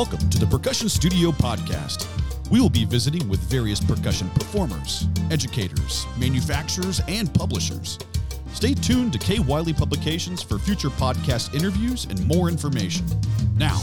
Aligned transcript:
Welcome 0.00 0.30
to 0.30 0.38
the 0.38 0.46
Percussion 0.46 0.88
Studio 0.88 1.30
Podcast. 1.30 2.06
We 2.50 2.58
will 2.58 2.70
be 2.70 2.86
visiting 2.86 3.28
with 3.28 3.38
various 3.40 3.80
percussion 3.84 4.30
performers, 4.30 5.06
educators, 5.30 6.06
manufacturers, 6.16 7.02
and 7.06 7.32
publishers. 7.34 7.98
Stay 8.54 8.72
tuned 8.72 9.12
to 9.12 9.18
K. 9.18 9.40
Wiley 9.40 9.74
Publications 9.74 10.42
for 10.42 10.58
future 10.58 10.88
podcast 10.88 11.54
interviews 11.54 12.06
and 12.06 12.26
more 12.26 12.48
information. 12.48 13.04
Now, 13.56 13.78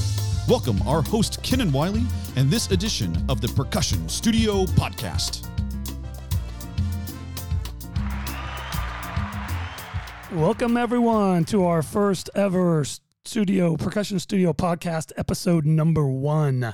welcome 0.49 0.81
our 0.87 1.03
host, 1.03 1.43
Kennan 1.43 1.71
Wiley, 1.71 2.01
and 2.35 2.49
this 2.49 2.71
edition 2.71 3.23
of 3.29 3.39
the 3.39 3.49
Percussion 3.49 4.09
Studio 4.09 4.65
Podcast. 4.65 5.47
Welcome, 10.31 10.77
everyone, 10.77 11.45
to 11.45 11.65
our 11.65 11.83
first 11.83 12.31
ever 12.33 12.83
studio 13.27 13.75
percussion 13.75 14.17
studio 14.19 14.53
podcast 14.53 15.11
episode 15.17 15.65
number 15.65 16.07
one 16.07 16.73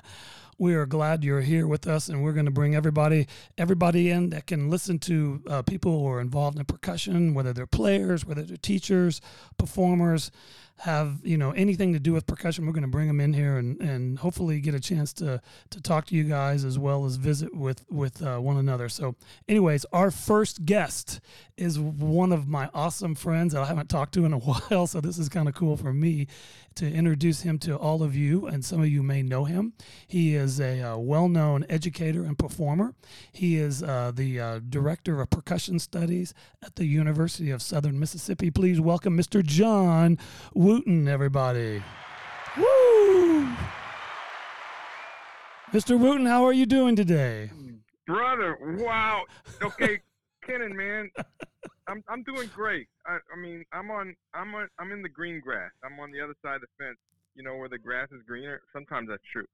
we 0.57 0.73
are 0.73 0.85
glad 0.85 1.23
you're 1.23 1.41
here 1.41 1.67
with 1.67 1.87
us 1.87 2.09
and 2.09 2.23
we're 2.23 2.33
going 2.33 2.45
to 2.45 2.51
bring 2.51 2.75
everybody 2.75 3.27
everybody 3.57 4.09
in 4.09 4.29
that 4.29 4.47
can 4.47 4.69
listen 4.69 4.99
to 4.99 5.41
uh, 5.47 5.61
people 5.61 5.99
who 5.99 6.07
are 6.07 6.21
involved 6.21 6.57
in 6.57 6.65
percussion 6.65 7.33
whether 7.33 7.53
they're 7.53 7.67
players 7.67 8.25
whether 8.25 8.43
they're 8.43 8.57
teachers 8.57 9.21
performers 9.57 10.31
have 10.79 11.19
you 11.23 11.37
know 11.37 11.51
anything 11.51 11.93
to 11.93 11.99
do 11.99 12.13
with 12.13 12.25
percussion, 12.25 12.65
we're 12.65 12.73
going 12.73 12.83
to 12.83 12.89
bring 12.89 13.07
them 13.07 13.21
in 13.21 13.33
here 13.33 13.57
and, 13.57 13.79
and 13.79 14.19
hopefully 14.19 14.59
get 14.59 14.73
a 14.73 14.79
chance 14.79 15.13
to 15.13 15.41
to 15.69 15.81
talk 15.81 16.05
to 16.07 16.15
you 16.15 16.23
guys 16.23 16.65
as 16.65 16.77
well 16.79 17.05
as 17.05 17.15
visit 17.15 17.55
with 17.55 17.85
with 17.89 18.21
uh, 18.21 18.37
one 18.39 18.57
another. 18.57 18.89
So, 18.89 19.15
anyways, 19.47 19.85
our 19.93 20.11
first 20.11 20.65
guest 20.65 21.21
is 21.57 21.79
one 21.79 22.31
of 22.31 22.47
my 22.47 22.69
awesome 22.73 23.15
friends 23.15 23.53
that 23.53 23.61
I 23.61 23.65
haven't 23.65 23.89
talked 23.89 24.13
to 24.15 24.25
in 24.25 24.33
a 24.33 24.37
while. 24.39 24.87
So 24.87 24.99
this 24.99 25.17
is 25.17 25.29
kind 25.29 25.47
of 25.47 25.53
cool 25.53 25.77
for 25.77 25.93
me 25.93 26.27
to 26.75 26.91
introduce 26.91 27.41
him 27.41 27.59
to 27.59 27.75
all 27.77 28.03
of 28.03 28.15
you, 28.15 28.47
and 28.47 28.63
some 28.63 28.81
of 28.81 28.87
you 28.87 29.03
may 29.03 29.21
know 29.21 29.45
him. 29.45 29.73
He 30.07 30.35
is 30.35 30.59
a 30.59 30.81
uh, 30.81 30.97
well-known 30.97 31.65
educator 31.69 32.23
and 32.23 32.37
performer. 32.37 32.93
He 33.31 33.57
is 33.57 33.83
uh, 33.83 34.11
the 34.13 34.39
uh, 34.39 34.59
director 34.67 35.21
of 35.21 35.29
percussion 35.29 35.79
studies 35.79 36.33
at 36.63 36.75
the 36.75 36.85
University 36.85 37.51
of 37.51 37.61
Southern 37.61 37.99
Mississippi. 37.99 38.51
Please 38.51 38.79
welcome 38.79 39.17
Mr. 39.17 39.43
John. 39.43 40.17
Wooton, 40.55 41.07
everybody. 41.07 41.83
Woo! 42.57 43.47
Mr. 45.71 45.97
Wooton, 45.99 46.27
how 46.27 46.45
are 46.45 46.53
you 46.53 46.65
doing 46.65 46.95
today? 46.95 47.49
Brother, 48.05 48.57
wow. 48.77 49.23
Okay, 49.61 50.01
Kennan, 50.45 50.75
man, 50.75 51.09
I'm 51.87 52.03
I'm 52.07 52.23
doing 52.23 52.49
great. 52.55 52.87
I, 53.05 53.17
I 53.33 53.39
mean, 53.39 53.63
I'm 53.73 53.91
on 53.91 54.15
I'm 54.33 54.53
on 54.55 54.67
I'm 54.79 54.91
in 54.91 55.01
the 55.01 55.09
green 55.09 55.39
grass. 55.41 55.71
I'm 55.83 55.99
on 55.99 56.11
the 56.11 56.21
other 56.21 56.35
side 56.43 56.55
of 56.55 56.61
the 56.61 56.83
fence. 56.83 56.97
You 57.35 57.43
know 57.43 57.55
where 57.57 57.69
the 57.69 57.77
grass 57.77 58.07
is 58.11 58.21
greener. 58.27 58.61
Sometimes 58.71 59.09
that's 59.09 59.23
true. 59.31 59.45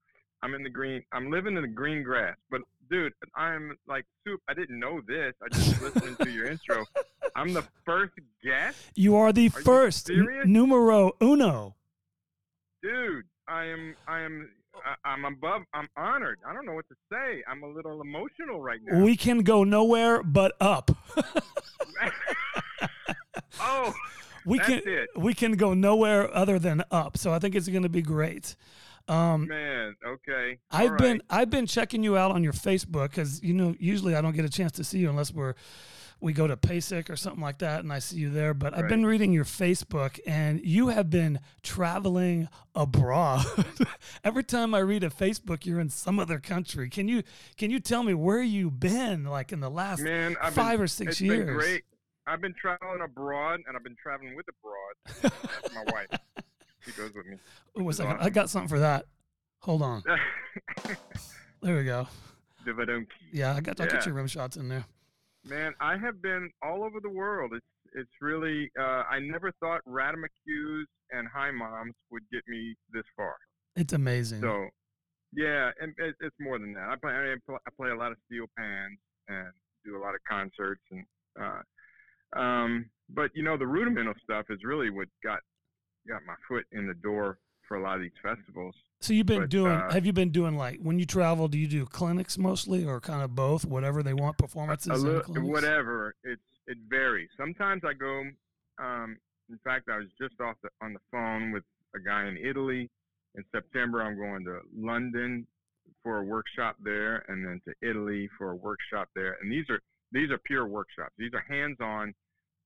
I'm 0.42 0.54
in 0.54 0.62
the 0.62 0.70
green. 0.70 1.02
I'm 1.12 1.30
living 1.30 1.56
in 1.56 1.62
the 1.62 1.68
green 1.68 2.02
grass. 2.02 2.36
But 2.50 2.62
dude, 2.90 3.12
I'm 3.34 3.76
like 3.86 4.04
soup. 4.24 4.40
I 4.48 4.54
didn't 4.54 4.78
know 4.78 5.00
this. 5.06 5.34
I 5.42 5.48
just 5.54 5.82
listened 5.82 6.18
to 6.20 6.30
your 6.30 6.46
intro. 6.46 6.84
I'm 7.34 7.52
the 7.52 7.64
first 7.84 8.14
guest. 8.42 8.78
You 8.94 9.16
are 9.16 9.32
the 9.32 9.46
are 9.46 9.50
first 9.62 10.10
n- 10.10 10.26
numero 10.44 11.12
uno. 11.20 11.74
Dude, 12.82 13.24
I 13.48 13.64
am. 13.64 13.94
I 14.06 14.20
am. 14.20 14.50
I, 15.04 15.12
am 15.12 15.24
above. 15.24 15.62
I'm 15.74 15.88
honored. 15.96 16.38
I 16.46 16.52
don't 16.52 16.66
know 16.66 16.74
what 16.74 16.88
to 16.88 16.94
say. 17.12 17.42
I'm 17.48 17.62
a 17.62 17.68
little 17.68 18.00
emotional 18.00 18.60
right 18.60 18.80
now. 18.82 19.02
We 19.02 19.16
can 19.16 19.40
go 19.40 19.64
nowhere 19.64 20.22
but 20.22 20.52
up. 20.60 20.90
oh, 23.60 23.92
we 24.44 24.58
can. 24.58 24.82
It. 24.84 25.10
We 25.16 25.34
can 25.34 25.52
go 25.52 25.74
nowhere 25.74 26.34
other 26.34 26.58
than 26.58 26.82
up. 26.90 27.16
So 27.16 27.32
I 27.32 27.38
think 27.38 27.54
it's 27.54 27.68
going 27.68 27.82
to 27.82 27.88
be 27.88 28.02
great. 28.02 28.56
Um, 29.08 29.48
Man, 29.48 29.96
okay. 30.06 30.58
All 30.70 30.80
I've 30.80 30.90
right. 30.92 31.00
been 31.00 31.22
I've 31.28 31.50
been 31.50 31.66
checking 31.66 32.02
you 32.02 32.16
out 32.16 32.30
on 32.30 32.44
your 32.44 32.52
Facebook 32.52 33.10
because 33.10 33.42
you 33.42 33.54
know 33.54 33.74
usually 33.78 34.14
I 34.14 34.20
don't 34.20 34.34
get 34.34 34.44
a 34.44 34.50
chance 34.50 34.72
to 34.72 34.84
see 34.84 34.98
you 34.98 35.10
unless 35.10 35.32
we're 35.32 35.54
we 36.20 36.32
go 36.32 36.46
to 36.46 36.56
PASIC 36.56 37.08
or 37.08 37.16
something 37.16 37.42
like 37.42 37.58
that, 37.58 37.80
and 37.80 37.92
I 37.92 37.98
see 37.98 38.18
you 38.18 38.30
there. 38.30 38.54
But 38.54 38.72
right. 38.72 38.82
I've 38.82 38.88
been 38.88 39.06
reading 39.06 39.32
your 39.32 39.44
Facebook, 39.44 40.20
and 40.26 40.60
you 40.64 40.88
have 40.88 41.10
been 41.10 41.40
traveling 41.62 42.48
abroad. 42.74 43.44
Every 44.24 44.44
time 44.44 44.74
I 44.74 44.80
read 44.80 45.02
a 45.02 45.10
Facebook, 45.10 45.64
you're 45.64 45.80
in 45.80 45.88
some 45.88 46.18
other 46.18 46.38
country. 46.38 46.90
Can 46.90 47.08
you 47.08 47.22
can 47.56 47.70
you 47.70 47.80
tell 47.80 48.02
me 48.02 48.14
where 48.14 48.42
you've 48.42 48.78
been, 48.78 49.24
like 49.24 49.52
in 49.52 49.60
the 49.60 49.70
last 49.70 50.02
Man, 50.02 50.36
five 50.52 50.78
been, 50.78 50.80
or 50.82 50.86
six 50.86 51.12
it's 51.12 51.20
years? 51.20 51.46
Been 51.46 51.54
great. 51.54 51.84
I've 52.26 52.40
been 52.40 52.54
traveling 52.54 53.00
abroad, 53.02 53.60
and 53.66 53.76
I've 53.76 53.82
been 53.82 53.96
traveling 54.00 54.36
with 54.36 54.46
abroad. 54.48 55.32
That's 55.42 55.74
my 55.74 55.84
wife. 55.92 56.20
She 56.82 56.92
goes 56.92 57.12
with 57.14 57.26
me. 57.26 57.36
Wait 57.76 57.90
a 57.90 57.92
second. 57.92 58.12
Awesome. 58.12 58.26
I 58.26 58.30
got 58.30 58.48
something 58.48 58.68
for 58.68 58.78
that. 58.78 59.04
Hold 59.60 59.82
on. 59.82 60.02
there 61.60 61.76
we 61.76 61.84
go. 61.84 62.08
Yeah, 63.32 63.54
I 63.54 63.60
got, 63.60 63.78
I 63.80 63.84
yeah. 63.84 63.90
got 63.90 64.06
your 64.06 64.14
rim 64.14 64.26
shots 64.26 64.56
in 64.56 64.68
there. 64.68 64.86
Man, 65.44 65.74
I 65.80 65.96
have 65.96 66.20
been 66.20 66.50
all 66.62 66.84
over 66.84 67.00
the 67.00 67.08
world. 67.08 67.52
It's 67.54 67.64
it's 67.94 68.10
really 68.20 68.70
uh, 68.78 69.04
I 69.10 69.18
never 69.20 69.52
thought 69.60 69.80
Radamacues 69.88 70.84
and 71.10 71.26
High 71.28 71.50
Moms 71.50 71.94
would 72.10 72.22
get 72.30 72.42
me 72.46 72.74
this 72.92 73.04
far. 73.16 73.34
It's 73.74 73.92
amazing. 73.92 74.42
So, 74.42 74.68
yeah, 75.32 75.70
and 75.80 75.94
it, 75.98 76.14
it's 76.20 76.36
more 76.38 76.58
than 76.58 76.74
that. 76.74 76.88
I 76.90 76.96
play 76.96 77.12
I 77.12 77.70
play 77.76 77.90
a 77.90 77.96
lot 77.96 78.12
of 78.12 78.18
steel 78.26 78.46
pans 78.56 78.98
and 79.28 79.48
do 79.84 79.96
a 79.96 80.00
lot 80.00 80.14
of 80.14 80.20
concerts 80.28 80.82
and 80.90 81.04
uh, 81.40 82.38
um, 82.38 82.90
but 83.08 83.30
you 83.34 83.42
know 83.42 83.56
the 83.56 83.66
rudimental 83.66 84.14
stuff 84.22 84.46
is 84.50 84.58
really 84.62 84.90
what 84.90 85.08
got 85.24 85.40
got 86.08 86.20
my 86.26 86.34
foot 86.48 86.64
in 86.72 86.86
the 86.86 86.94
door 86.94 87.38
for 87.70 87.76
a 87.76 87.82
lot 87.82 87.94
of 87.94 88.02
these 88.02 88.10
festivals. 88.20 88.74
So 89.00 89.12
you've 89.14 89.26
been 89.26 89.42
but, 89.42 89.48
doing? 89.48 89.72
Uh, 89.72 89.92
have 89.92 90.04
you 90.04 90.12
been 90.12 90.30
doing 90.30 90.56
like 90.56 90.80
when 90.82 90.98
you 90.98 91.06
travel? 91.06 91.46
Do 91.46 91.56
you 91.56 91.68
do 91.68 91.86
clinics 91.86 92.36
mostly, 92.36 92.84
or 92.84 93.00
kind 93.00 93.22
of 93.22 93.34
both? 93.36 93.64
Whatever 93.64 94.02
they 94.02 94.12
want, 94.12 94.36
performances. 94.36 95.02
Little, 95.02 95.48
whatever. 95.48 96.16
It's 96.24 96.42
it 96.66 96.78
varies. 96.88 97.30
Sometimes 97.38 97.82
I 97.86 97.94
go. 97.94 98.24
Um, 98.82 99.16
in 99.48 99.58
fact, 99.62 99.88
I 99.88 99.98
was 99.98 100.08
just 100.20 100.40
off 100.40 100.56
the, 100.62 100.68
on 100.82 100.92
the 100.92 101.00
phone 101.12 101.52
with 101.52 101.62
a 101.94 102.00
guy 102.00 102.26
in 102.26 102.36
Italy. 102.36 102.90
In 103.36 103.44
September, 103.54 104.02
I'm 104.02 104.16
going 104.16 104.44
to 104.46 104.58
London 104.76 105.46
for 106.02 106.18
a 106.18 106.24
workshop 106.24 106.76
there, 106.82 107.24
and 107.28 107.46
then 107.46 107.60
to 107.66 107.88
Italy 107.88 108.28
for 108.36 108.50
a 108.50 108.56
workshop 108.56 109.08
there. 109.14 109.38
And 109.40 109.50
these 109.50 109.70
are 109.70 109.80
these 110.10 110.30
are 110.30 110.38
pure 110.38 110.66
workshops. 110.66 111.12
These 111.16 111.32
are 111.34 111.44
hands-on, 111.48 112.12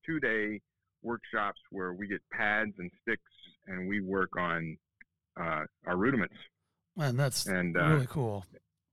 two-day 0.06 0.62
workshops 1.02 1.60
where 1.70 1.92
we 1.92 2.08
get 2.08 2.22
pads 2.32 2.72
and 2.78 2.90
sticks 3.02 3.30
and 3.66 3.86
we 3.86 4.00
work 4.00 4.30
on 4.38 4.78
uh, 5.40 5.64
our 5.86 5.96
rudiments. 5.96 6.34
Man, 6.96 7.16
that's 7.16 7.46
and, 7.46 7.76
uh, 7.76 7.86
really 7.86 8.06
cool. 8.06 8.44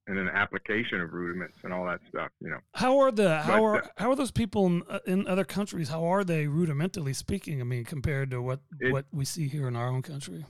And 0.07 0.17
an 0.17 0.29
application 0.29 0.99
of 0.99 1.13
rudiments 1.13 1.55
and 1.63 1.71
all 1.71 1.85
that 1.85 1.99
stuff, 2.09 2.29
you 2.41 2.49
know. 2.49 2.57
How 2.73 2.97
are 2.99 3.11
the 3.11 3.41
how 3.41 3.57
but, 3.57 3.63
are 3.63 3.75
uh, 3.77 3.87
how 3.97 4.09
are 4.09 4.15
those 4.15 4.31
people 4.31 4.65
in, 4.65 4.83
uh, 4.89 4.99
in 5.05 5.27
other 5.27 5.43
countries? 5.43 5.89
How 5.89 6.03
are 6.03 6.23
they 6.23 6.47
rudimentally 6.47 7.13
speaking? 7.13 7.61
I 7.61 7.63
mean, 7.63 7.85
compared 7.85 8.31
to 8.31 8.41
what 8.41 8.61
it, 8.79 8.91
what 8.91 9.05
we 9.13 9.25
see 9.25 9.47
here 9.47 9.67
in 9.67 9.75
our 9.75 9.87
own 9.87 10.01
country. 10.01 10.45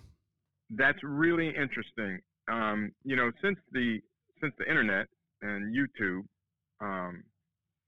That's 0.70 0.98
really 1.04 1.50
interesting. 1.50 2.20
Um, 2.50 2.92
you 3.04 3.18
know, 3.18 3.32
since 3.44 3.60
the 3.74 4.00
since 4.42 4.54
the 4.58 4.68
internet 4.68 5.08
and 5.42 5.76
YouTube, 5.76 6.24
um, 6.80 7.24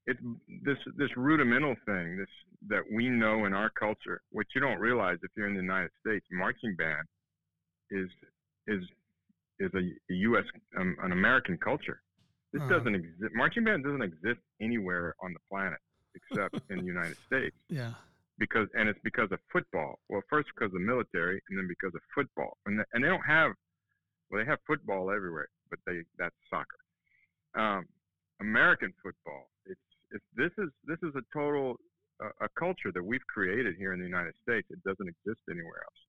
it's 0.06 0.20
this 0.62 0.78
this 0.96 1.10
rudimental 1.16 1.74
thing 1.86 2.18
this 2.18 2.28
that 2.68 2.82
we 2.94 3.08
know 3.08 3.46
in 3.46 3.54
our 3.54 3.70
culture, 3.70 4.20
which 4.30 4.48
you 4.54 4.60
don't 4.60 4.78
realize 4.78 5.16
if 5.22 5.30
you're 5.34 5.48
in 5.48 5.54
the 5.54 5.62
United 5.62 5.90
States. 6.00 6.26
Marching 6.30 6.76
band 6.76 7.06
is 7.94 8.10
is 8.66 8.82
is 9.60 9.70
a, 9.74 9.78
a 9.78 10.16
U.S. 10.28 10.44
Um, 10.78 10.96
an 11.02 11.12
American 11.12 11.56
culture. 11.58 12.02
This 12.52 12.62
uh-huh. 12.62 12.78
doesn't 12.78 12.94
exist. 12.94 13.32
Marching 13.34 13.64
band 13.64 13.84
doesn't 13.84 14.02
exist 14.02 14.40
anywhere 14.60 15.14
on 15.22 15.32
the 15.32 15.40
planet 15.50 15.78
except 16.14 16.58
in 16.70 16.78
the 16.78 16.84
United 16.84 17.16
States. 17.26 17.56
Yeah. 17.68 17.92
Because 18.38 18.68
and 18.74 18.88
it's 18.88 18.98
because 19.04 19.30
of 19.30 19.38
football. 19.52 19.98
Well, 20.08 20.22
first 20.28 20.48
because 20.54 20.74
of 20.74 20.80
the 20.80 20.86
military, 20.86 21.40
and 21.48 21.58
then 21.58 21.68
because 21.68 21.94
of 21.94 22.02
football. 22.14 22.58
And 22.66 22.80
the, 22.80 22.84
and 22.92 23.04
they 23.04 23.08
don't 23.08 23.26
have 23.26 23.52
well, 24.30 24.42
they 24.42 24.48
have 24.50 24.58
football 24.66 25.10
everywhere, 25.10 25.48
but 25.70 25.78
they 25.86 26.02
that's 26.18 26.34
soccer. 26.50 26.80
Um, 27.54 27.86
American 28.40 28.92
football. 29.02 29.46
It's 29.66 29.86
it's 30.10 30.24
this 30.34 30.50
is 30.58 30.70
this 30.84 30.98
is 31.06 31.14
a 31.14 31.22
total 31.32 31.76
uh, 32.22 32.34
a 32.42 32.48
culture 32.58 32.90
that 32.92 33.04
we've 33.04 33.24
created 33.32 33.76
here 33.78 33.92
in 33.92 34.00
the 34.00 34.06
United 34.06 34.34
States. 34.42 34.66
It 34.70 34.82
doesn't 34.82 35.06
exist 35.06 35.42
anywhere 35.48 35.86
else 35.86 36.03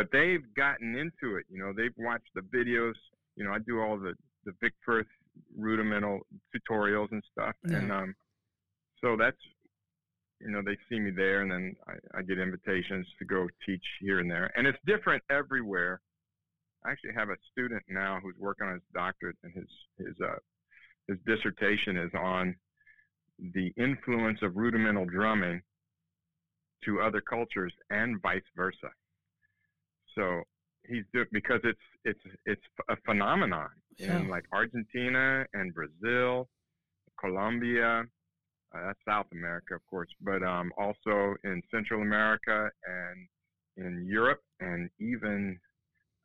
but 0.00 0.08
they've 0.12 0.54
gotten 0.56 0.96
into 0.96 1.36
it. 1.36 1.44
You 1.50 1.58
know, 1.58 1.74
they've 1.76 1.92
watched 1.98 2.30
the 2.34 2.40
videos. 2.40 2.94
You 3.36 3.44
know, 3.44 3.52
I 3.52 3.58
do 3.58 3.82
all 3.82 3.98
the 3.98 4.14
the 4.46 4.52
Vic 4.62 4.72
Firth 4.82 5.06
rudimental 5.54 6.20
tutorials 6.56 7.12
and 7.12 7.22
stuff, 7.30 7.54
yeah. 7.68 7.76
and 7.76 7.92
um, 7.92 8.14
so 9.02 9.14
that's 9.14 9.36
you 10.40 10.50
know 10.50 10.62
they 10.64 10.78
see 10.88 10.98
me 10.98 11.10
there, 11.10 11.42
and 11.42 11.50
then 11.50 11.76
I, 11.86 12.18
I 12.18 12.22
get 12.22 12.38
invitations 12.38 13.06
to 13.18 13.26
go 13.26 13.46
teach 13.66 13.84
here 14.00 14.20
and 14.20 14.30
there, 14.30 14.50
and 14.56 14.66
it's 14.66 14.78
different 14.86 15.22
everywhere. 15.28 16.00
I 16.82 16.92
actually 16.92 17.12
have 17.12 17.28
a 17.28 17.36
student 17.52 17.82
now 17.86 18.20
who's 18.22 18.36
working 18.38 18.68
on 18.68 18.72
his 18.72 18.82
doctorate, 18.94 19.36
and 19.44 19.52
his 19.52 19.68
his 19.98 20.16
uh, 20.24 20.38
his 21.08 21.18
dissertation 21.26 21.98
is 21.98 22.10
on 22.18 22.56
the 23.52 23.70
influence 23.76 24.38
of 24.40 24.56
rudimental 24.56 25.04
drumming 25.04 25.60
to 26.86 27.02
other 27.02 27.20
cultures 27.20 27.74
and 27.90 28.22
vice 28.22 28.40
versa. 28.56 28.88
So 30.14 30.42
he's 30.86 31.04
doing 31.12 31.26
because 31.32 31.60
it's 31.64 31.78
it's 32.04 32.20
it's 32.46 32.62
a 32.88 32.96
phenomenon 33.04 33.68
Yeah. 33.98 34.16
in 34.18 34.28
like 34.28 34.44
Argentina 34.52 35.46
and 35.54 35.74
Brazil, 35.74 36.48
Colombia. 37.18 38.04
Uh, 38.72 38.86
that's 38.86 38.98
South 39.06 39.26
America, 39.32 39.74
of 39.74 39.84
course, 39.86 40.08
but 40.20 40.42
um, 40.44 40.72
also 40.78 41.34
in 41.42 41.60
Central 41.72 42.02
America 42.02 42.70
and 42.86 43.28
in 43.84 44.06
Europe 44.06 44.42
and 44.60 44.88
even 45.00 45.58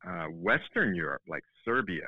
uh, 0.08 0.26
Western 0.26 0.94
Europe, 0.94 1.24
like 1.28 1.42
Serbia, 1.64 2.08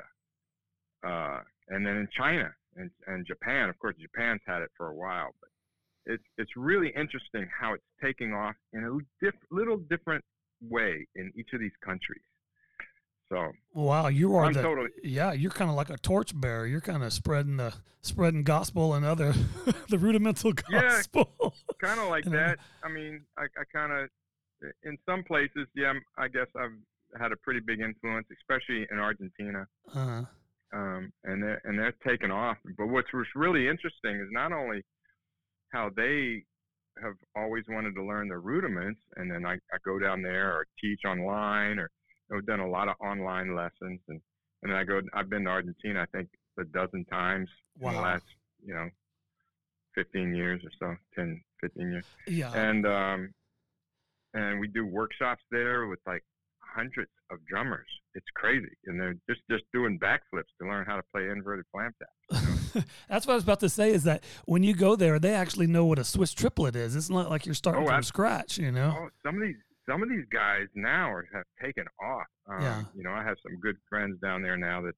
uh, 1.04 1.40
and 1.68 1.84
then 1.84 1.96
in 1.96 2.08
China 2.16 2.48
and, 2.76 2.88
and 3.08 3.26
Japan. 3.26 3.68
Of 3.68 3.78
course, 3.80 3.96
Japan's 4.00 4.40
had 4.46 4.62
it 4.62 4.70
for 4.76 4.88
a 4.88 4.94
while, 4.94 5.30
but 5.40 5.50
it's 6.06 6.24
it's 6.38 6.52
really 6.56 6.90
interesting 6.96 7.48
how 7.60 7.74
it's 7.74 7.84
taking 8.00 8.32
off 8.32 8.54
in 8.72 8.84
a 8.84 9.24
diff- 9.24 9.42
little 9.50 9.78
different 9.90 10.24
way 10.60 11.06
in 11.14 11.32
each 11.36 11.48
of 11.52 11.60
these 11.60 11.72
countries. 11.84 12.22
So 13.30 13.52
Wow, 13.74 14.08
you 14.08 14.34
are 14.36 14.44
I'm 14.46 14.52
the 14.54 14.62
totally 14.62 14.88
yeah. 15.04 15.32
You're 15.32 15.50
kind 15.50 15.70
of 15.70 15.76
like 15.76 15.90
a 15.90 15.98
torchbearer. 15.98 16.66
You're 16.66 16.80
kind 16.80 17.02
of 17.02 17.12
spreading 17.12 17.58
the 17.58 17.74
spreading 18.00 18.42
gospel 18.42 18.94
and 18.94 19.04
other 19.04 19.34
the 19.88 19.98
rudimental 19.98 20.52
gospel. 20.52 21.34
Yeah. 21.42 21.50
kind 21.80 22.00
of 22.00 22.08
like 22.08 22.24
that. 22.24 22.58
I 22.82 22.88
mean, 22.88 23.24
I, 23.36 23.44
I 23.44 23.64
kind 23.72 23.92
of 23.92 24.08
in 24.82 24.96
some 25.06 25.22
places, 25.24 25.66
yeah, 25.74 25.92
I 26.16 26.28
guess 26.28 26.46
I've 26.56 27.20
had 27.20 27.32
a 27.32 27.36
pretty 27.36 27.60
big 27.60 27.80
influence, 27.80 28.26
especially 28.40 28.86
in 28.90 28.98
Argentina. 28.98 29.66
Uh-huh. 29.94 30.24
um, 30.72 31.12
and 31.24 31.42
they're 31.42 31.60
and 31.64 31.78
they're 31.78 31.94
taking 32.06 32.30
off. 32.30 32.56
But 32.76 32.88
what's 32.88 33.08
really 33.34 33.68
interesting 33.68 34.16
is 34.16 34.28
not 34.30 34.52
only 34.52 34.82
how 35.72 35.90
they 35.94 36.44
have 37.02 37.14
always 37.36 37.64
wanted 37.68 37.94
to 37.94 38.04
learn 38.04 38.28
the 38.28 38.38
rudiments, 38.38 39.00
and 39.16 39.30
then 39.30 39.46
I, 39.46 39.54
I 39.54 39.78
go 39.84 39.98
down 39.98 40.22
there 40.22 40.52
or 40.52 40.66
teach 40.80 41.00
online, 41.06 41.78
or 41.78 41.90
I've 42.34 42.46
done 42.46 42.60
a 42.60 42.68
lot 42.68 42.88
of 42.88 42.94
online 43.00 43.54
lessons, 43.54 44.00
and 44.08 44.20
and 44.62 44.72
then 44.72 44.78
I 44.78 44.84
go. 44.84 45.00
I've 45.14 45.30
been 45.30 45.44
to 45.44 45.50
Argentina, 45.50 46.02
I 46.02 46.06
think, 46.16 46.28
a 46.58 46.64
dozen 46.64 47.04
times 47.04 47.48
in 47.80 47.92
the 47.92 48.00
last, 48.00 48.24
you 48.64 48.74
know, 48.74 48.88
15 49.94 50.34
years 50.34 50.62
or 50.64 50.70
so, 50.78 50.96
10, 51.14 51.40
15 51.60 51.90
years 51.90 52.04
yeah. 52.26 52.52
and 52.52 52.86
um, 52.86 53.34
and 54.34 54.60
we 54.60 54.68
do 54.68 54.86
workshops 54.86 55.42
there 55.50 55.86
with 55.86 56.00
like 56.06 56.22
hundreds 56.60 57.10
of 57.30 57.38
drummers. 57.46 57.88
It's 58.14 58.26
crazy, 58.34 58.76
and 58.86 59.00
they're 59.00 59.16
just 59.28 59.40
just 59.50 59.64
doing 59.72 59.98
backflips 59.98 60.50
to 60.60 60.68
learn 60.68 60.86
how 60.86 60.96
to 60.96 61.02
play 61.12 61.28
inverted 61.28 61.64
flam 61.72 61.92
tap. 61.98 62.42
That's 63.08 63.26
what 63.26 63.32
I 63.32 63.34
was 63.36 63.44
about 63.44 63.60
to 63.60 63.68
say. 63.68 63.90
Is 63.92 64.04
that 64.04 64.22
when 64.46 64.62
you 64.62 64.74
go 64.74 64.96
there, 64.96 65.18
they 65.18 65.34
actually 65.34 65.66
know 65.66 65.84
what 65.84 65.98
a 65.98 66.04
Swiss 66.04 66.32
triplet 66.32 66.76
is. 66.76 66.94
It's 66.96 67.10
not 67.10 67.30
like 67.30 67.46
you're 67.46 67.54
starting 67.54 67.84
Oh, 67.84 67.86
from 67.86 68.02
scratch. 68.02 68.58
You 68.58 68.72
know. 68.72 68.94
Oh, 68.98 69.08
some 69.24 69.36
of 69.36 69.42
these 69.42 69.56
some 69.88 70.02
of 70.02 70.08
these 70.10 70.26
guys 70.32 70.66
now 70.74 71.10
are, 71.10 71.26
have 71.32 71.44
taken 71.62 71.84
off. 72.02 72.26
Um, 72.50 72.60
Yeah. 72.62 72.82
You 72.94 73.02
know, 73.02 73.12
I 73.12 73.22
have 73.24 73.36
some 73.42 73.58
good 73.60 73.76
friends 73.88 74.18
down 74.20 74.42
there 74.42 74.56
now 74.56 74.82
that 74.82 74.94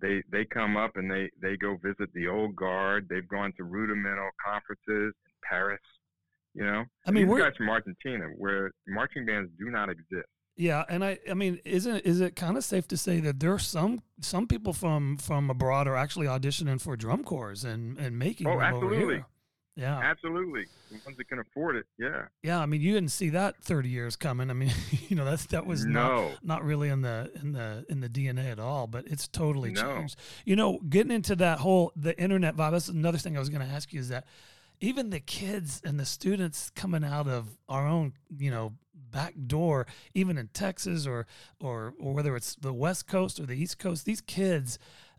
they 0.00 0.22
they 0.30 0.44
come 0.44 0.76
up 0.76 0.92
and 0.96 1.10
they 1.10 1.28
they 1.42 1.56
go 1.56 1.76
visit 1.82 2.08
the 2.14 2.28
old 2.28 2.54
guard. 2.56 3.06
They've 3.10 3.28
gone 3.28 3.52
to 3.56 3.64
rudimental 3.64 4.30
conferences 4.44 5.12
in 5.14 5.32
Paris. 5.48 5.80
You 6.54 6.64
know, 6.64 6.84
I 7.06 7.10
mean, 7.10 7.24
these 7.24 7.30
we're 7.30 7.38
guys 7.40 7.56
from 7.56 7.68
Argentina, 7.68 8.24
where 8.36 8.72
marching 8.88 9.26
bands 9.26 9.50
do 9.58 9.70
not 9.70 9.90
exist. 9.90 10.26
Yeah, 10.58 10.84
and 10.88 11.04
I, 11.04 11.18
I 11.30 11.34
mean, 11.34 11.60
isn't 11.64 12.04
is 12.04 12.20
it 12.20 12.34
kind 12.34 12.56
of 12.56 12.64
safe 12.64 12.88
to 12.88 12.96
say 12.96 13.20
that 13.20 13.38
there 13.38 13.52
are 13.52 13.60
some 13.60 14.02
some 14.20 14.48
people 14.48 14.72
from 14.72 15.16
from 15.16 15.50
abroad 15.50 15.86
are 15.86 15.94
actually 15.96 16.26
auditioning 16.26 16.80
for 16.80 16.96
drum 16.96 17.22
corps 17.22 17.64
and 17.64 17.96
and 17.96 18.18
making 18.18 18.48
Oh, 18.48 18.60
absolutely. 18.60 19.24
Yeah, 19.76 19.96
Absolutely, 20.00 20.66
the 20.90 20.98
ones 21.06 21.16
that 21.18 21.28
can 21.28 21.38
afford 21.38 21.76
it. 21.76 21.86
Yeah. 21.96 22.24
yeah. 22.42 22.58
I 22.58 22.66
mean, 22.66 22.80
you 22.80 22.92
didn't 22.92 23.12
see 23.12 23.28
that 23.28 23.62
thirty 23.62 23.88
years 23.88 24.16
coming. 24.16 24.50
I 24.50 24.52
mean, 24.52 24.72
you 25.08 25.14
know, 25.14 25.24
that's 25.24 25.46
that 25.46 25.66
was 25.66 25.84
not 25.84 26.08
no. 26.08 26.30
not 26.42 26.64
really 26.64 26.88
in 26.88 27.02
the 27.02 27.30
in 27.40 27.52
the 27.52 27.86
in 27.88 28.00
the 28.00 28.08
DNA 28.08 28.50
at 28.50 28.58
all, 28.58 28.88
but 28.88 29.06
it's 29.06 29.28
totally 29.28 29.70
No. 29.70 29.82
changed. 29.82 30.16
You 30.44 30.56
know, 30.56 30.80
getting 30.88 31.12
into 31.12 31.36
that 31.36 31.60
whole 31.60 31.92
the 31.94 32.20
internet 32.20 32.56
vibe. 32.56 32.72
That's 32.72 32.88
another 32.88 33.18
thing 33.18 33.36
I 33.36 33.38
was 33.38 33.50
going 33.50 33.64
to 33.64 33.72
ask 33.72 33.92
you 33.92 34.00
is 34.00 34.08
that 34.08 34.26
even 34.80 35.10
the 35.10 35.20
kids 35.20 35.80
and 35.84 35.98
the 35.98 36.04
students 36.04 36.70
coming 36.70 37.04
out 37.04 37.28
of 37.28 37.56
our 37.68 37.86
own, 37.86 38.14
you 38.36 38.50
know, 38.50 38.72
back 39.10 39.34
door, 39.46 39.86
even 40.14 40.38
in 40.38 40.48
Texas 40.48 41.06
or 41.06 41.26
or 41.60 41.94
or 41.98 42.12
whether 42.14 42.36
it's 42.36 42.54
the 42.56 42.72
West 42.72 43.06
Coast 43.06 43.40
or 43.40 43.46
the 43.46 43.54
East 43.54 43.78
Coast, 43.78 44.04
these 44.04 44.20
kids 44.20 44.78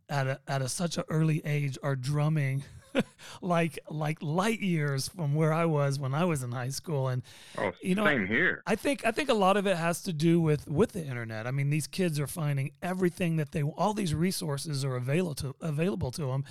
at 0.09 0.27
a 0.27 0.39
at 0.47 0.61
a 0.61 0.69
such 0.69 0.97
an 0.97 1.03
early 1.09 1.41
age 1.45 1.77
are 1.83 1.95
drumming 1.95 2.63
like 3.41 3.77
like 3.89 4.17
light 4.21 4.59
years 4.59 5.07
from 5.07 5.35
where 5.35 5.53
I 5.53 5.65
was 5.65 5.99
when 5.99 6.13
I 6.15 6.25
was 6.25 6.41
in 6.41 6.51
high 6.51 6.69
school 6.69 7.07
and 7.07 7.21
Oh, 7.57 7.71
You 7.81 7.95
know, 7.95 8.05
same 8.05 8.25
here. 8.25 8.63
I 8.65 8.75
think 8.75 9.05
I 9.05 9.11
think 9.11 9.29
a 9.29 9.33
lot 9.35 9.57
of 9.57 9.67
it 9.67 9.77
has 9.77 10.01
to 10.03 10.13
do 10.13 10.41
with 10.41 10.67
with 10.67 10.93
the 10.93 11.05
internet. 11.05 11.45
I 11.45 11.51
mean, 11.51 11.69
these 11.69 11.87
kids 11.87 12.19
are 12.19 12.27
finding 12.27 12.71
everything 12.81 13.37
that 13.37 13.51
they 13.51 13.61
all 13.61 13.93
these 13.93 14.15
resources 14.15 14.83
are 14.83 14.95
available 14.95 15.35
to 15.35 15.55
available 15.61 16.11
to 16.11 16.25
them, 16.25 16.43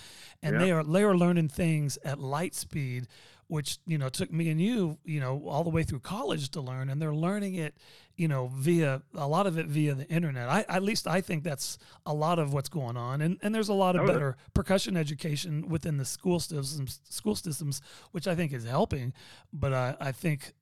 and 0.42 0.60
they 0.60 0.70
are 0.70 0.84
they 0.84 1.02
are 1.02 1.16
learning 1.16 1.48
things 1.48 1.98
at 2.04 2.20
light 2.20 2.54
speed, 2.54 3.08
which 3.48 3.78
you 3.86 3.98
know 3.98 4.08
took 4.08 4.32
me 4.32 4.48
and 4.50 4.60
you 4.60 4.98
you 5.04 5.20
know 5.20 5.42
all 5.48 5.64
the 5.64 5.70
way 5.70 5.82
through 5.82 6.00
college 6.00 6.50
to 6.50 6.60
learn, 6.60 6.88
and 6.88 7.02
they're 7.02 7.14
learning 7.14 7.54
it 7.54 7.74
you 8.16 8.28
know 8.28 8.50
via 8.54 9.02
a 9.14 9.26
lot 9.26 9.46
of 9.46 9.58
it 9.58 9.66
via 9.66 9.94
the 9.94 10.06
internet. 10.08 10.48
I 10.48 10.64
at 10.68 10.82
least 10.82 11.06
I 11.06 11.20
think 11.20 11.44
that's 11.44 11.78
a 12.06 12.14
lot 12.14 12.38
of 12.38 12.52
what's 12.52 12.68
going 12.68 12.96
on, 12.96 13.20
and 13.20 13.38
and 13.42 13.54
there's 13.54 13.68
a 13.68 13.74
lot 13.74 13.96
of 13.96 14.06
better 14.06 14.36
percussion 14.54 14.96
education 14.96 15.68
within 15.68 15.96
the 15.96 16.04
school 16.04 16.40
systems 16.40 17.00
school 17.08 17.34
systems, 17.34 17.80
which 18.12 18.28
I 18.28 18.34
think 18.34 18.52
is 18.52 18.64
helping, 18.64 19.12
but 19.52 19.72
I 19.72 19.96
I 20.00 20.12
think 20.12 20.52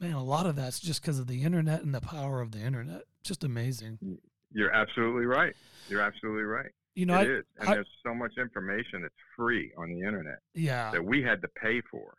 man, 0.00 0.14
a 0.14 0.24
lot 0.24 0.46
of 0.46 0.56
that's 0.56 0.80
just 0.80 1.02
because 1.02 1.18
of 1.18 1.26
the 1.26 1.42
internet 1.42 1.82
and 1.82 1.94
the 1.94 2.00
power 2.00 2.40
of 2.40 2.52
the 2.52 2.60
internet. 2.60 3.02
Just 3.22 3.44
amazing. 3.44 3.98
You're 4.52 4.72
absolutely 4.72 5.26
right. 5.26 5.54
You're 5.88 6.00
absolutely 6.00 6.44
right. 6.44 6.70
You 6.94 7.06
know, 7.06 7.14
It 7.14 7.18
I, 7.18 7.22
is, 7.22 7.44
and 7.58 7.68
I- 7.68 7.74
there's 7.74 7.90
so 8.04 8.14
much 8.14 8.32
information 8.38 9.02
that's 9.02 9.14
free 9.36 9.72
on 9.76 9.90
the 9.90 10.00
internet 10.00 10.38
yeah. 10.54 10.90
that 10.92 11.04
we 11.04 11.22
had 11.22 11.42
to 11.42 11.48
pay 11.48 11.82
for. 11.90 12.14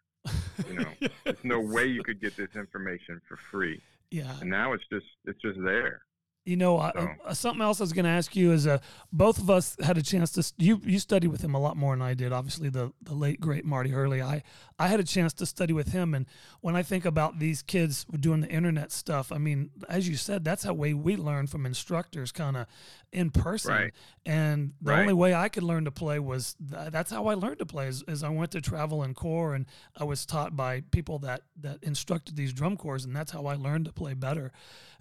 You 0.68 0.74
know, 0.74 1.10
there's 1.24 1.44
no 1.44 1.60
way 1.60 1.86
you 1.86 2.04
could 2.04 2.20
get 2.22 2.36
this 2.36 2.56
information 2.56 3.22
for 3.28 3.38
free, 3.52 3.82
Yeah. 4.12 4.40
and 4.42 4.50
now 4.50 4.74
it's 4.74 4.84
just 4.92 5.06
it's 5.26 5.42
just 5.42 5.60
there. 5.64 6.02
You 6.48 6.56
know, 6.56 6.78
I, 6.80 6.92
So- 6.96 7.10
uh, 7.26 7.34
something 7.34 7.62
else 7.62 7.82
I 7.82 7.84
was 7.84 7.92
going 7.92 8.06
to 8.06 8.10
ask 8.12 8.34
you 8.34 8.54
is 8.54 8.66
uh, 8.68 8.78
both 9.12 9.38
of 9.38 9.50
us 9.50 9.76
had 9.84 9.98
a 9.98 10.02
chance 10.02 10.32
to. 10.32 10.54
You 10.58 10.80
you 10.86 10.98
studied 10.98 11.28
with 11.28 11.42
him 11.42 11.54
a 11.54 11.60
lot 11.60 11.76
more 11.76 11.94
than 11.94 12.02
I 12.02 12.14
did. 12.14 12.32
Obviously, 12.32 12.70
the 12.70 12.94
the 13.02 13.14
late 13.14 13.42
great 13.42 13.66
Marty 13.66 13.90
Hurley. 13.90 14.22
I 14.22 14.44
I 14.80 14.88
had 14.88 15.02
a 15.02 15.04
chance 15.04 15.34
to 15.34 15.46
study 15.46 15.74
with 15.74 15.90
him, 15.92 16.14
and 16.14 16.26
when 16.62 16.74
I 16.78 16.84
think 16.84 17.04
about 17.04 17.40
these 17.40 17.62
kids 17.62 18.06
doing 18.18 18.40
the 18.40 18.48
internet 18.50 18.94
stuff, 18.94 19.32
I 19.34 19.40
mean, 19.40 19.72
as 19.90 20.08
you 20.08 20.16
said, 20.16 20.46
that's 20.46 20.64
how 20.64 20.74
way 20.74 20.94
we 20.94 21.18
learn 21.18 21.48
from 21.48 21.66
instructors, 21.66 22.32
kind 22.32 22.56
of 22.56 22.66
in 23.12 23.30
person. 23.30 23.72
Right. 23.74 23.94
And 24.26 24.72
the 24.82 24.92
Right. 24.92 25.02
only 25.02 25.14
way 25.14 25.34
I 25.34 25.50
could 25.50 25.64
learn 25.64 25.84
to 25.84 25.92
play 25.92 26.18
was 26.20 26.56
th- 26.72 26.92
that's 26.92 27.12
how 27.12 27.28
I 27.28 27.34
learned 27.34 27.60
to 27.60 27.66
play. 27.66 27.88
Is, 27.88 28.04
is 28.08 28.24
I 28.24 28.30
went 28.30 28.52
to 28.52 28.62
travel 28.62 29.04
and 29.04 29.14
corps, 29.16 29.54
and 29.54 29.66
I 29.98 30.06
was 30.06 30.26
taught 30.26 30.56
by 30.56 30.82
people 30.92 31.20
that 31.20 31.42
that 31.62 31.84
instructed 31.84 32.38
these 32.38 32.54
drum 32.54 32.78
corps, 32.78 33.04
and 33.04 33.14
that's 33.14 33.32
how 33.32 33.48
I 33.48 33.56
learned 33.56 33.84
to 33.86 33.92
play 33.92 34.14
better 34.14 34.54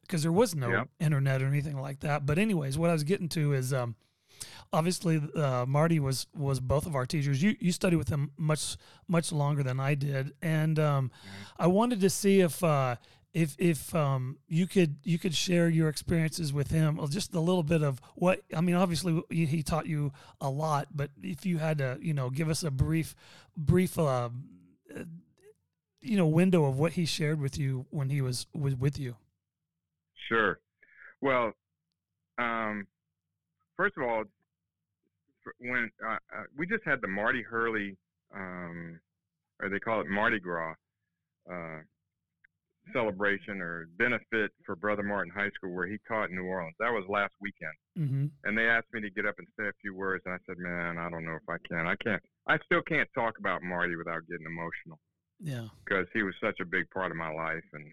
because 0.06 0.22
there 0.22 0.32
was 0.32 0.54
no 0.54 0.70
Yeah. 0.70 0.84
internet 1.00 1.42
or 1.42 1.46
anything 1.46 1.78
like 1.80 2.00
that. 2.00 2.25
But 2.26 2.38
anyways, 2.38 2.78
what 2.78 2.90
I 2.90 2.92
was 2.92 3.04
getting 3.04 3.28
to 3.30 3.52
is 3.52 3.72
um, 3.72 3.96
obviously 4.72 5.20
uh, 5.34 5.64
Marty 5.66 5.98
was 6.00 6.26
was 6.34 6.60
both 6.60 6.86
of 6.86 6.94
our 6.94 7.06
teachers. 7.06 7.42
You 7.42 7.56
you 7.60 7.72
studied 7.72 7.96
with 7.96 8.08
him 8.08 8.30
much 8.36 8.76
much 9.08 9.32
longer 9.32 9.62
than 9.62 9.80
I 9.80 9.94
did, 9.94 10.32
and 10.42 10.78
um, 10.78 11.10
I 11.58 11.66
wanted 11.66 12.00
to 12.00 12.10
see 12.10 12.40
if. 12.40 12.62
Uh, 12.62 12.96
if 13.34 13.54
if 13.58 13.94
um, 13.94 14.38
you 14.48 14.66
could 14.66 14.96
you 15.02 15.18
could 15.18 15.34
share 15.34 15.68
your 15.68 15.90
experiences 15.90 16.54
with 16.54 16.70
him, 16.70 16.98
or 16.98 17.06
just 17.06 17.34
a 17.34 17.40
little 17.40 17.62
bit 17.62 17.82
of 17.82 18.00
what 18.14 18.40
I 18.56 18.62
mean. 18.62 18.76
Obviously, 18.76 19.22
he, 19.28 19.44
he 19.44 19.62
taught 19.62 19.86
you 19.86 20.10
a 20.40 20.48
lot, 20.48 20.88
but 20.94 21.10
if 21.22 21.44
you 21.44 21.58
had 21.58 21.76
to, 21.78 21.98
you 22.00 22.14
know, 22.14 22.30
give 22.30 22.48
us 22.48 22.62
a 22.62 22.70
brief 22.70 23.14
brief 23.54 23.98
uh, 23.98 24.30
uh, 24.96 25.04
you 26.00 26.16
know 26.16 26.26
window 26.26 26.64
of 26.64 26.78
what 26.78 26.92
he 26.92 27.04
shared 27.04 27.38
with 27.38 27.58
you 27.58 27.84
when 27.90 28.08
he 28.08 28.22
was 28.22 28.46
was 28.54 28.75
with 28.75 28.98
you. 28.98 29.16
Sure. 30.28 30.59
Well, 31.21 31.52
um, 32.38 32.87
first 33.76 33.97
of 33.97 34.02
all, 34.02 34.25
when 35.61 35.90
uh, 36.06 36.14
uh, 36.14 36.42
we 36.56 36.66
just 36.66 36.85
had 36.85 37.00
the 37.00 37.09
Marty 37.09 37.42
Hurley, 37.42 37.97
um, 38.35 38.99
or 39.61 39.68
they 39.68 39.78
call 39.78 40.00
it 40.00 40.09
Mardi 40.09 40.40
Gras, 40.40 40.75
uh, 41.50 41.78
celebration 42.92 43.61
or 43.61 43.88
benefit 43.99 44.52
for 44.64 44.76
Brother 44.76 45.02
Martin 45.02 45.33
High 45.35 45.50
School, 45.56 45.73
where 45.75 45.87
he 45.87 45.99
taught 46.06 46.30
in 46.30 46.37
New 46.37 46.45
Orleans. 46.45 46.75
That 46.78 46.92
was 46.92 47.04
last 47.09 47.33
weekend, 47.40 47.73
Mm-hmm. 47.99 48.26
and 48.45 48.59
they 48.59 48.68
asked 48.68 48.92
me 48.92 49.00
to 49.00 49.11
get 49.11 49.25
up 49.26 49.35
and 49.38 49.47
say 49.59 49.66
a 49.68 49.73
few 49.80 49.95
words, 49.95 50.23
and 50.26 50.35
I 50.35 50.38
said, 50.47 50.59
"Man, 50.59 50.99
I 50.99 51.09
don't 51.11 51.25
know 51.25 51.35
if 51.37 51.49
I 51.49 51.56
can. 51.68 51.87
I 51.87 51.97
can't. 51.97 52.23
I 52.47 52.59
still 52.64 52.83
can't 52.83 53.09
talk 53.14 53.38
about 53.38 53.62
Marty 53.62 53.97
without 53.97 54.26
getting 54.28 54.47
emotional." 54.47 54.99
Yeah. 55.38 55.68
because 55.85 56.06
he 56.14 56.23
was 56.23 56.35
such 56.42 56.61
a 56.61 56.64
big 56.64 56.88
part 56.90 57.11
of 57.11 57.16
my 57.18 57.30
life 57.30 57.62
and 57.75 57.85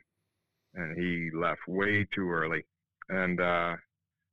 and 0.76 0.98
he 0.98 1.30
left 1.36 1.62
way 1.68 2.06
too 2.16 2.30
early 2.32 2.64
and 3.10 3.40
uh 3.40 3.76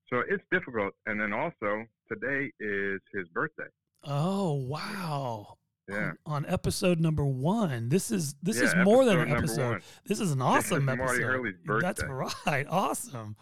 so 0.08 0.22
it's 0.28 0.42
difficult 0.50 0.92
and 1.06 1.20
then 1.20 1.32
also 1.32 1.84
today 2.10 2.50
is 2.60 3.00
his 3.14 3.26
birthday 3.28 3.64
Oh 4.04 4.54
wow. 4.54 5.58
yeah 5.88 6.12
On, 6.24 6.44
on 6.44 6.46
episode 6.46 7.00
number 7.00 7.24
one, 7.26 7.90
this 7.90 8.10
is 8.10 8.34
this 8.42 8.56
Yeah, 8.56 8.64
is 8.64 8.74
more 8.84 9.04
than 9.04 9.18
an 9.20 9.30
episode. 9.32 9.82
This 10.06 10.20
is 10.20 10.32
an 10.32 10.40
awesome 10.52 10.88
is 10.88 10.96
Marty 10.96 11.02
episode. 11.22 11.22
Hurley's 11.22 11.82
That's 11.82 12.02
right. 12.04 12.66
Awesome. 12.70 13.36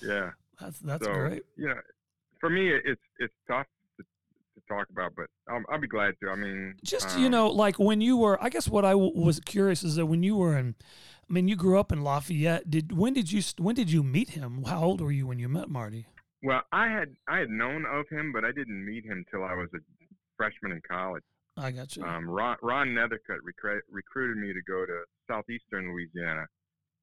yeah 0.00 0.30
That's 0.60 0.78
that's 0.78 1.04
so, 1.04 1.12
great. 1.12 1.42
You 1.56 1.68
know, 1.68 1.80
for 2.40 2.48
me, 2.50 2.70
it's 2.70 3.00
it's 3.18 3.34
tough 3.48 3.66
to, 3.96 4.02
to 4.04 4.60
talk 4.68 4.86
about, 4.90 5.14
but 5.16 5.26
I'll, 5.48 5.62
I'll 5.68 5.80
be 5.80 5.88
glad 5.88 6.14
to. 6.22 6.30
I 6.30 6.36
mean, 6.36 6.74
Just 6.84 7.16
um, 7.16 7.22
you 7.22 7.28
know, 7.28 7.48
like 7.48 7.78
when 7.78 8.00
you 8.00 8.16
were, 8.16 8.42
I 8.42 8.50
guess 8.50 8.68
what 8.68 8.84
I 8.84 8.90
w- 8.92 9.12
was 9.14 9.40
curious 9.40 9.82
is 9.82 9.96
that 9.96 10.06
when 10.06 10.22
you 10.22 10.36
were 10.36 10.56
in, 10.56 10.74
I 11.28 11.32
mean, 11.32 11.48
you 11.48 11.56
grew 11.56 11.78
up 11.78 11.92
in 11.92 12.02
Lafayette. 12.02 12.70
Did 12.70 12.96
when 12.96 13.14
did 13.14 13.32
you 13.32 13.42
when 13.58 13.74
did 13.74 13.90
you 13.90 14.02
meet 14.02 14.30
him? 14.30 14.64
How 14.64 14.82
old 14.82 15.00
were 15.00 15.12
you 15.12 15.26
when 15.26 15.38
you 15.38 15.48
met 15.48 15.68
Marty? 15.68 16.06
Well, 16.42 16.62
I 16.72 16.88
had 16.88 17.16
I 17.28 17.38
had 17.38 17.50
known 17.50 17.84
of 17.86 18.06
him, 18.10 18.32
but 18.32 18.44
I 18.44 18.52
didn't 18.52 18.84
meet 18.84 19.04
him 19.04 19.24
till 19.30 19.44
I 19.44 19.54
was 19.54 19.68
a 19.74 19.78
freshman 20.36 20.72
in 20.72 20.80
college. 20.88 21.22
I 21.56 21.70
got 21.70 21.96
you. 21.96 22.02
Um, 22.02 22.28
Ron, 22.28 22.56
Ron 22.62 22.88
Nethercutt 22.88 23.38
recru- 23.46 23.80
recruited 23.88 24.36
me 24.36 24.52
to 24.52 24.60
go 24.66 24.84
to 24.84 25.04
Southeastern 25.30 25.92
Louisiana 25.92 26.46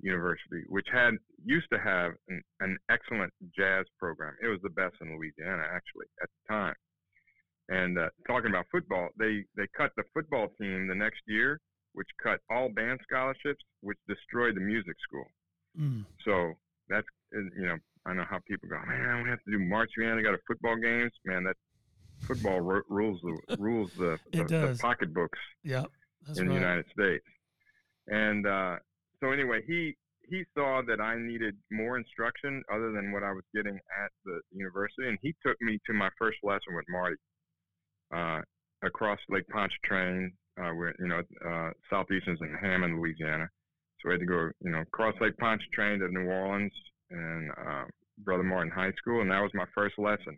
University, 0.02 0.64
which 0.68 0.88
had 0.92 1.14
used 1.46 1.68
to 1.72 1.80
have 1.80 2.12
an, 2.28 2.42
an 2.60 2.78
excellent 2.90 3.32
jazz 3.58 3.86
program. 3.98 4.36
It 4.44 4.48
was 4.48 4.60
the 4.62 4.70
best 4.70 4.96
in 5.02 5.16
Louisiana, 5.16 5.64
actually, 5.64 6.08
at 6.22 6.30
the 6.30 6.54
time. 6.54 6.76
And 7.70 7.98
uh, 7.98 8.10
talking 8.28 8.50
about 8.50 8.66
football, 8.72 9.10
they 9.18 9.46
they 9.56 9.68
cut 9.76 9.92
the 9.96 10.04
football 10.14 10.48
team 10.60 10.88
the 10.88 10.96
next 10.96 11.22
year, 11.26 11.60
which 11.94 12.08
cut 12.22 12.40
all 12.50 12.70
band 12.70 13.00
scholarships, 13.04 13.64
which 13.82 13.98
destroyed 14.08 14.56
the 14.56 14.62
music 14.62 14.96
school. 15.08 15.26
Mm. 15.80 16.06
So 16.26 16.54
that's 16.90 17.08
you 17.32 17.66
know 17.68 17.78
I 18.06 18.14
know 18.14 18.26
how 18.30 18.40
people 18.48 18.68
go, 18.70 18.78
man, 18.88 19.24
we 19.24 19.30
have 19.30 19.44
to 19.44 19.52
do 19.52 19.60
March 19.60 19.92
I 20.00 20.22
got 20.22 20.34
a 20.34 20.40
football 20.48 20.76
games, 20.76 21.12
man. 21.26 21.44
That 21.44 21.56
football 22.22 22.62
ru- 22.62 22.84
rules 22.90 23.20
the 23.22 23.58
rules 23.60 23.92
the, 23.98 24.18
the, 24.32 24.44
the 24.44 24.78
pocketbooks 24.80 25.40
Yeah, 25.64 25.86
in 26.36 26.48
the. 26.48 26.54
United 26.54 26.86
States. 26.94 27.26
And 28.08 28.48
uh, 28.48 28.78
so 29.20 29.32
anyway, 29.32 29.62
he 29.68 29.96
he 30.28 30.44
saw 30.56 30.82
that 30.88 31.00
I 31.00 31.18
needed 31.20 31.56
more 31.72 31.98
instruction 31.98 32.64
other 32.74 32.92
than 32.92 33.12
what 33.12 33.24
I 33.24 33.32
was 33.32 33.44
getting 33.54 33.76
at 33.76 34.12
the 34.26 34.40
university, 34.52 35.08
and 35.08 35.18
he 35.22 35.36
took 35.46 35.58
me 35.62 35.80
to 35.86 35.94
my 35.94 36.10
first 36.18 36.38
lesson 36.44 36.74
with 36.76 36.86
Marty 36.90 37.16
uh, 38.16 38.42
across 38.82 39.20
Lake 39.30 39.48
Pontchartrain, 39.50 40.32
uh, 40.60 40.72
where 40.72 40.94
you 41.00 41.08
know 41.08 41.22
uh, 41.46 41.72
southeastern's 41.90 42.40
in 42.42 42.56
Hammond, 42.62 43.00
Louisiana. 43.00 43.50
So 44.02 44.10
we 44.10 44.14
had 44.14 44.22
to 44.22 44.26
go, 44.26 44.50
you 44.62 44.72
know, 44.72 44.82
across 44.82 45.14
Lake 45.22 45.38
Pontchartrain 45.38 46.00
to 46.00 46.08
New 46.08 46.28
Orleans 46.28 46.72
and 47.12 47.52
uh, 47.52 47.84
Brother 48.18 48.44
Martin 48.44 48.72
High 48.72 48.94
School, 48.94 49.22
and 49.22 49.30
that 49.30 49.42
was 49.42 49.52
my 49.54 49.66
first 49.76 49.98
lesson. 50.00 50.38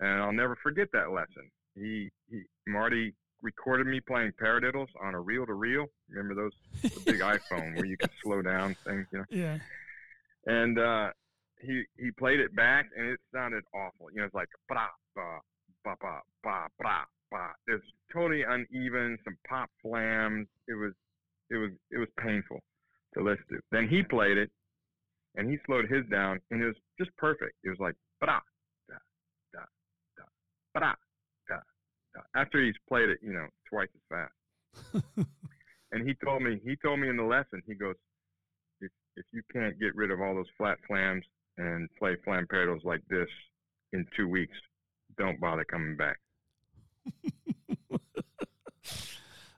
And 0.00 0.20
I'll 0.22 0.32
never 0.32 0.56
forget 0.62 0.88
that 0.92 1.12
lesson. 1.12 1.50
He, 1.76 2.10
he 2.28 2.42
Marty 2.66 3.14
recorded 3.42 3.86
me 3.86 4.00
playing 4.00 4.32
paradiddles 4.42 4.88
on 5.00 5.14
a 5.14 5.20
reel 5.20 5.46
to 5.46 5.54
reel. 5.54 5.86
Remember 6.08 6.34
those 6.34 6.52
the 6.82 7.12
big 7.12 7.20
iPhone 7.20 7.76
where 7.76 7.86
you 7.86 7.96
could 7.96 8.10
slow 8.22 8.42
down 8.42 8.74
things, 8.84 9.06
you 9.12 9.18
know? 9.18 9.24
Yeah, 9.30 9.58
And 10.46 10.78
uh, 10.78 11.10
he 11.60 11.84
he 11.98 12.10
played 12.10 12.40
it 12.40 12.54
back, 12.56 12.86
and 12.96 13.06
it 13.08 13.20
sounded 13.32 13.62
awful. 13.74 14.10
You 14.10 14.20
know, 14.20 14.24
it's 14.24 14.34
like 14.34 14.48
ba 14.68 14.88
ba 15.14 15.40
ba 15.84 15.94
ba 16.00 16.20
ba 16.42 16.66
ba 16.80 17.04
ba. 17.30 17.50
It's 17.66 17.84
totally 18.12 18.42
uneven, 18.42 19.18
some 19.24 19.36
pop 19.48 19.70
flams. 19.82 20.46
It 20.68 20.74
was 20.74 20.92
it 21.50 21.56
was 21.56 21.70
it 21.90 21.98
was 21.98 22.08
painful 22.18 22.60
to 23.14 23.22
listen 23.22 23.44
to. 23.50 23.60
Then 23.72 23.88
he 23.88 24.02
played 24.02 24.38
it, 24.38 24.50
and 25.36 25.50
he 25.50 25.58
slowed 25.66 25.88
his 25.88 26.04
down, 26.10 26.40
and 26.50 26.62
it 26.62 26.66
was 26.66 26.76
just 26.98 27.16
perfect. 27.16 27.54
It 27.64 27.70
was 27.70 27.78
like 27.80 27.94
ba 28.20 28.26
da 28.26 28.38
da 28.88 28.96
da 29.52 29.60
da 30.16 30.24
ba 30.74 30.80
da 30.80 30.92
da. 32.14 32.20
After 32.34 32.62
he's 32.64 32.74
played 32.88 33.08
it, 33.10 33.18
you 33.22 33.32
know, 33.32 33.46
twice 33.68 33.88
as 33.94 34.02
fast. 34.08 35.26
and 35.92 36.06
he 36.06 36.14
told 36.24 36.42
me 36.42 36.60
he 36.64 36.76
told 36.76 37.00
me 37.00 37.08
in 37.08 37.16
the 37.16 37.22
lesson 37.22 37.62
he 37.66 37.74
goes 37.74 37.96
if 38.80 38.90
if 39.16 39.24
you 39.32 39.42
can't 39.52 39.78
get 39.80 39.94
rid 39.94 40.10
of 40.10 40.20
all 40.20 40.34
those 40.34 40.50
flat 40.56 40.78
flams 40.86 41.24
and 41.58 41.88
play 41.98 42.16
flam 42.24 42.46
like 42.84 43.02
this 43.08 43.28
in 43.92 44.06
two 44.16 44.28
weeks 44.28 44.56
don't 45.18 45.40
bother 45.40 45.64
coming 45.64 45.96
back 45.96 46.18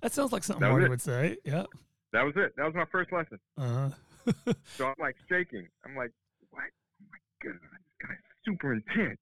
that 0.02 0.12
sounds 0.12 0.32
like 0.32 0.44
something 0.44 0.68
Marty 0.68 0.86
it. 0.86 0.88
would 0.90 1.00
say. 1.00 1.36
Yeah. 1.44 1.64
that 2.12 2.22
was 2.24 2.34
it 2.36 2.52
that 2.56 2.64
was 2.66 2.74
my 2.74 2.84
first 2.90 3.12
lesson 3.12 3.38
Uh-huh. 3.56 3.90
so 4.76 4.86
i'm 4.86 4.94
like 5.00 5.16
shaking 5.28 5.66
i'm 5.84 5.96
like 5.96 6.12
what 6.50 6.62
oh 6.64 7.08
my 7.10 7.18
god 7.50 7.58
this 7.60 8.08
guy's 8.08 8.16
super 8.44 8.74
intense 8.74 9.18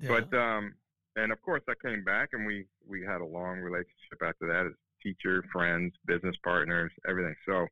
yeah. 0.00 0.08
but 0.08 0.36
um 0.36 0.74
and 1.16 1.32
of 1.32 1.40
course 1.42 1.62
i 1.68 1.72
came 1.86 2.04
back 2.04 2.30
and 2.32 2.46
we 2.46 2.66
we 2.86 3.02
had 3.02 3.20
a 3.20 3.24
long 3.24 3.58
relationship 3.60 4.20
after 4.22 4.46
that 4.46 4.66
as 4.66 4.72
teacher 5.02 5.42
friends 5.52 5.92
business 6.06 6.36
partners 6.44 6.92
everything 7.08 7.34
so 7.46 7.66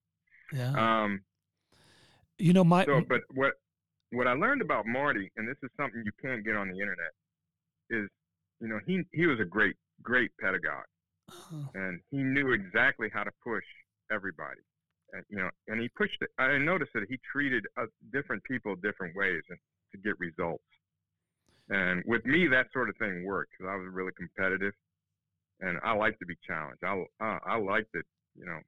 yeah. 0.52 0.72
um 1.02 1.20
you 2.38 2.54
know, 2.54 2.64
my 2.64 2.86
So, 2.86 3.02
but 3.06 3.20
what 3.34 3.52
what 4.12 4.26
I 4.26 4.32
learned 4.32 4.62
about 4.62 4.86
Marty, 4.86 5.30
and 5.36 5.46
this 5.46 5.58
is 5.62 5.68
something 5.78 6.02
you 6.04 6.10
can't 6.22 6.42
get 6.42 6.56
on 6.56 6.68
the 6.68 6.74
internet, 6.80 7.12
is 7.90 8.08
you 8.60 8.68
know 8.68 8.78
he 8.86 9.02
he 9.12 9.26
was 9.26 9.40
a 9.40 9.44
great 9.44 9.76
great 10.02 10.30
pedagogue, 10.40 10.84
uh, 11.30 11.34
and 11.74 12.00
he 12.10 12.18
knew 12.18 12.52
exactly 12.52 13.08
how 13.12 13.24
to 13.24 13.30
push 13.42 13.64
everybody, 14.12 14.60
and 15.12 15.24
you 15.28 15.38
know, 15.38 15.50
and 15.68 15.80
he 15.80 15.88
pushed 15.96 16.20
it. 16.20 16.30
I 16.38 16.58
noticed 16.58 16.92
that 16.94 17.04
he 17.08 17.18
treated 17.30 17.66
uh, 17.76 17.86
different 18.12 18.42
people 18.44 18.74
different 18.76 19.16
ways 19.16 19.42
and 19.48 19.58
to 19.92 19.98
get 19.98 20.18
results. 20.18 20.64
And 21.68 22.02
with 22.06 22.24
me, 22.24 22.48
that 22.48 22.66
sort 22.72 22.88
of 22.88 22.96
thing 22.96 23.24
worked 23.24 23.52
because 23.56 23.70
I 23.72 23.76
was 23.76 23.86
really 23.92 24.12
competitive, 24.16 24.72
and 25.60 25.78
I 25.84 25.92
like 25.92 26.18
to 26.18 26.26
be 26.26 26.36
challenged. 26.46 26.82
I 26.84 27.04
uh, 27.24 27.38
I 27.46 27.56
like 27.58 27.90
to 27.92 28.02
you 28.36 28.46
know, 28.46 28.58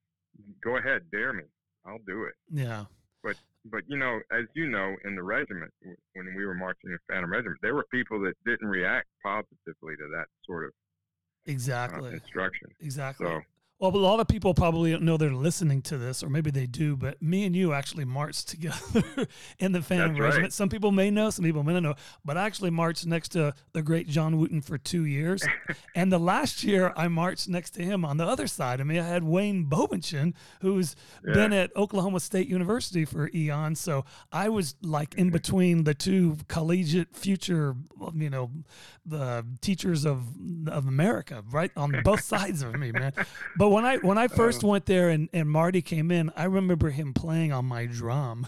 go 0.63 0.77
ahead, 0.77 1.03
dare 1.11 1.33
me, 1.33 1.45
I'll 1.87 1.99
do 2.07 2.25
it 2.25 2.35
yeah. 2.53 2.85
But 3.23 3.37
but 3.67 3.83
you 3.87 3.97
know, 3.97 4.21
as 4.33 4.47
you 4.55 4.69
know, 4.69 4.95
in 5.05 5.14
the 5.14 5.23
regiment, 5.23 5.73
when 6.14 6.35
we 6.37 6.45
were 6.45 6.55
marching 6.55 6.91
in 6.91 6.99
Phantom 7.09 7.31
Regiment, 7.31 7.59
there 7.62 7.75
were 7.75 7.87
people 7.93 8.21
that 8.23 8.35
didn't 8.45 8.69
react 8.69 9.07
positively 9.25 9.97
to 9.97 10.09
that 10.12 10.26
sort 10.45 10.64
of 10.64 10.71
uh, 10.71 11.50
Exactly. 11.50 12.12
instruction. 12.12 12.69
Exactly. 12.81 13.26
So 13.26 13.41
Well, 13.83 13.97
a 13.97 13.99
lot 13.99 14.21
of 14.21 14.29
people 14.29 14.55
probably 14.55 14.93
don't 14.93 15.03
know 15.03 15.17
they're 15.17 15.33
listening 15.33 15.83
to 15.83 15.99
this, 15.99 16.23
or 16.23 16.29
maybe 16.31 16.53
they 16.53 16.67
do. 16.67 16.97
But 16.97 17.21
me 17.21 17.45
and 17.47 17.57
you 17.57 17.73
actually 17.73 18.05
marched 18.05 18.47
together 18.49 19.27
in 19.59 19.73
the 19.73 19.83
Phantom 19.83 20.11
That's 20.11 20.21
right. 20.21 20.27
Regiment. 20.29 20.53
Some 20.53 20.69
people 20.69 20.93
may 20.93 21.11
know, 21.11 21.31
some 21.31 21.45
people 21.45 21.65
may 21.65 21.73
not 21.73 21.83
know. 21.83 21.95
But 22.25 22.37
I 22.37 22.45
actually 22.45 22.71
marched 22.71 23.07
next 23.07 23.31
to 23.31 23.53
the 23.73 23.83
great 23.83 24.07
John 24.07 24.37
Wooton 24.37 24.62
for 24.62 24.79
two 24.79 25.05
years. 25.05 25.43
and 25.97 26.12
the 26.12 26.21
last 26.21 26.62
year, 26.62 26.93
I 26.97 27.09
marched 27.09 27.49
next 27.49 27.71
to 27.71 27.83
him 27.83 28.05
on 28.05 28.19
the 28.19 28.25
other 28.25 28.47
side 28.47 28.79
of 28.79 28.87
me. 28.87 29.01
I 29.01 29.05
had 29.05 29.25
Wayne 29.25 29.67
Bovenschen, 29.67 30.35
who's 30.61 30.95
Yeah. 31.27 31.35
been 31.35 31.53
at 31.53 31.75
Oklahoma 31.75 32.21
State 32.21 32.47
University 32.47 33.05
for 33.05 33.31
eons. 33.35 33.81
So 33.81 34.05
I 34.31 34.49
was 34.49 34.77
like 34.83 35.17
in 35.17 35.31
between 35.31 35.83
the 35.83 35.95
two 35.95 36.37
collegiate 36.47 37.17
future, 37.17 37.75
you 38.15 38.31
know, 38.31 38.53
the 39.05 39.45
teachers 39.61 40.05
of 40.07 40.23
of 40.69 40.87
America, 40.87 41.43
right 41.51 41.73
on 41.77 42.01
both 42.05 42.21
sides 42.35 42.62
of 42.62 42.79
me, 42.79 42.93
man. 42.93 43.12
But 43.57 43.72
when 43.73 43.85
I 43.85 43.97
when 43.99 44.19
I 44.19 44.29
first 44.43 44.62
went 44.62 44.87
there 44.87 45.09
and, 45.09 45.29
and 45.33 45.49
Marty 45.49 45.83
came 45.83 46.11
in, 46.11 46.33
I 46.37 46.45
remember 46.45 46.91
him 46.91 47.12
playing 47.12 47.52
on 47.52 47.64
my 47.64 47.87
drum. 47.87 48.47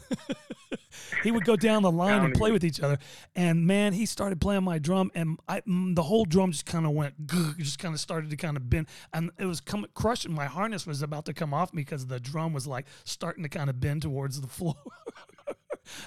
he 1.22 1.30
would 1.30 1.44
go 1.44 1.56
down 1.56 1.82
the 1.82 1.90
line 1.90 2.24
and 2.24 2.34
play 2.34 2.50
it. 2.50 2.52
with 2.52 2.64
each 2.64 2.80
other, 2.80 2.98
and 3.34 3.66
man, 3.66 3.92
he 3.92 4.06
started 4.06 4.40
playing 4.40 4.64
my 4.64 4.78
drum, 4.78 5.10
and 5.14 5.38
I 5.48 5.60
mm, 5.62 5.94
the 5.94 6.02
whole 6.02 6.24
drum 6.24 6.52
just 6.52 6.66
kind 6.66 6.86
of 6.86 6.92
went, 6.92 7.26
just 7.58 7.78
kind 7.78 7.94
of 7.94 8.00
started 8.00 8.30
to 8.30 8.36
kind 8.36 8.56
of 8.56 8.68
bend, 8.68 8.86
and 9.12 9.30
it 9.38 9.46
was 9.46 9.60
coming 9.60 9.90
crushing. 9.94 10.32
My 10.32 10.46
harness 10.46 10.86
was 10.86 11.02
about 11.02 11.24
to 11.26 11.34
come 11.34 11.54
off 11.54 11.72
me 11.72 11.82
because 11.82 12.06
the 12.06 12.20
drum 12.20 12.52
was 12.52 12.66
like 12.66 12.86
starting 13.04 13.42
to 13.42 13.48
kind 13.48 13.70
of 13.70 13.80
bend 13.80 14.02
towards 14.02 14.40
the 14.40 14.48
floor. 14.48 14.76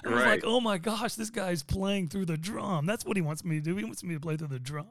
I 0.04 0.08
was 0.08 0.24
like, 0.24 0.42
oh 0.44 0.60
my 0.60 0.78
gosh, 0.78 1.14
this 1.14 1.30
guy's 1.30 1.62
playing 1.62 2.08
through 2.08 2.26
the 2.26 2.36
drum. 2.36 2.86
That's 2.86 3.04
what 3.04 3.16
he 3.16 3.22
wants 3.22 3.44
me 3.44 3.56
to 3.56 3.60
do. 3.62 3.76
He 3.76 3.84
wants 3.84 4.02
me 4.02 4.14
to 4.14 4.20
play 4.20 4.36
through 4.36 4.48
the 4.48 4.58
drum. 4.58 4.88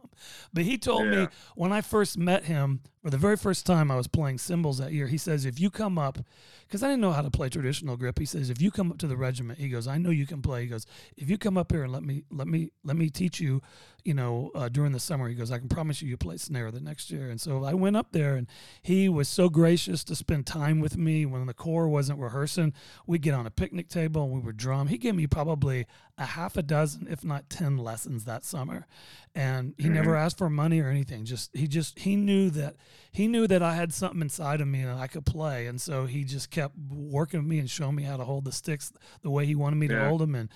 But 0.53 0.63
he 0.63 0.77
told 0.77 1.07
me 1.07 1.27
when 1.55 1.71
I 1.71 1.81
first 1.81 2.17
met 2.17 2.45
him, 2.45 2.81
for 3.07 3.11
the 3.11 3.17
very 3.17 3.37
first 3.37 3.65
time 3.65 3.89
I 3.89 3.95
was 3.95 4.07
playing 4.07 4.37
cymbals 4.37 4.79
that 4.79 4.91
year, 4.91 5.07
he 5.07 5.17
says, 5.17 5.45
if 5.45 5.61
you 5.61 5.69
come 5.69 5.97
up, 5.97 6.19
because 6.67 6.83
I 6.83 6.87
didn't 6.87 6.99
know 6.99 7.13
how 7.13 7.21
to 7.21 7.31
play 7.31 7.47
traditional 7.47 7.95
grip, 7.95 8.19
he 8.19 8.25
says, 8.25 8.49
if 8.49 8.61
you 8.61 8.69
come 8.69 8.91
up 8.91 8.97
to 8.97 9.07
the 9.07 9.15
regiment, 9.15 9.59
he 9.59 9.69
goes, 9.69 9.87
I 9.87 9.97
know 9.97 10.09
you 10.09 10.25
can 10.25 10.41
play. 10.41 10.63
He 10.63 10.67
goes, 10.67 10.85
if 11.15 11.29
you 11.29 11.37
come 11.37 11.57
up 11.57 11.71
here 11.71 11.83
and 11.83 11.93
let 11.93 12.03
me, 12.03 12.25
let 12.29 12.49
me, 12.49 12.69
let 12.83 12.97
me 12.97 13.09
teach 13.09 13.39
you, 13.39 13.61
you 14.03 14.13
know, 14.13 14.51
uh, 14.55 14.67
during 14.67 14.91
the 14.91 14.99
summer, 14.99 15.29
he 15.29 15.35
goes, 15.35 15.53
I 15.53 15.57
can 15.57 15.69
promise 15.69 16.01
you, 16.01 16.09
you 16.09 16.17
play 16.17 16.35
snare 16.35 16.69
the 16.69 16.81
next 16.81 17.09
year. 17.09 17.29
And 17.29 17.39
so 17.39 17.63
I 17.63 17.73
went 17.73 17.95
up 17.95 18.11
there 18.11 18.35
and 18.35 18.45
he 18.81 19.07
was 19.07 19.29
so 19.29 19.47
gracious 19.47 20.03
to 20.03 20.13
spend 20.13 20.45
time 20.45 20.81
with 20.81 20.97
me 20.97 21.25
when 21.25 21.45
the 21.45 21.53
corps 21.53 21.87
wasn't 21.87 22.19
rehearsing. 22.19 22.73
We'd 23.05 23.21
get 23.21 23.35
on 23.35 23.45
a 23.45 23.51
picnic 23.51 23.87
table 23.87 24.23
and 24.23 24.33
we 24.33 24.41
would 24.41 24.57
drum. 24.57 24.87
He 24.87 24.97
gave 24.97 25.15
me 25.15 25.27
probably 25.27 25.85
a 26.17 26.25
half 26.25 26.57
a 26.57 26.63
dozen, 26.63 27.07
if 27.09 27.23
not 27.23 27.49
10 27.49 27.77
lessons 27.77 28.25
that 28.25 28.43
summer. 28.43 28.87
And 29.35 29.75
he 29.77 29.83
mm-hmm. 29.85 29.93
never 29.93 30.15
asked 30.15 30.37
for 30.37 30.49
money 30.49 30.79
or 30.79 30.89
anything. 30.89 31.25
Just, 31.25 31.55
he 31.55 31.67
just, 31.67 31.99
he 31.99 32.15
knew 32.15 32.49
that, 32.51 32.75
he 33.11 33.27
knew 33.27 33.45
that 33.47 33.61
I 33.61 33.75
had 33.75 33.93
something 33.93 34.21
inside 34.21 34.59
of 34.61 34.67
me 34.67 34.81
and 34.81 34.99
I 34.99 35.07
could 35.07 35.25
play. 35.25 35.67
And 35.67 35.79
so 35.79 36.05
he 36.05 36.23
just 36.23 36.49
kept 36.49 36.75
working 36.89 37.41
with 37.41 37.47
me 37.47 37.59
and 37.59 37.69
showing 37.69 37.95
me 37.95 38.03
how 38.03 38.17
to 38.17 38.23
hold 38.23 38.45
the 38.45 38.51
sticks 38.51 38.91
the 39.21 39.29
way 39.29 39.45
he 39.45 39.53
wanted 39.55 39.75
me 39.75 39.87
to 39.89 40.05
hold 40.07 40.21
them. 40.21 40.33
And, 40.33 40.49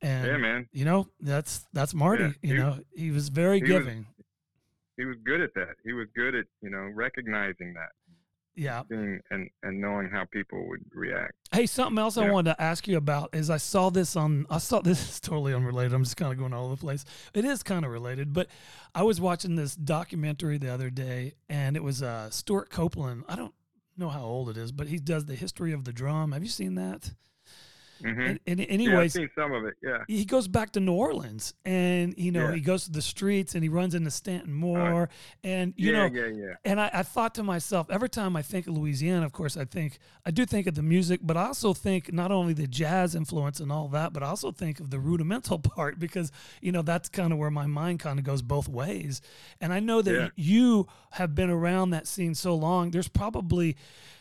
and, 0.00 0.26
yeah, 0.26 0.36
man, 0.38 0.68
you 0.72 0.84
know, 0.84 1.08
that's, 1.20 1.66
that's 1.72 1.92
Marty, 1.92 2.24
Yeah. 2.24 2.30
you 2.42 2.54
He- 2.54 2.58
know, 2.60 2.78
he 2.94 3.10
was 3.10 3.28
very 3.28 3.58
he 3.58 3.64
was- 3.64 3.70
giving. 3.72 4.06
he 4.96 5.04
was 5.04 5.16
good 5.24 5.40
at 5.42 5.52
that. 5.54 5.76
He 5.84 5.92
was 5.92 6.06
good 6.14 6.34
at 6.34 6.46
you 6.62 6.70
know 6.70 6.90
recognizing 6.94 7.74
that. 7.74 7.90
Yeah. 8.58 8.82
And 8.90 9.50
and 9.62 9.80
knowing 9.80 10.10
how 10.10 10.24
people 10.24 10.66
would 10.68 10.84
react. 10.92 11.32
Hey, 11.52 11.66
something 11.66 11.98
else 11.98 12.18
I 12.18 12.28
wanted 12.28 12.56
to 12.56 12.62
ask 12.62 12.88
you 12.88 12.96
about 12.96 13.30
is 13.32 13.50
I 13.50 13.56
saw 13.56 13.88
this 13.88 14.16
on 14.16 14.46
I 14.50 14.58
saw 14.58 14.80
this 14.82 15.00
is 15.08 15.20
totally 15.20 15.54
unrelated. 15.54 15.94
I'm 15.94 16.02
just 16.02 16.16
kind 16.16 16.32
of 16.32 16.38
going 16.38 16.52
all 16.52 16.66
over 16.66 16.74
the 16.74 16.80
place. 16.80 17.04
It 17.34 17.44
is 17.44 17.62
kind 17.62 17.84
of 17.84 17.92
related, 17.92 18.32
but 18.32 18.48
I 18.94 19.04
was 19.04 19.20
watching 19.20 19.54
this 19.54 19.76
documentary 19.76 20.58
the 20.58 20.72
other 20.74 20.90
day 20.90 21.34
and 21.48 21.76
it 21.76 21.84
was 21.84 22.02
uh 22.02 22.30
Stewart 22.30 22.68
Copeland. 22.68 23.24
I 23.28 23.36
don't 23.36 23.54
know 23.96 24.08
how 24.08 24.24
old 24.24 24.50
it 24.50 24.56
is, 24.56 24.72
but 24.72 24.88
he 24.88 24.98
does 24.98 25.26
the 25.26 25.36
history 25.36 25.72
of 25.72 25.84
the 25.84 25.92
drum. 25.92 26.32
Have 26.32 26.42
you 26.42 26.48
seen 26.48 26.74
that? 26.74 27.12
Hmm 28.00 28.20
And, 28.20 28.40
and 28.46 28.60
yeah, 28.60 28.66
anyways, 28.66 29.12
seen 29.14 29.28
some 29.34 29.52
of 29.52 29.64
it. 29.64 29.74
Yeah. 29.82 30.04
he 30.08 30.24
goes 30.24 30.48
back 30.48 30.72
to 30.72 30.80
New 30.80 30.92
Orleans 30.92 31.54
and 31.64 32.14
you 32.16 32.30
know 32.32 32.48
Yeah. 32.48 32.54
he 32.54 32.60
goes 32.60 32.84
to 32.84 32.90
the 32.92 33.02
streets 33.02 33.54
and 33.54 33.62
he 33.62 33.68
runs 33.68 33.94
into 33.94 34.10
Stanton 34.10 34.52
Moore 34.52 35.08
and 35.44 35.74
you 35.76 35.92
yeah, 35.92 36.08
know 36.08 36.14
yeah, 36.14 36.26
yeah. 36.26 36.54
and 36.64 36.80
I, 36.80 36.90
I 36.92 37.02
thought 37.02 37.34
to 37.36 37.42
myself 37.42 37.88
every 37.90 38.08
time 38.08 38.36
I 38.36 38.42
think 38.42 38.66
of 38.66 38.74
Louisiana, 38.76 39.26
of 39.26 39.32
course 39.32 39.56
I 39.56 39.64
think 39.64 39.98
I 40.24 40.30
do 40.30 40.44
think 40.46 40.66
of 40.66 40.74
the 40.74 40.82
music, 40.82 41.20
but 41.22 41.36
I 41.36 41.46
also 41.46 41.74
think 41.74 42.12
not 42.12 42.30
only 42.30 42.52
the 42.52 42.66
jazz 42.66 43.14
influence 43.14 43.60
and 43.60 43.70
all 43.72 43.88
that, 43.88 44.12
but 44.12 44.22
I 44.22 44.26
also 44.26 44.52
think 44.52 44.80
of 44.80 44.90
the 44.90 44.98
rudimental 44.98 45.58
part 45.76 45.98
because 45.98 46.30
you 46.60 46.72
know 46.72 46.82
that's 46.82 47.08
kind 47.08 47.32
of 47.32 47.38
where 47.38 47.50
my 47.50 47.66
mind 47.66 48.00
kind 48.00 48.18
of 48.18 48.24
goes 48.24 48.42
both 48.42 48.68
ways. 48.68 49.20
And 49.60 49.72
I 49.72 49.80
know 49.80 50.02
that 50.02 50.12
Yeah. 50.14 50.28
you 50.36 50.86
have 51.12 51.34
been 51.34 51.50
around 51.50 51.90
that 51.90 52.06
scene 52.06 52.34
so 52.34 52.54
long. 52.54 52.90
There's 52.90 53.08
probably 53.08 53.76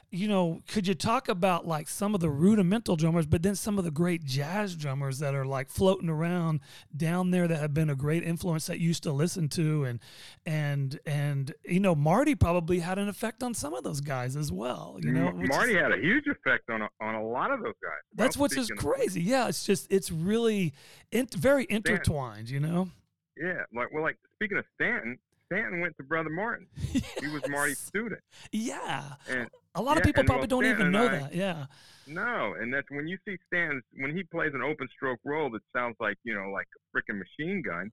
you 0.10 0.28
know, 0.28 0.62
could 0.70 0.88
you 0.88 0.94
talk 0.94 1.28
about 1.28 1.68
like 1.68 1.88
some 1.90 2.16
of 2.16 2.22
the 2.22 2.30
rudimental 2.30 2.96
drummers, 2.96 3.26
but 3.26 3.44
then 3.44 3.56
some 3.56 3.78
of 3.78 3.84
the 3.84 3.92
great 3.92 4.24
jazz 4.24 4.76
drummers 4.76 5.20
that 5.20 5.36
are 5.36 5.46
like 5.46 5.70
floating 5.70 6.08
around 6.08 6.62
down 6.96 7.32
there 7.32 7.46
that 7.48 7.60
have 7.60 7.74
been 7.74 7.90
a 7.90 7.96
great 7.96 8.24
influence 8.24 8.68
that 8.68 8.80
you 8.80 8.88
used 8.88 9.04
to 9.04 9.12
listen 9.12 9.50
to, 9.50 9.84
and 9.84 10.00
and 10.46 11.00
and 11.06 11.54
you 11.66 11.80
know, 11.82 11.94
Marty 11.94 12.36
probably 12.36 12.80
had 12.80 12.98
an 12.98 13.10
effect 13.10 13.44
on 13.44 13.54
some 13.54 13.74
of 13.74 13.84
those 13.84 14.00
guys 14.00 14.36
as 14.38 14.50
well. 14.52 14.98
You 15.02 15.12
know, 15.12 15.28
M- 15.28 15.38
which 15.40 15.50
is- 15.50 15.56
Marty 15.56 15.76
had 15.76 15.92
a 15.92 15.98
huge 16.00 16.28
effect 16.28 16.70
on 16.70 16.82
a, 16.84 16.90
on 17.02 17.16
a 17.16 17.24
lot 17.28 17.52
of 17.52 17.60
those 17.62 17.76
guys. 17.84 18.00
that's 18.16 18.38
Well, 18.38 18.44
what's 18.44 18.56
just 18.56 18.76
crazy. 18.78 19.22
Yeah, 19.22 19.50
it's 19.50 19.66
just 19.66 19.92
it's 19.92 20.10
really 20.10 20.74
in, 21.12 21.28
very 21.38 21.68
intertwined. 21.70 22.50
You 22.50 22.62
know, 22.62 22.90
Yeah, 23.36 23.64
like 23.76 23.92
well, 23.94 24.04
like 24.04 24.18
speaking 24.36 24.58
of 24.58 24.64
Stanton, 24.76 25.18
Stanton 25.48 25.80
went 25.82 25.96
to 25.98 26.04
Brother 26.04 26.30
Martin. 26.30 26.68
He 26.76 27.28
was 27.28 27.42
Marty's 27.50 27.80
student, 27.80 28.22
Yeah, 28.52 29.04
and 29.30 29.48
a 29.76 29.82
lot 29.82 29.98
of 29.98 30.04
people 30.04 30.24
probably 30.24 30.42
well, 30.42 30.62
don't 30.62 30.64
Stanton 30.64 30.82
even 30.82 30.92
know 30.92 31.06
I- 31.08 31.20
that. 31.20 31.36
Yeah, 31.36 31.66
no, 32.08 32.54
and 32.60 32.74
that's 32.74 32.90
when 32.92 33.08
you 33.08 33.18
see 33.28 33.38
Stanton 33.48 33.82
when 34.00 34.16
he 34.16 34.24
plays 34.24 34.52
an 34.54 34.62
open 34.62 34.88
stroke 34.96 35.20
roll 35.26 35.50
that 35.52 35.62
sounds 35.76 35.96
like 36.00 36.18
you 36.24 36.34
know 36.36 36.50
like 36.52 36.68
a 36.76 36.82
freaking 36.98 37.18
machine 37.20 37.62
gun. 37.62 37.90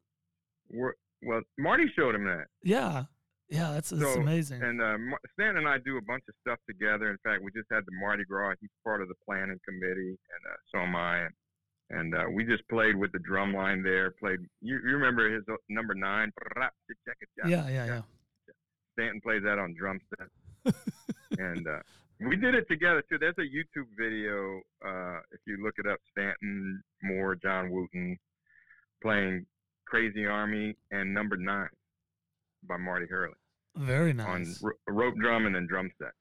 Well, 1.23 1.43
Marty 1.59 1.85
showed 1.97 2.15
him 2.15 2.25
that, 2.25 2.47
yeah, 2.63 3.05
yeah. 3.49 3.73
That's, 3.73 3.91
that's 3.91 4.03
So, 4.15 4.21
amazing. 4.21 4.63
and 4.63 4.81
uh, 4.83 4.97
Stanton 5.35 5.59
and 5.65 5.69
I 5.69 5.79
do 5.79 5.97
a 5.97 6.03
bunch 6.03 6.25
of 6.29 6.35
stuff 6.41 6.59
together. 6.69 7.11
In 7.11 7.19
fact, 7.25 7.43
we 7.43 7.51
just 7.53 7.69
had 7.71 7.85
the 7.87 7.93
Mardi 8.01 8.25
Gras. 8.25 8.55
He's 8.61 8.71
part 8.83 9.01
of 9.01 9.09
the 9.09 9.15
planning 9.25 9.59
committee, 9.67 10.09
and 10.19 10.43
uh, 10.51 10.57
so 10.73 10.79
am 10.81 10.97
I. 10.97 11.21
And, 11.21 11.31
and 11.91 12.15
uh, 12.15 12.25
we 12.33 12.45
just 12.45 12.67
played 12.69 12.97
with 12.97 13.13
the 13.13 13.19
drum 13.21 13.53
line 13.55 13.83
there. 13.83 14.11
Played. 14.13 14.41
You, 14.61 14.77
you 14.85 14.95
remember 14.95 15.33
his 15.33 15.45
uh, 15.51 15.57
number 15.69 15.95
nine? 15.95 16.33
yeah, 17.47 17.69
yeah, 17.69 17.87
yeah. 17.87 18.01
Stanton 18.93 19.21
plays 19.21 19.43
that 19.45 19.59
on 19.59 19.75
drum 19.79 20.01
set. 20.19 20.75
and 21.39 21.67
uh, 21.67 21.81
we 22.21 22.37
did 22.37 22.55
it 22.55 22.67
together 22.69 23.03
too. 23.09 23.19
There's 23.19 23.35
a 23.39 23.43
YouTube 23.43 23.87
video. 23.99 24.61
Uh, 24.87 25.19
if 25.33 25.41
you 25.47 25.63
look 25.63 25.75
it 25.79 25.87
up, 25.87 25.99
Stanton 26.13 26.83
Moore, 27.03 27.35
John 27.37 27.71
Wooton 27.71 28.17
playing 29.03 29.45
Crazy 29.87 30.27
Army 30.27 30.77
and 30.91 31.13
Number 31.13 31.37
Nine 31.37 31.69
by 32.67 32.77
Marty 32.79 33.07
Hurley 33.07 33.35
Very 33.77 34.11
on 34.13 34.17
nice. 34.17 34.63
ro- 34.63 34.73
rope 34.89 35.17
drum 35.21 35.47
and 35.47 35.55
then 35.55 35.67
drum 35.67 35.91
set. 36.01 36.13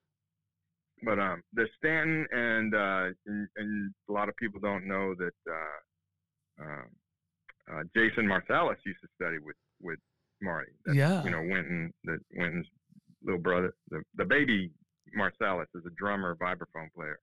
But 1.04 1.20
um, 1.20 1.42
the 1.54 1.68
Stanton 1.78 2.26
and, 2.32 2.74
uh, 2.76 3.06
and 3.26 3.48
and 3.58 3.94
a 4.10 4.12
lot 4.12 4.30
of 4.30 4.36
people 4.38 4.60
don't 4.60 4.88
know 4.88 5.14
that 5.16 5.34
uh, 5.50 6.64
uh, 6.64 7.76
uh, 7.78 7.84
Jason 7.96 8.26
Marsalis 8.26 8.78
used 8.86 9.02
to 9.02 9.08
study 9.16 9.38
with 9.40 9.56
with 9.82 10.00
Marty. 10.42 10.72
That's, 10.86 10.98
Yeah. 10.98 11.24
you 11.24 11.30
know 11.32 11.42
Wynton, 11.42 11.92
the 12.04 12.18
Wynton's 12.36 12.68
little 13.24 13.42
brother, 13.42 13.74
the 13.90 14.02
the 14.16 14.26
baby 14.26 14.72
Marsalis 15.18 15.68
is 15.76 15.84
a 15.86 15.92
drummer, 15.98 16.36
vibraphone 16.36 16.92
player, 16.96 17.20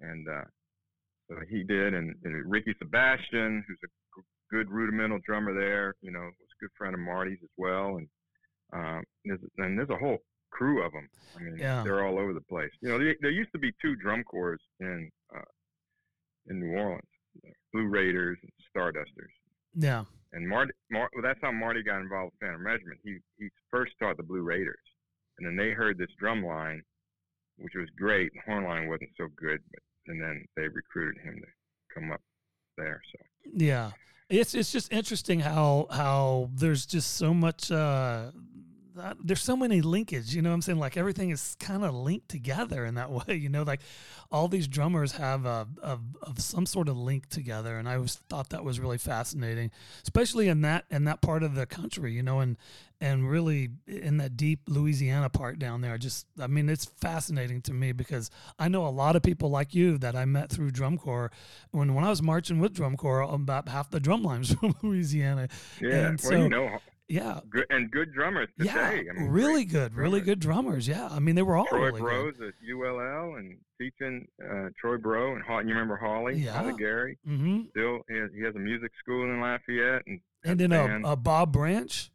and 0.00 0.26
uh, 0.28 0.44
so 1.28 1.36
he 1.48 1.62
did. 1.62 1.94
And, 1.94 2.14
and 2.24 2.50
Ricky 2.50 2.74
Sebastian, 2.78 3.64
who's 3.68 3.78
a 3.84 3.86
g- 3.86 4.26
good 4.50 4.70
rudimental 4.70 5.18
drummer 5.26 5.52
there, 5.54 5.94
you 6.00 6.10
know, 6.10 6.20
was 6.20 6.32
a 6.58 6.64
good 6.64 6.70
friend 6.76 6.94
of 6.94 7.00
Marty's 7.00 7.38
as 7.42 7.50
well. 7.58 7.98
And 7.98 8.08
um, 8.72 9.04
there's, 9.26 9.40
and 9.58 9.78
there's 9.78 9.90
a 9.90 9.96
whole 9.96 10.18
crew 10.50 10.82
of 10.84 10.92
them. 10.92 11.08
I 11.36 11.40
mean, 11.42 11.56
Yeah. 11.58 11.82
they're 11.82 12.04
all 12.06 12.18
over 12.18 12.32
the 12.32 12.40
place. 12.42 12.70
You 12.80 12.88
know, 12.90 12.98
there, 12.98 13.14
there 13.20 13.30
used 13.30 13.52
to 13.52 13.58
be 13.58 13.72
two 13.82 13.94
drum 13.96 14.24
corps 14.24 14.58
in 14.80 15.10
uh, 15.34 15.40
in 16.48 16.60
New 16.60 16.76
Orleans, 16.78 17.02
Blue 17.72 17.86
Raiders 17.86 18.38
and 18.42 18.52
Stardusters. 18.74 19.32
Yeah. 19.74 20.04
And 20.32 20.48
Marty, 20.48 20.72
Mar- 20.90 21.10
well, 21.14 21.22
that's 21.22 21.40
how 21.42 21.52
Marty 21.52 21.82
got 21.82 22.00
involved 22.00 22.32
with 22.32 22.40
Phantom 22.40 22.64
Regiment. 22.66 22.98
He 23.04 23.18
he 23.38 23.48
first 23.70 23.92
taught 23.98 24.16
the 24.16 24.22
Blue 24.22 24.42
Raiders, 24.42 24.78
and 25.38 25.46
then 25.46 25.56
they 25.56 25.70
heard 25.72 25.98
this 25.98 26.10
drum 26.18 26.44
line, 26.44 26.82
which 27.58 27.74
was 27.74 27.88
great. 27.98 28.32
The 28.34 28.40
horn 28.46 28.64
line 28.64 28.88
wasn't 28.88 29.10
so 29.16 29.28
good, 29.36 29.60
but 29.72 29.82
and 30.12 30.22
then 30.22 30.44
they 30.56 30.68
recruited 30.68 31.22
him 31.22 31.34
to 31.40 31.46
come 31.94 32.10
up 32.12 32.20
there. 32.76 33.00
So 33.12 33.24
Yeah. 33.54 33.90
It's 34.30 34.54
it's 34.54 34.70
just 34.72 34.92
interesting 34.92 35.40
how 35.40 35.86
how 35.90 36.50
there's 36.54 36.84
just 36.84 37.16
so 37.16 37.32
much 37.32 37.70
uh 37.70 38.30
there's 39.22 39.42
so 39.42 39.56
many 39.56 39.80
linkage, 39.80 40.34
you 40.34 40.42
know 40.42 40.50
what 40.50 40.54
I'm 40.54 40.62
saying? 40.62 40.78
Like 40.78 40.96
everything 40.96 41.30
is 41.30 41.56
kind 41.60 41.84
of 41.84 41.94
linked 41.94 42.28
together 42.28 42.84
in 42.84 42.94
that 42.96 43.10
way, 43.28 43.34
you 43.36 43.48
know, 43.48 43.62
like 43.62 43.80
all 44.30 44.48
these 44.48 44.68
drummers 44.68 45.12
have 45.12 45.46
a, 45.46 45.66
a, 45.82 45.98
of 46.22 46.38
some 46.40 46.66
sort 46.66 46.88
of 46.88 46.96
link 46.96 47.28
together. 47.28 47.78
And 47.78 47.88
I 47.88 47.94
always 47.96 48.16
thought 48.28 48.50
that 48.50 48.64
was 48.64 48.78
really 48.80 48.98
fascinating, 48.98 49.70
especially 50.02 50.48
in 50.48 50.60
that, 50.62 50.84
in 50.90 51.04
that 51.04 51.20
part 51.22 51.42
of 51.42 51.54
the 51.54 51.66
country, 51.66 52.12
you 52.12 52.22
know, 52.22 52.40
and, 52.40 52.56
and 53.00 53.30
really 53.30 53.70
in 53.86 54.16
that 54.18 54.36
deep 54.36 54.60
Louisiana 54.68 55.28
part 55.30 55.58
down 55.58 55.80
there. 55.80 55.96
Just, 55.98 56.26
I 56.40 56.46
mean, 56.46 56.68
it's 56.68 56.84
fascinating 56.84 57.62
to 57.62 57.72
me 57.72 57.92
because 57.92 58.30
I 58.58 58.68
know 58.68 58.86
a 58.86 58.88
lot 58.90 59.16
of 59.16 59.22
people 59.22 59.50
like 59.50 59.74
you 59.74 59.98
that 59.98 60.16
I 60.16 60.24
met 60.24 60.50
through 60.50 60.72
drum 60.72 60.98
corps. 60.98 61.30
When, 61.70 61.94
when 61.94 62.04
I 62.04 62.10
was 62.10 62.22
marching 62.22 62.58
with 62.58 62.74
drum 62.74 62.96
corps, 62.96 63.22
about 63.22 63.68
half 63.68 63.90
the 63.90 64.00
drum 64.00 64.22
lines 64.22 64.52
from 64.60 64.74
Louisiana. 64.82 65.48
yeah, 65.80 66.08
And 66.08 66.20
well, 66.22 66.30
so- 66.30 66.36
you 66.36 66.48
know, 66.48 66.78
Yeah. 67.08 67.40
good, 67.50 67.64
and 67.70 67.90
good 67.90 68.12
drummers 68.12 68.48
today. 68.58 68.70
Yeah, 69.06 69.12
I 69.12 69.18
mean, 69.18 69.30
really 69.30 69.64
good, 69.64 69.94
really 69.94 70.20
good 70.20 70.40
drummers. 70.40 70.86
Yeah, 70.86 71.08
I 71.10 71.18
mean 71.20 71.34
they 71.34 71.42
were 71.42 71.56
all 71.56 71.66
Troy 71.66 71.86
really 71.86 72.00
Bros 72.00 72.34
at 72.40 72.52
ULL 72.70 73.36
and 73.36 73.58
teaching 73.80 74.26
uh, 74.44 74.68
Troy 74.78 74.96
Bro 74.98 75.36
and 75.36 75.42
Haw- 75.44 75.60
you 75.60 75.68
remember 75.68 75.96
Holly, 75.96 76.36
Yeah. 76.38 76.52
Holly 76.52 76.74
Gary. 76.76 77.18
good. 77.26 77.36
hmm 77.38 77.60
Still, 77.70 78.00
he 78.08 78.16
has, 78.16 78.30
he 78.34 78.42
has 78.42 78.54
a 78.54 78.58
music 78.58 78.90
school 78.98 79.24
in 79.24 79.40
Lafayette, 79.40 80.02
and 80.06 80.20
And 80.44 80.60
then 80.60 80.72
a, 80.72 81.12
a 81.12 81.16
Bob 81.16 81.52
Branch. 81.52 82.10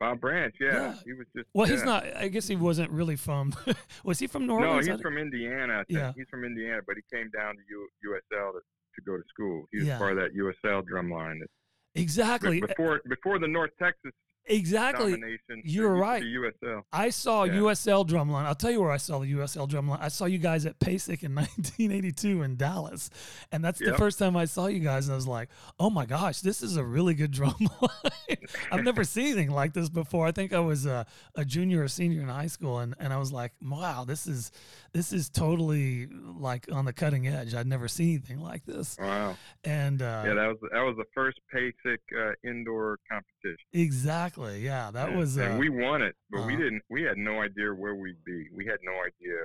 Bob 0.00 0.20
Branch, 0.20 0.54
yeah, 0.60 0.72
Yeah. 0.72 0.94
he 1.04 1.12
was 1.14 1.26
just. 1.34 1.48
Well, 1.54 1.66
he's 1.66 1.82
not. 1.84 2.04
I 2.16 2.28
guess 2.28 2.46
he 2.48 2.56
wasn't 2.56 2.90
really 2.90 3.16
from. 3.16 3.54
was 4.04 4.18
he 4.18 4.26
from 4.26 4.46
New 4.46 4.58
No, 4.60 4.66
Orleans? 4.68 4.86
He's 4.88 5.00
from 5.00 5.16
Indiana. 5.18 5.84
Yeah. 5.88 6.12
He's 6.16 6.26
from 6.30 6.44
Indiana, 6.44 6.80
but 6.86 6.96
he 6.96 7.02
came 7.16 7.30
down 7.30 7.54
to 7.56 7.60
U, 7.68 7.88
USL 8.06 8.52
to, 8.52 8.58
to 8.60 9.02
go 9.06 9.16
to 9.16 9.22
school. 9.28 9.66
He 9.72 9.78
was 9.78 9.86
Yeah. 9.88 9.98
part 9.98 10.12
of 10.12 10.18
that 10.18 10.34
USL 10.36 10.86
drum 10.86 11.10
line. 11.10 11.38
That, 11.40 11.48
exactly. 11.96 12.60
before 12.60 13.00
before 13.08 13.38
the 13.38 13.48
North 13.48 13.70
Texas 13.78 14.12
Exactly. 14.48 15.20
You're 15.64 15.94
right. 15.94 16.22
USL. 16.22 16.82
I 16.92 17.10
saw 17.10 17.44
Yeah. 17.44 17.54
USL 17.54 18.06
drumline. 18.06 18.44
I'll 18.44 18.54
tell 18.54 18.70
you 18.70 18.80
where 18.80 18.92
I 18.92 18.96
saw 18.96 19.18
the 19.18 19.26
USL 19.32 19.68
drumline. 19.68 19.98
I 20.00 20.08
saw 20.08 20.24
you 20.26 20.38
guys 20.38 20.66
at 20.66 20.78
PASIC 20.78 21.22
in 21.24 21.34
1982 21.34 22.42
in 22.42 22.56
Dallas, 22.56 23.10
and 23.52 23.64
that's 23.64 23.78
the 23.80 23.94
first 23.94 24.18
time 24.18 24.36
I 24.36 24.44
saw 24.44 24.66
you 24.66 24.80
guys. 24.80 25.06
And 25.06 25.12
I 25.14 25.16
was 25.16 25.26
like, 25.26 25.48
"Oh 25.78 25.90
my 25.90 26.06
gosh, 26.06 26.40
this 26.40 26.62
is 26.62 26.76
a 26.76 26.84
really 26.84 27.14
good 27.14 27.30
drum 27.38 27.56
line." 27.82 28.36
I've 28.70 28.84
never 28.84 29.04
seen 29.04 29.26
anything 29.26 29.50
like 29.50 29.72
this 29.72 29.88
before. 29.88 30.26
I 30.26 30.32
think 30.32 30.52
I 30.52 30.60
was 30.60 30.86
a, 30.86 31.06
a 31.34 31.44
junior 31.44 31.82
or 31.82 31.88
senior 31.88 32.20
in 32.22 32.28
high 32.28 32.46
school, 32.46 32.78
and, 32.78 32.94
and 33.00 33.12
I 33.12 33.18
was 33.18 33.32
like, 33.32 33.52
"Wow, 33.60 34.04
this 34.04 34.26
is 34.26 34.52
this 34.92 35.12
is 35.12 35.28
totally 35.28 36.06
like 36.38 36.66
on 36.72 36.84
the 36.84 36.92
cutting 36.92 37.26
edge. 37.26 37.54
I'd 37.54 37.66
never 37.66 37.88
seen 37.88 38.10
anything 38.10 38.40
like 38.40 38.64
this." 38.64 38.96
Wow. 39.00 39.36
And 39.64 40.02
uh, 40.02 40.22
Yeah, 40.26 40.34
that 40.34 40.46
was 40.48 40.58
that 40.72 40.82
was 40.82 40.96
the 40.96 41.04
first 41.14 41.38
PASIC 41.52 41.98
uh, 42.16 42.32
indoor 42.48 42.98
competition. 43.10 43.56
exactly, 43.72 44.35
yeah, 44.44 44.90
that 44.92 45.08
and, 45.10 45.18
was. 45.18 45.36
and 45.36 45.54
uh, 45.54 45.58
we 45.58 45.68
won 45.68 46.02
it, 46.02 46.14
but 46.30 46.46
we 46.46 46.54
uh-huh. 46.54 46.62
didn't. 46.62 46.82
We 46.90 47.02
had 47.02 47.16
no 47.16 47.40
idea 47.42 47.72
where 47.74 47.94
we'd 47.94 48.22
be. 48.24 48.48
We 48.54 48.66
had 48.66 48.78
no 48.82 48.92
idea, 48.92 49.36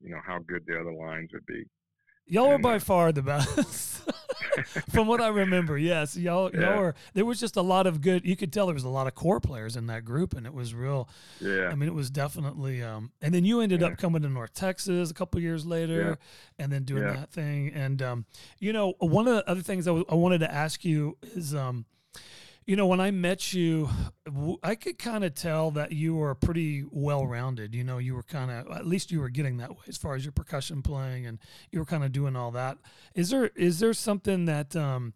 you 0.00 0.10
know, 0.10 0.20
how 0.26 0.38
good 0.38 0.64
the 0.66 0.78
other 0.80 0.92
lines 0.92 1.30
would 1.32 1.46
be. 1.46 1.64
Y'all 2.26 2.48
were 2.48 2.58
by 2.58 2.76
uh, 2.76 2.78
far 2.78 3.10
the 3.10 3.22
best, 3.22 4.02
from 4.90 5.08
what 5.08 5.20
I 5.20 5.28
remember. 5.28 5.76
Yes, 5.76 6.16
y'all, 6.16 6.48
y'all 6.54 6.60
Yeah. 6.60 6.78
were. 6.78 6.94
There 7.12 7.24
was 7.24 7.40
just 7.40 7.56
a 7.56 7.62
lot 7.62 7.88
of 7.88 8.00
good. 8.00 8.24
You 8.24 8.36
could 8.36 8.52
tell 8.52 8.66
there 8.66 8.74
was 8.74 8.84
a 8.84 8.88
lot 8.88 9.08
of 9.08 9.16
core 9.16 9.40
players 9.40 9.76
in 9.76 9.88
that 9.88 10.04
group, 10.04 10.34
and 10.36 10.46
it 10.46 10.54
was 10.54 10.72
real. 10.72 11.08
Yeah. 11.40 11.68
I 11.68 11.74
mean, 11.74 11.88
it 11.88 11.94
was 11.94 12.08
definitely. 12.08 12.84
Um, 12.84 13.10
and 13.20 13.34
then 13.34 13.44
you 13.44 13.60
ended 13.60 13.80
Yeah. 13.80 13.88
up 13.88 13.98
coming 13.98 14.22
to 14.22 14.28
North 14.28 14.54
Texas 14.54 15.10
a 15.10 15.14
couple 15.14 15.40
years 15.40 15.66
later, 15.66 16.18
and 16.56 16.70
then 16.70 16.84
doing 16.84 17.02
Yeah. 17.02 17.14
that 17.14 17.30
thing. 17.32 17.70
And 17.70 18.00
um, 18.00 18.26
you 18.60 18.72
know, 18.72 18.94
one 19.00 19.26
of 19.26 19.34
the 19.34 19.50
other 19.50 19.62
things 19.62 19.88
I 19.88 19.90
w- 19.90 20.06
I 20.08 20.14
wanted 20.14 20.38
to 20.38 20.52
ask 20.52 20.84
you 20.84 21.16
is, 21.22 21.52
um, 21.52 21.84
You 22.70 22.76
know, 22.76 22.86
when 22.86 23.00
I 23.00 23.10
met 23.10 23.52
you, 23.52 23.90
I 24.62 24.76
could 24.76 24.96
kind 24.96 25.24
of 25.24 25.34
tell 25.34 25.72
that 25.72 25.90
you 25.90 26.14
were 26.14 26.36
pretty 26.36 26.84
well 26.88 27.26
rounded. 27.26 27.74
You 27.74 27.82
know, 27.82 27.98
you 27.98 28.14
were 28.14 28.22
kind 28.22 28.48
of 28.48 28.70
at 28.70 28.86
least 28.86 29.10
you 29.10 29.18
were 29.18 29.28
getting 29.28 29.56
that 29.56 29.70
way 29.70 29.82
as 29.88 29.96
far 29.96 30.14
as 30.14 30.24
your 30.24 30.30
percussion 30.30 30.80
playing, 30.80 31.26
and 31.26 31.40
you 31.72 31.80
were 31.80 31.84
kind 31.84 32.04
of 32.04 32.12
doing 32.12 32.36
all 32.36 32.52
that. 32.52 32.78
Is 33.12 33.30
there 33.30 33.46
is 33.56 33.80
there 33.80 33.92
something 33.92 34.44
that 34.44 34.76
um, 34.76 35.14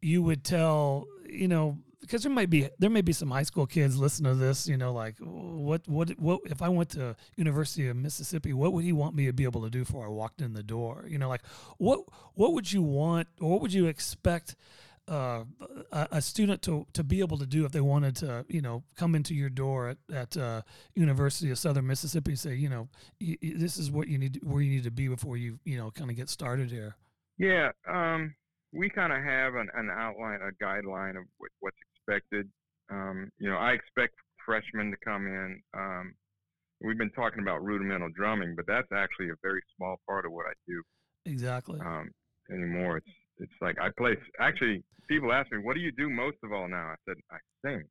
you 0.00 0.22
would 0.22 0.44
tell? 0.44 1.06
You 1.28 1.46
know, 1.46 1.76
because 2.00 2.22
there 2.22 2.32
might 2.32 2.48
be 2.48 2.70
there 2.78 2.88
may 2.88 3.02
be 3.02 3.12
some 3.12 3.30
high 3.30 3.42
school 3.42 3.66
kids 3.66 3.98
listening 3.98 4.32
to 4.32 4.38
this. 4.38 4.66
You 4.66 4.78
know, 4.78 4.94
like 4.94 5.16
what 5.20 5.86
what 5.86 6.18
what 6.18 6.40
if 6.46 6.62
I 6.62 6.70
went 6.70 6.88
to 6.92 7.16
University 7.36 7.86
of 7.86 7.96
Mississippi, 7.96 8.54
what 8.54 8.72
would 8.72 8.82
he 8.82 8.92
want 8.92 9.14
me 9.14 9.26
to 9.26 9.32
be 9.34 9.44
able 9.44 9.60
to 9.64 9.68
do 9.68 9.80
before 9.80 10.06
I 10.06 10.08
walked 10.08 10.40
in 10.40 10.54
the 10.54 10.62
door? 10.62 11.04
You 11.06 11.18
know, 11.18 11.28
like 11.28 11.42
what 11.76 12.00
what 12.32 12.54
would 12.54 12.72
you 12.72 12.80
want 12.80 13.28
or 13.42 13.50
what 13.50 13.60
would 13.60 13.74
you 13.74 13.84
expect? 13.84 14.56
Uh, 15.06 15.44
a, 15.92 16.22
student 16.22 16.62
to, 16.62 16.86
to 16.94 17.04
be 17.04 17.20
able 17.20 17.36
to 17.36 17.44
do 17.46 17.66
if 17.66 17.72
they 17.72 17.80
wanted 17.80 18.16
to, 18.16 18.44
you 18.48 18.62
know, 18.62 18.82
come 18.96 19.14
into 19.14 19.34
your 19.34 19.50
door 19.50 19.88
at, 19.88 19.98
at 20.12 20.36
uh, 20.36 20.62
University 20.94 21.50
of 21.50 21.58
Southern 21.58 21.86
Mississippi 21.86 22.30
and 22.30 22.38
say, 22.38 22.54
you 22.54 22.70
know, 22.70 22.88
y- 23.20 23.36
y- 23.42 23.52
this 23.54 23.76
is 23.76 23.90
what 23.90 24.08
you 24.08 24.16
need, 24.16 24.34
to, 24.34 24.40
where 24.40 24.62
you 24.62 24.70
need 24.70 24.84
to 24.84 24.90
be 24.90 25.08
before 25.08 25.36
you, 25.36 25.58
you 25.64 25.76
know, 25.76 25.90
kind 25.90 26.10
of 26.10 26.16
get 26.16 26.30
started 26.30 26.70
here. 26.70 26.96
Yeah, 27.36 27.70
um, 27.86 28.34
we 28.72 28.88
kind 28.88 29.12
of 29.12 29.22
have 29.22 29.54
an, 29.56 29.68
an 29.74 29.90
outline, 29.94 30.40
a 30.40 30.64
guideline 30.64 31.18
of 31.18 31.24
what, 31.36 31.50
what's 31.60 31.76
expected. 31.94 32.48
Um, 32.90 33.28
you 33.38 33.50
know, 33.50 33.58
I 33.58 33.72
expect 33.72 34.14
freshmen 34.46 34.90
to 34.90 34.96
come 35.04 35.26
in. 35.26 35.60
Um, 35.76 36.14
we've 36.80 36.98
been 36.98 37.10
talking 37.10 37.42
about 37.42 37.62
rudimental 37.62 38.08
drumming, 38.16 38.54
but 38.56 38.64
that's 38.66 38.88
actually 38.90 39.28
a 39.28 39.36
very 39.42 39.60
small 39.76 39.96
part 40.08 40.24
of 40.24 40.32
what 40.32 40.46
I 40.46 40.54
do 40.66 40.82
Exactly. 41.26 41.78
um, 41.80 42.10
anymore. 42.50 42.96
It's 42.98 43.06
it's 43.38 43.52
like 43.60 43.76
I 43.80 43.88
play. 43.96 44.16
Actually, 44.40 44.82
people 45.08 45.32
ask 45.32 45.50
me, 45.52 45.58
"What 45.58 45.74
do 45.74 45.80
you 45.80 45.92
do 45.92 46.08
most 46.08 46.36
of 46.42 46.52
all 46.52 46.68
now?" 46.68 46.92
I 46.92 46.94
said, 47.06 47.16
"I 47.30 47.36
sing." 47.64 47.82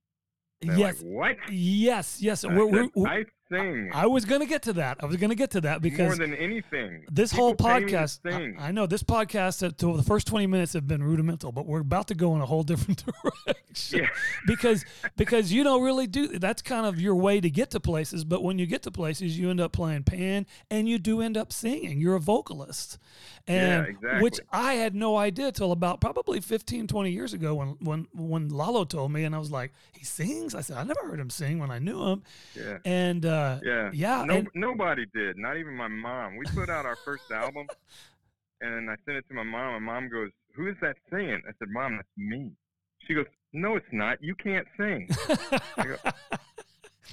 They're 0.62 0.78
yes. 0.78 1.02
Like, 1.02 1.12
what? 1.12 1.52
Yes. 1.52 2.22
Yes. 2.22 2.46
We're, 2.46 2.72
said, 2.72 2.90
we're, 2.96 3.08
I 3.08 3.26
sing 3.52 3.90
I 3.94 4.08
was 4.08 4.26
going 4.26 4.42
to 4.42 4.48
get 4.48 4.64
to 4.64 4.74
that. 4.74 4.98
I 5.02 5.06
was 5.06 5.18
going 5.18 5.30
to 5.30 5.36
get 5.36 5.52
to 5.52 5.62
that 5.62 5.82
because 5.82 6.18
more 6.18 6.28
than 6.28 6.36
anything. 6.36 7.06
this 7.12 7.32
People 7.32 7.46
whole 7.46 7.56
pay 7.56 7.80
me 7.80 7.92
to 7.92 7.98
podcast. 7.98 8.58
I, 8.60 8.68
I 8.68 8.72
know 8.72 8.86
this 8.86 9.04
podcast, 9.04 9.66
uh, 9.66 9.72
to 9.78 9.98
the 9.98 10.04
first 10.04 10.28
20 10.28 10.48
minutes 10.48 10.74
have 10.74 10.88
been 10.88 11.04
rudimental, 11.04 11.52
but 11.52 11.66
we're 11.66 11.82
about 11.82 12.08
to 12.08 12.16
go 12.16 12.36
in 12.36 12.42
a 12.42 12.46
whole 12.46 12.64
different 12.64 13.04
direction 13.46 14.02
Yeah. 14.02 14.08
because, 14.48 14.86
because 15.18 15.52
you 15.52 15.64
don't 15.64 15.84
really 15.84 16.08
do, 16.08 16.40
that's 16.40 16.62
kind 16.62 16.86
of 16.86 17.00
your 17.00 17.16
way 17.16 17.42
to 17.42 17.50
get 17.50 17.72
to 17.72 17.80
places. 17.80 18.24
But 18.24 18.44
when 18.44 18.60
you 18.60 18.66
get 18.66 18.84
to 18.84 18.92
places, 18.92 19.38
you 19.38 19.50
end 19.50 19.60
up 19.60 19.72
playing 19.74 20.04
pan 20.04 20.46
and 20.70 20.88
you 20.88 20.98
do 20.98 21.22
end 21.22 21.38
up 21.38 21.52
singing. 21.52 22.00
You're 22.00 22.16
a 22.16 22.22
vocalist. 22.22 22.98
And 23.46 23.98
which 24.22 24.40
exactly. 24.40 24.60
I 24.60 24.74
had 24.76 24.96
no 24.96 25.18
idea 25.18 25.52
till 25.52 25.74
about 25.74 26.00
probably 26.00 26.40
15, 26.40 26.88
20 26.88 27.12
years 27.12 27.34
ago 27.34 27.56
when, 27.56 27.76
when, 27.82 28.08
when 28.14 28.50
Lalo 28.50 28.86
told 28.86 29.12
me, 29.12 29.26
and 29.26 29.36
I 29.36 29.40
was 29.40 29.52
like, 29.52 29.74
he 29.92 30.06
sings. 30.06 30.56
I 30.56 30.62
said, 30.62 30.78
I 30.78 30.84
never 30.84 31.02
heard 31.06 31.20
him 31.20 31.30
sing 31.30 31.60
when 31.60 31.70
I 31.70 31.80
knew 31.80 32.02
him. 32.04 32.24
Yeah. 32.56 32.78
And, 32.86 33.26
uh, 33.26 33.33
Uh, 33.34 33.60
yeah. 33.64 33.90
Yeah, 33.94 34.26
No, 34.26 34.34
and- 34.38 34.50
nobody 34.54 35.06
did. 35.14 35.38
Not 35.38 35.58
even 35.58 35.76
my 35.76 35.88
mom. 35.88 36.38
We 36.38 36.46
put 36.54 36.70
out 36.70 36.86
our 36.86 36.96
first 36.98 37.32
album, 37.32 37.68
and 38.62 38.90
I 38.90 38.96
sent 39.06 39.18
it 39.18 39.26
to 39.30 39.34
my 39.34 39.44
mom. 39.44 39.76
And 39.76 39.86
mom 39.86 40.10
goes, 40.10 40.30
"Who 40.56 40.68
is 40.68 40.76
that 40.82 40.96
singing?" 41.10 41.42
I 41.48 41.52
said, 41.60 41.70
"Mom, 41.70 41.98
that's 41.98 42.08
me." 42.18 42.52
She 43.08 43.14
goes, 43.14 43.26
"No, 43.52 43.76
it's 43.76 43.92
not. 43.92 44.22
You 44.24 44.36
can't 44.36 44.68
sing." 44.78 45.08
go, 45.78 45.96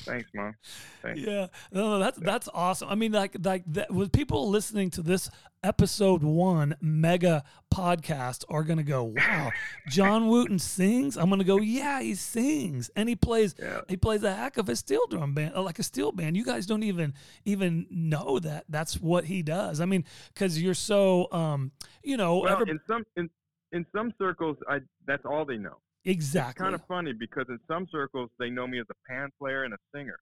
Thanks, 0.05 0.31
mom. 0.35 0.55
Thanks. 1.03 1.21
Yeah, 1.21 1.47
no, 1.73 1.91
no, 1.91 1.99
that's 1.99 2.19
that's 2.19 2.49
awesome. 2.55 2.89
I 2.89 2.95
mean, 2.95 3.13
like 3.13 3.37
like 3.43 3.65
that, 3.73 3.93
with 3.93 4.13
people 4.13 4.49
listening 4.49 4.91
to 4.91 5.03
this 5.03 5.31
episode 5.63 6.23
one 6.23 6.75
mega 6.81 7.45
podcast 7.75 8.45
are 8.49 8.63
gonna 8.65 8.83
go, 8.83 9.05
wow, 9.05 9.51
John 9.89 10.29
Wooton 10.31 10.61
sings. 10.61 11.17
I'm 11.17 11.29
gonna 11.29 11.45
go, 11.45 11.59
yeah, 11.59 12.01
he 12.01 12.15
sings, 12.15 12.91
and 12.97 13.09
he 13.09 13.17
plays 13.17 13.55
Yeah. 13.59 13.81
he 13.89 13.97
plays 13.97 14.23
a 14.23 14.35
heck 14.35 14.57
of 14.59 14.69
a 14.69 14.77
steel 14.77 15.07
drum 15.09 15.35
band, 15.35 15.55
like 15.57 15.79
a 15.79 15.83
steel 15.83 16.13
band. 16.13 16.37
You 16.37 16.45
guys 16.45 16.67
don't 16.67 16.83
even 16.85 17.13
even 17.45 17.87
know 17.91 18.39
that 18.39 18.65
that's 18.69 19.01
what 19.01 19.25
he 19.25 19.43
does. 19.43 19.81
I 19.81 19.87
mean, 19.87 20.05
because 20.33 20.61
you're 20.63 20.75
so 20.75 21.29
um, 21.33 21.73
you 22.03 22.17
know, 22.17 22.39
Well, 22.39 22.53
every- 22.53 22.71
in 22.71 22.81
some 22.89 23.05
in 23.17 23.29
in 23.73 23.85
some 23.95 24.13
circles, 24.19 24.57
I 24.69 24.81
that's 25.07 25.25
all 25.25 25.45
they 25.45 25.57
know. 25.57 25.79
Exactly. 26.05 26.51
It's 26.51 26.59
kind 26.71 26.75
of 26.75 26.87
funny 26.87 27.13
because 27.13 27.47
in 27.49 27.59
some 27.69 27.87
circles 27.91 28.31
they 28.39 28.51
know 28.51 28.67
me 28.67 28.81
as 28.81 28.87
a 28.91 29.11
pan 29.11 29.31
player 29.39 29.65
and 29.65 29.75
a 29.75 29.79
singer, 29.95 30.19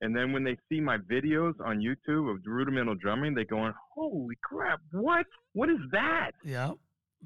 and 0.00 0.14
then 0.14 0.32
when 0.32 0.44
they 0.44 0.56
see 0.68 0.80
my 0.80 0.98
videos 0.98 1.54
on 1.64 1.78
YouTube 1.78 2.30
of 2.30 2.38
rudimental 2.44 2.94
drumming, 2.94 3.34
they 3.34 3.44
going, 3.44 3.72
"Holy 3.94 4.36
crap! 4.42 4.80
What? 4.92 5.26
What 5.52 5.68
is 5.68 5.78
that? 5.92 6.32
yeah, 6.44 6.72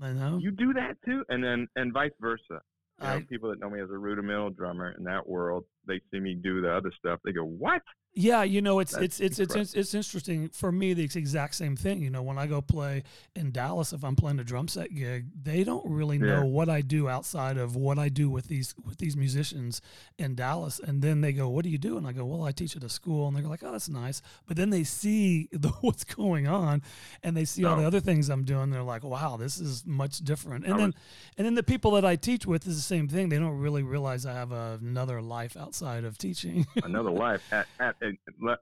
I 0.03 0.13
know. 0.13 0.39
You 0.39 0.51
do 0.51 0.73
that 0.75 0.97
too?" 1.05 1.25
And 1.29 1.43
then 1.43 1.67
and 1.77 1.93
vice 1.93 2.13
versa. 2.21 2.61
You 3.01 3.07
know, 3.07 3.21
people 3.29 3.51
that 3.51 3.61
know 3.61 3.69
me 3.69 3.81
as 3.81 3.91
a 3.91 3.99
rudimental 3.99 4.49
drummer 4.51 4.95
in 4.97 5.05
that 5.05 5.29
world, 5.29 5.65
they 5.87 6.01
see 6.11 6.19
me 6.19 6.35
do 6.35 6.63
the 6.63 6.73
other 6.73 6.91
stuff. 6.99 7.21
They 7.25 7.33
go, 7.33 7.45
"What?" 7.45 7.83
Yeah, 8.19 8.45
you 8.45 8.63
know, 8.63 8.79
it's 8.79 8.95
it's 8.97 9.21
it's 9.21 9.39
it's 9.39 9.55
it's 9.55 9.75
it's 9.75 9.93
interesting 9.93 10.49
for 10.49 10.73
me. 10.73 10.95
The 10.95 11.05
exact 11.05 11.55
same 11.55 11.77
thing. 11.77 12.01
You 12.01 12.09
know, 12.09 12.23
when 12.23 12.39
I 12.39 12.47
go 12.47 12.63
play 12.63 13.03
in 13.35 13.51
Dallas, 13.53 13.93
if 13.93 14.03
I'm 14.03 14.17
playing 14.17 14.39
a 14.41 14.45
drum 14.45 14.69
set 14.69 14.95
gig, 14.95 15.27
they 15.43 15.65
don't 15.65 15.85
really 15.87 16.17
know 16.17 16.39
Yeah. 16.41 16.45
what 16.45 16.71
I 16.71 16.81
do 16.81 17.11
outside 17.11 17.59
of 17.59 17.77
what 17.77 17.99
I 17.99 18.09
do 18.09 18.31
with 18.31 18.49
these 18.49 18.75
with 18.87 18.97
these 18.97 19.19
musicians 19.19 19.83
in 20.17 20.35
Dallas. 20.35 20.81
And 20.81 21.03
then 21.03 21.21
they 21.21 21.35
go, 21.35 21.51
"What 21.51 21.65
do 21.65 21.69
you 21.69 21.77
do?" 21.77 21.99
And 21.99 22.07
I 22.07 22.13
go, 22.13 22.25
"Well, 22.25 22.43
I 22.45 22.53
teach 22.53 22.75
at 22.75 22.83
a 22.83 22.89
school." 22.89 23.29
And 23.29 23.37
they're 23.37 23.45
like, 23.45 23.63
"Oh, 23.63 23.73
that's 23.73 23.91
nice." 23.91 24.23
But 24.47 24.57
then 24.57 24.71
they 24.71 24.83
see 24.85 25.49
the, 25.53 25.69
what's 25.83 26.05
going 26.05 26.47
on, 26.47 26.81
and 27.23 27.37
they 27.37 27.45
see 27.45 27.67
all 27.67 27.77
the 27.77 27.85
other 27.87 28.01
things 28.01 28.31
I'm 28.31 28.45
doing. 28.45 28.71
They're 28.71 28.83
like, 28.83 29.05
"Wow, 29.05 29.37
this 29.37 29.61
is 29.61 29.85
much 29.85 30.21
different." 30.21 30.65
And 30.65 30.73
I 30.73 30.77
then 30.79 30.87
was- 30.87 30.95
and 31.37 31.45
then 31.47 31.55
the 31.55 31.63
people 31.63 31.91
that 31.91 32.05
I 32.07 32.17
teach 32.17 32.47
with 32.47 32.67
is 32.67 32.77
the 32.77 32.83
same 32.83 33.09
thing. 33.09 33.29
They 33.29 33.39
don't 33.39 33.59
really 33.59 33.83
realize 33.83 34.25
I 34.25 34.33
have 34.33 34.53
another 34.53 35.21
life 35.21 35.55
outside 35.55 36.05
of 36.05 36.17
teaching. 36.17 36.67
Another 36.83 37.11
life 37.11 37.43
at 37.53 37.67
at 37.79 37.95
a, 38.01 38.06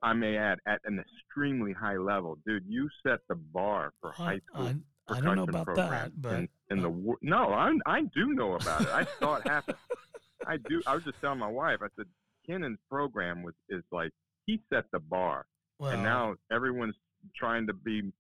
I 0.03 0.13
may 0.13 0.37
add 0.37 0.59
at 0.67 0.81
an 0.85 0.99
extremely 1.01 1.73
high 1.73 1.97
level, 1.97 2.39
dude. 2.47 2.65
You 2.67 2.89
set 3.07 3.21
the 3.29 3.35
bar 3.35 3.93
for 4.01 4.13
high 4.13 4.41
school. 4.51 4.67
I, 5.09 5.17
I 5.17 5.21
don't 5.21 5.37
know 5.37 5.45
about 5.45 5.75
that, 5.77 6.13
but 6.21 6.35
in, 6.35 6.49
in 6.71 6.83
the 6.83 7.17
no, 7.23 7.53
I 7.53 7.73
I 7.87 8.03
do 8.15 8.33
know 8.33 8.55
about 8.55 8.83
it. 8.83 8.89
I 8.89 9.07
saw 9.19 9.37
it 9.37 9.47
happen. 9.47 9.75
I 10.47 10.57
do. 10.57 10.83
I 10.87 10.95
was 10.95 11.05
just 11.05 11.21
telling 11.21 11.39
my 11.39 11.49
wife. 11.49 11.79
I 11.83 11.89
said 11.97 12.07
Kennan's 12.47 12.79
program 12.91 13.43
was 13.43 13.55
is 13.69 13.83
like 13.93 14.11
he 14.47 14.61
set 14.73 14.85
the 14.93 15.01
bar, 15.01 15.47
well, 15.79 15.91
and 15.91 16.03
now 16.03 16.35
everyone's 16.51 16.97
trying 17.37 17.67
to 17.67 17.75
be 17.75 18.13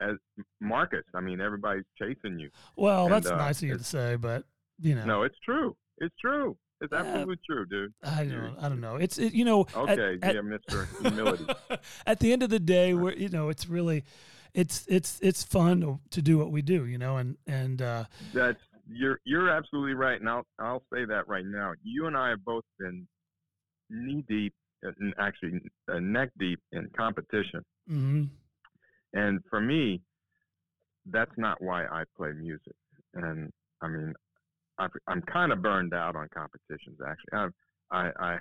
as 0.00 0.16
Marcus. 0.60 1.04
I 1.14 1.20
mean, 1.20 1.40
everybody's 1.40 1.84
chasing 1.98 2.38
you. 2.38 2.50
well, 2.76 3.04
and, 3.04 3.14
that's 3.14 3.26
uh, 3.26 3.36
nice 3.36 3.62
of 3.62 3.68
you 3.68 3.78
to 3.78 3.84
say, 3.84 4.16
but 4.16 4.44
you 4.80 4.94
know, 4.94 5.04
No, 5.04 5.22
it's 5.22 5.38
true. 5.44 5.76
It's 5.98 6.14
true. 6.20 6.56
It's 6.84 6.92
Yeah. 6.92 7.00
absolutely 7.00 7.38
true, 7.48 7.66
dude. 7.66 7.94
I 8.02 8.24
don't, 8.24 8.56
I 8.60 8.68
don't 8.68 8.80
know. 8.80 8.96
It's 8.96 9.18
it, 9.18 9.32
you 9.32 9.44
know, 9.44 9.66
Okay, 9.74 10.18
at, 10.22 10.34
yeah, 10.34 10.40
Mister 10.42 10.86
Humility. 11.00 11.46
at 12.06 12.20
the 12.20 12.32
end 12.32 12.42
of 12.42 12.50
the 12.50 12.60
day, 12.60 12.94
we're 12.94 13.14
you 13.14 13.28
know, 13.30 13.48
it's 13.48 13.66
really, 13.68 14.04
it's 14.52 14.86
it's 14.88 15.18
it's 15.22 15.42
fun 15.42 15.80
to, 15.80 15.98
to 16.10 16.22
do 16.22 16.38
what 16.38 16.50
we 16.52 16.62
do, 16.62 16.84
you 16.86 16.98
know, 16.98 17.16
and 17.16 17.36
and 17.46 17.80
uh, 17.82 18.04
That's 18.34 18.60
you're 18.86 19.18
you're 19.24 19.48
absolutely 19.48 19.94
right, 19.94 20.20
and 20.20 20.28
I'll 20.28 20.46
I'll 20.58 20.84
say 20.92 21.04
that 21.06 21.26
right 21.26 21.46
now. 21.46 21.72
You 21.82 22.06
and 22.06 22.16
I 22.16 22.28
have 22.30 22.44
both 22.44 22.64
been 22.78 23.08
knee 23.90 24.24
deep, 24.28 24.52
and 24.82 25.14
actually 25.18 25.60
uh, 25.90 25.98
neck 26.00 26.30
deep 26.38 26.60
in 26.72 26.90
competition, 26.96 27.64
mhm. 27.90 28.28
and 29.14 29.40
for 29.48 29.60
me, 29.60 30.02
that's 31.06 31.36
not 31.38 31.62
why 31.62 31.86
I 31.86 32.04
play 32.16 32.32
music. 32.32 32.74
And 33.14 33.50
I 33.80 33.88
mean, 33.88 34.12
I've, 34.78 34.90
I'm 35.06 35.22
kind 35.22 35.52
of 35.52 35.62
burned 35.62 35.94
out 35.94 36.16
on 36.16 36.28
competitions. 36.34 36.98
Actually, 37.06 37.38
I've, 37.38 37.52
I 37.90 38.10
I 38.18 38.38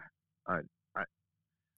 I 0.47 0.59
I 0.95 1.03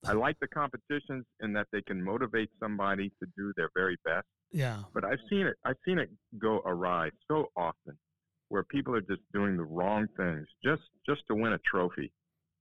I 0.06 0.12
like 0.26 0.36
the 0.40 0.48
competitions 0.48 1.24
in 1.40 1.52
that 1.54 1.66
they 1.72 1.82
can 1.82 2.02
motivate 2.02 2.50
somebody 2.60 3.10
to 3.20 3.26
do 3.36 3.52
their 3.56 3.70
very 3.74 3.96
best. 4.04 4.26
yeah, 4.52 4.82
but 4.94 5.04
I've 5.04 5.18
seen 5.28 5.46
it. 5.46 5.56
I've 5.64 5.76
seen 5.84 5.98
it 5.98 6.10
go 6.38 6.62
awry 6.64 7.10
so 7.28 7.46
often, 7.56 7.98
where 8.48 8.62
people 8.64 8.94
are 8.94 9.00
just 9.00 9.22
doing 9.32 9.56
the 9.56 9.64
wrong 9.64 10.06
things 10.16 10.46
just 10.64 10.82
just 11.08 11.22
to 11.28 11.34
win 11.34 11.52
a 11.52 11.58
trophy, 11.70 12.12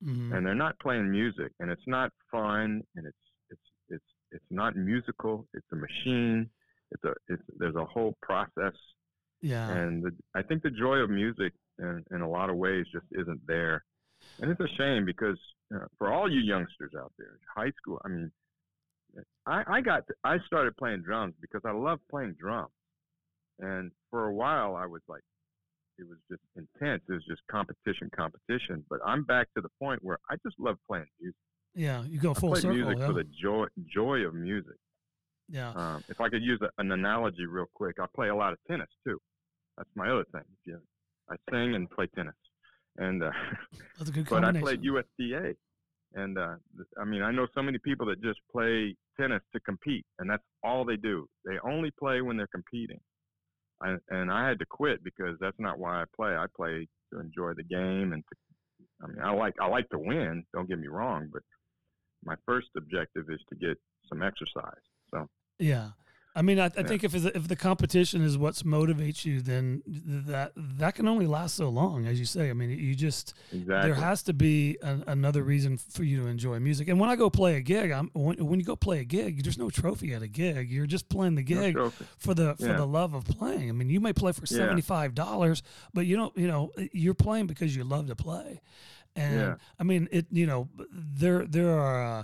mhm. 0.03 0.35
and 0.35 0.45
they're 0.45 0.55
not 0.55 0.77
playing 0.79 1.09
music, 1.09 1.51
and 1.59 1.69
it's 1.69 1.87
not 1.87 2.11
fun, 2.31 2.81
and 2.95 3.05
it's 3.05 3.17
it's 3.49 3.61
it's 3.89 4.03
it's 4.31 4.51
not 4.51 4.75
musical. 4.75 5.47
It's 5.53 5.67
a 5.71 5.75
machine. 5.75 6.49
It's 6.91 7.03
a 7.03 7.13
it's 7.27 7.43
there's 7.57 7.75
a 7.75 7.85
whole 7.85 8.15
process, 8.21 8.73
yeah, 9.45 9.69
and 9.69 10.03
the, 10.03 10.11
I 10.33 10.41
think 10.41 10.63
the 10.63 10.71
joy 10.71 10.97
of 10.97 11.09
music, 11.09 11.53
in, 11.79 12.03
in 12.11 12.21
a 12.21 12.29
lot 12.29 12.49
of 12.49 12.55
ways, 12.57 12.85
just 12.91 13.05
isn't 13.11 13.41
there, 13.45 13.83
and 14.41 14.49
it's 14.49 14.59
a 14.59 14.75
shame 14.77 15.05
because 15.05 15.37
uh, 15.73 15.85
for 15.97 16.11
all 16.11 16.31
you 16.31 16.41
youngsters 16.41 16.93
out 16.97 17.13
there, 17.17 17.37
high 17.55 17.71
school. 17.77 18.01
I 18.03 18.07
mean, 18.07 18.31
I, 19.45 19.63
I 19.67 19.81
got 19.81 20.03
I 20.23 20.37
started 20.47 20.75
playing 20.77 21.03
drums 21.03 21.35
because 21.41 21.61
I 21.65 21.71
love 21.71 21.99
playing 22.09 22.35
drums, 22.39 22.73
and 23.59 23.91
for 24.09 24.27
a 24.27 24.33
while 24.33 24.75
I 24.75 24.85
was 24.85 25.01
like, 25.07 25.21
it 25.97 26.07
was 26.07 26.17
just 26.29 26.41
intense. 26.55 27.03
It 27.07 27.13
was 27.13 27.25
just 27.25 27.41
competition, 27.49 28.09
competition. 28.15 28.83
But 28.89 28.99
I'm 29.05 29.23
back 29.23 29.47
to 29.55 29.61
the 29.61 29.69
point 29.81 29.99
where 30.03 30.17
I 30.29 30.35
just 30.43 30.59
love 30.59 30.77
playing 30.87 31.05
music. 31.21 31.37
yeah. 31.75 32.03
You 32.03 32.19
go 32.19 32.33
full 32.33 32.49
I 32.49 32.53
play 32.53 32.61
circle. 32.61 32.75
music 32.77 32.97
yeah. 32.99 33.07
for 33.07 33.13
the 33.13 33.25
joy 33.41 33.65
joy 33.93 34.19
of 34.25 34.33
music. 34.33 34.77
yeah. 35.49 35.71
Um, 35.75 36.03
if 36.09 36.19
I 36.19 36.29
could 36.29 36.43
use 36.43 36.59
a, 36.61 36.69
an 36.81 36.91
analogy 36.91 37.45
real 37.45 37.67
quick, 37.73 37.95
I 37.99 38.05
play 38.15 38.29
a 38.29 38.35
lot 38.35 38.53
of 38.53 38.59
tennis 38.67 38.89
too. 39.05 39.19
That's 39.77 39.89
my 39.95 40.09
other 40.09 40.25
thing. 40.31 40.43
You, 40.65 40.79
I 41.29 41.35
sing 41.51 41.75
and 41.75 41.89
play 41.89 42.07
tennis, 42.15 42.35
and 42.97 43.23
uh, 43.23 43.31
That's 43.97 44.09
a 44.09 44.13
good 44.13 44.27
but 44.29 44.43
I 44.43 44.51
played 44.53 44.83
USTA, 44.83 45.55
and 46.13 46.37
uh, 46.37 46.55
I 46.99 47.05
mean 47.05 47.21
I 47.21 47.31
know 47.31 47.47
so 47.53 47.61
many 47.61 47.77
people 47.79 48.05
that 48.07 48.21
just 48.21 48.39
play 48.51 48.95
tennis 49.19 49.41
to 49.53 49.59
compete, 49.61 50.05
and 50.19 50.29
that's 50.29 50.43
all 50.63 50.85
they 50.85 50.97
do. 50.97 51.27
They 51.45 51.57
only 51.63 51.91
play 51.99 52.21
when 52.21 52.37
they're 52.37 52.47
competing. 52.47 52.99
I, 53.81 53.95
and 54.09 54.31
I 54.31 54.47
had 54.47 54.59
to 54.59 54.65
quit 54.65 55.03
because 55.03 55.35
that's 55.41 55.59
not 55.59 55.79
why 55.79 56.01
I 56.01 56.05
play. 56.15 56.35
I 56.35 56.45
play 56.55 56.87
to 57.13 57.19
enjoy 57.19 57.53
the 57.53 57.63
game, 57.63 58.13
and 58.13 58.23
to, 58.23 58.85
I 59.03 59.07
mean 59.07 59.19
I 59.23 59.31
like 59.31 59.55
I 59.59 59.67
like 59.67 59.89
to 59.89 59.99
win. 59.99 60.43
Don't 60.53 60.69
get 60.69 60.79
me 60.79 60.87
wrong, 60.87 61.29
but 61.31 61.41
my 62.23 62.35
first 62.45 62.67
objective 62.77 63.29
is 63.29 63.41
to 63.49 63.55
get 63.55 63.77
some 64.09 64.21
exercise. 64.21 64.85
So 65.11 65.27
Yeah. 65.59 65.89
I 66.37 66.41
mean, 66.41 66.59
I, 66.59 66.65
I 66.65 66.71
Yeah. 66.77 66.83
think 66.87 67.03
if 67.05 67.15
if 67.15 67.47
the 67.47 67.55
competition 67.55 68.21
is 68.21 68.37
what 68.37 68.55
motivates 68.55 69.23
you, 69.23 69.39
then 69.39 69.81
that 69.87 70.51
that 70.55 70.93
can 70.95 71.07
only 71.07 71.27
last 71.27 71.55
so 71.55 71.69
long, 71.69 72.05
as 72.07 72.19
you 72.19 72.25
say. 72.25 72.49
I 72.49 72.53
mean, 72.53 72.71
you 72.71 72.93
just 72.93 73.33
exactly. 73.53 73.89
there 73.89 73.95
has 73.95 74.21
to 74.23 74.33
be 74.33 74.77
an, 74.81 75.05
another 75.07 75.43
reason 75.43 75.77
for 75.77 76.03
you 76.03 76.21
to 76.21 76.27
enjoy 76.27 76.59
music. 76.59 76.89
And 76.89 76.99
when 76.99 77.09
I 77.09 77.15
go 77.15 77.29
play 77.29 77.55
a 77.55 77.61
gig, 77.61 77.89
I'm 77.91 78.09
when, 78.13 78.45
when 78.45 78.59
you 78.59 78.65
go 78.65 78.75
play 78.75 78.99
a 78.99 79.05
gig, 79.05 79.43
there's 79.43 79.57
no 79.57 79.69
trophy 79.69 80.13
at 80.13 80.21
a 80.21 80.27
gig. 80.27 80.69
You're 80.69 80.87
just 80.87 81.07
playing 81.07 81.35
the 81.35 81.43
gig 81.43 81.73
trophy. 81.73 82.05
for 82.17 82.33
the 82.33 82.55
for 82.57 82.65
Yeah. 82.67 82.75
the 82.77 82.87
love 82.87 83.13
of 83.13 83.23
playing. 83.25 83.69
I 83.69 83.71
mean, 83.71 83.89
you 83.89 84.01
may 84.01 84.11
play 84.11 84.33
for 84.33 84.45
seventy 84.45 84.81
five 84.81 85.15
dollars, 85.15 85.63
but 85.93 86.05
you 86.05 86.17
don't. 86.17 86.35
You 86.37 86.47
know, 86.47 86.71
you're 86.91 87.13
playing 87.13 87.47
because 87.47 87.75
you 87.77 87.85
love 87.85 88.07
to 88.07 88.15
play. 88.15 88.59
And. 89.15 89.55
I 89.79 89.83
mean, 89.83 90.09
it. 90.11 90.25
You 90.31 90.47
know, 90.47 90.67
there 90.91 91.45
there 91.45 91.69
are 91.79 92.19
uh, 92.19 92.23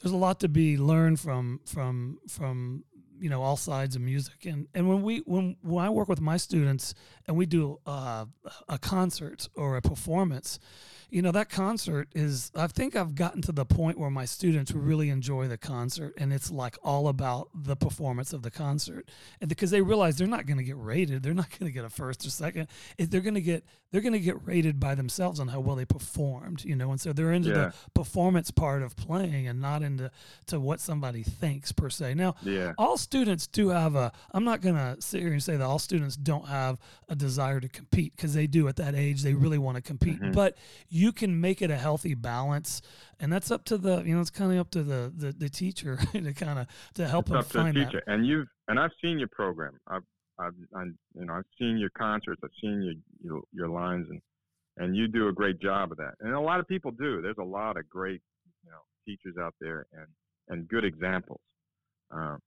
there's 0.00 0.12
a 0.12 0.16
lot 0.16 0.38
to 0.40 0.48
be 0.48 0.78
learned 0.78 1.18
from 1.20 1.60
from 1.66 2.18
from 2.28 2.84
you 3.20 3.28
know 3.30 3.42
all 3.42 3.56
sides 3.56 3.96
of 3.96 4.02
music. 4.02 4.46
And 4.46 4.66
and 4.74 4.88
when 4.88 5.02
we 5.02 5.18
when 5.20 5.56
when 5.62 5.84
I 5.84 5.90
work 5.90 6.08
with 6.08 6.20
my 6.20 6.36
students 6.36 6.94
and 7.26 7.36
we 7.36 7.46
do 7.46 7.78
uh, 7.86 8.26
a 8.68 8.78
concert 8.78 9.48
or 9.54 9.76
a 9.76 9.82
performance 9.82 10.58
you 11.10 11.20
know 11.22 11.32
that 11.32 11.48
concert 11.50 12.08
is 12.14 12.50
i 12.54 12.66
think 12.66 12.94
i've 12.96 13.14
gotten 13.14 13.42
to 13.42 13.52
the 13.52 13.64
point 13.64 13.98
where 13.98 14.10
my 14.10 14.24
students 14.24 14.72
really 14.72 15.08
enjoy 15.10 15.48
the 15.48 15.58
concert 15.58 16.12
and 16.16 16.32
it's 16.32 16.50
like 16.50 16.76
all 16.82 17.08
about 17.08 17.48
the 17.54 17.76
performance 17.76 18.32
of 18.32 18.42
the 18.42 18.50
concert 18.50 19.08
and 19.40 19.48
because 19.48 19.70
they 19.70 19.82
realize 19.82 20.16
they're 20.16 20.26
not 20.26 20.46
going 20.46 20.58
to 20.58 20.64
get 20.64 20.76
rated 20.78 21.22
they're 21.22 21.34
not 21.34 21.50
going 21.58 21.66
to 21.70 21.72
get 21.72 21.84
a 21.84 21.90
first 21.90 22.24
or 22.26 22.30
second 22.30 22.68
they're 22.98 23.20
going 23.20 23.34
to 23.34 23.40
get 23.40 23.64
they're 23.92 24.00
going 24.00 24.12
to 24.12 24.20
get 24.20 24.36
rated 24.46 24.78
by 24.78 24.94
themselves 24.94 25.40
on 25.40 25.48
how 25.48 25.58
well 25.58 25.74
they 25.76 25.84
performed 25.84 26.64
you 26.64 26.76
know 26.76 26.90
and 26.90 27.00
so 27.00 27.12
they're 27.12 27.32
into 27.32 27.48
Yeah. 27.50 27.54
the 27.54 27.74
performance 27.94 28.50
part 28.50 28.82
of 28.82 28.94
playing 28.96 29.48
and 29.48 29.60
not 29.60 29.82
into 29.82 30.10
to 30.46 30.60
what 30.60 30.80
somebody 30.80 31.22
thinks 31.22 31.72
per 31.72 31.90
se 31.90 32.14
now 32.14 32.34
Yeah. 32.42 32.72
all 32.78 32.96
students 32.96 33.46
do 33.46 33.70
have 33.70 33.96
a 33.96 34.12
i'm 34.32 34.44
not 34.44 34.60
going 34.60 34.76
to 34.76 34.96
sit 35.00 35.20
here 35.22 35.32
and 35.32 35.42
say 35.42 35.56
that 35.56 35.64
all 35.64 35.78
students 35.80 36.16
don't 36.16 36.46
have 36.46 36.78
a 37.08 37.16
desire 37.16 37.58
to 37.60 37.68
compete 37.68 38.14
because 38.14 38.34
they 38.34 38.46
do 38.46 38.68
at 38.68 38.76
that 38.76 38.94
age 38.94 39.22
they 39.22 39.34
really 39.34 39.58
want 39.58 39.76
to 39.76 39.82
compete 39.82 40.20
Mhm. 40.20 40.34
but 40.34 40.56
you 40.88 40.99
can 41.12 41.40
make 41.40 41.62
it 41.62 41.70
a 41.70 41.76
healthy 41.76 42.14
balance 42.14 42.82
and 43.18 43.32
that's 43.32 43.50
up 43.50 43.64
to 43.64 43.78
the 43.78 44.02
you 44.02 44.14
know 44.14 44.20
it's 44.20 44.30
kind 44.30 44.52
of 44.52 44.58
up 44.58 44.70
to 44.70 44.82
the 44.82 45.12
the, 45.14 45.32
the 45.32 45.48
teacher 45.48 45.98
to 46.12 46.32
kind 46.32 46.58
of 46.58 46.66
to 46.94 47.06
help 47.06 47.26
it's 47.26 47.30
them 47.30 47.38
up 47.38 47.46
to 47.46 47.52
the 47.52 47.58
find 47.58 47.74
teacher. 47.76 48.02
that 48.06 48.12
And 48.12 48.26
you've 48.26 48.48
and 48.68 48.78
I've 48.78 48.92
seen 49.02 49.18
your 49.18 49.28
program. 49.28 49.78
I've 49.86 50.02
I've 50.38 50.54
i 50.74 50.84
you 51.14 51.26
know 51.26 51.34
I've 51.34 51.44
seen 51.58 51.76
your 51.76 51.90
concerts. 51.90 52.40
I've 52.44 52.50
seen 52.60 52.82
your 52.82 52.94
your, 53.22 53.42
your 53.52 53.68
lines 53.68 54.06
and 54.10 54.20
and 54.76 54.96
you 54.96 55.08
do 55.08 55.28
a 55.28 55.32
great 55.32 55.60
job 55.60 55.92
of 55.92 55.98
that. 55.98 56.14
And 56.20 56.32
a 56.32 56.40
lot 56.40 56.60
of 56.60 56.66
people 56.66 56.90
do. 56.90 57.20
There's 57.20 57.38
a 57.38 57.44
lot 57.44 57.76
of 57.76 57.88
great 57.88 58.22
you 58.64 58.70
know 58.70 58.78
teachers 59.06 59.36
out 59.40 59.54
there 59.60 59.86
and 59.92 60.06
and 60.48 60.68
good 60.68 60.84
examples. 60.84 61.40
Um, 62.10 62.38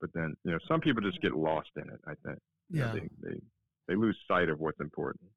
but 0.00 0.10
then 0.14 0.34
you 0.44 0.52
know 0.52 0.58
some 0.68 0.80
people 0.80 1.02
just 1.02 1.20
get 1.22 1.34
lost 1.34 1.70
in 1.76 1.84
it. 1.84 2.00
I 2.06 2.14
think. 2.26 2.38
You 2.70 2.80
know, 2.80 2.86
yeah 2.86 2.92
they, 2.92 3.30
they 3.30 3.36
they 3.88 3.96
lose 3.96 4.16
sight 4.28 4.48
of 4.48 4.60
what's 4.60 4.80
important. 4.80 5.30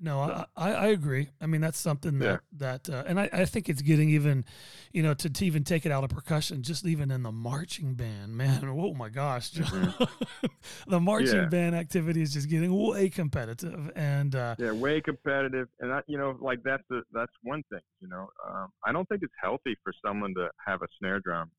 No, 0.00 0.20
I, 0.20 0.44
I 0.56 0.72
I 0.72 0.86
agree. 0.88 1.30
I 1.40 1.46
mean, 1.46 1.60
that's 1.60 1.78
something 1.78 2.20
Yeah. 2.20 2.26
that 2.26 2.40
that, 2.52 2.88
uh, 2.88 3.02
and 3.06 3.18
I, 3.18 3.28
I 3.32 3.44
think 3.46 3.68
it's 3.68 3.82
getting 3.82 4.10
even, 4.10 4.44
you 4.92 5.02
know, 5.02 5.12
to, 5.14 5.28
to 5.28 5.44
even 5.44 5.64
take 5.64 5.86
it 5.86 5.90
out 5.92 6.04
of 6.04 6.10
percussion, 6.10 6.62
just 6.62 6.86
even 6.86 7.10
in 7.10 7.24
the 7.24 7.32
marching 7.32 7.94
band, 7.94 8.36
man. 8.36 8.64
Oh 8.68 8.94
my 8.94 9.08
gosh, 9.08 9.50
the 10.86 11.00
marching 11.00 11.40
Mm-hmm. 11.40 11.44
Yeah. 11.44 11.48
band 11.48 11.74
activity 11.74 12.22
is 12.22 12.32
just 12.32 12.48
getting 12.48 12.72
way 12.74 13.08
competitive, 13.08 13.90
and 13.96 14.34
uh, 14.36 14.54
Yeah, 14.58 14.72
way 14.72 15.00
competitive, 15.00 15.68
and 15.80 15.92
I, 15.92 16.00
you 16.08 16.18
know, 16.18 16.36
like 16.40 16.62
that's 16.64 16.82
the 16.90 17.02
that's 17.12 17.32
one 17.42 17.62
thing. 17.70 17.80
You 18.00 18.08
know, 18.08 18.28
um, 18.48 18.68
I 18.84 18.92
don't 18.92 19.08
think 19.08 19.22
it's 19.22 19.32
healthy 19.40 19.76
for 19.84 19.92
someone 20.04 20.34
to 20.34 20.48
have 20.66 20.82
a 20.82 20.88
snare 20.98 21.20
drum 21.20 21.50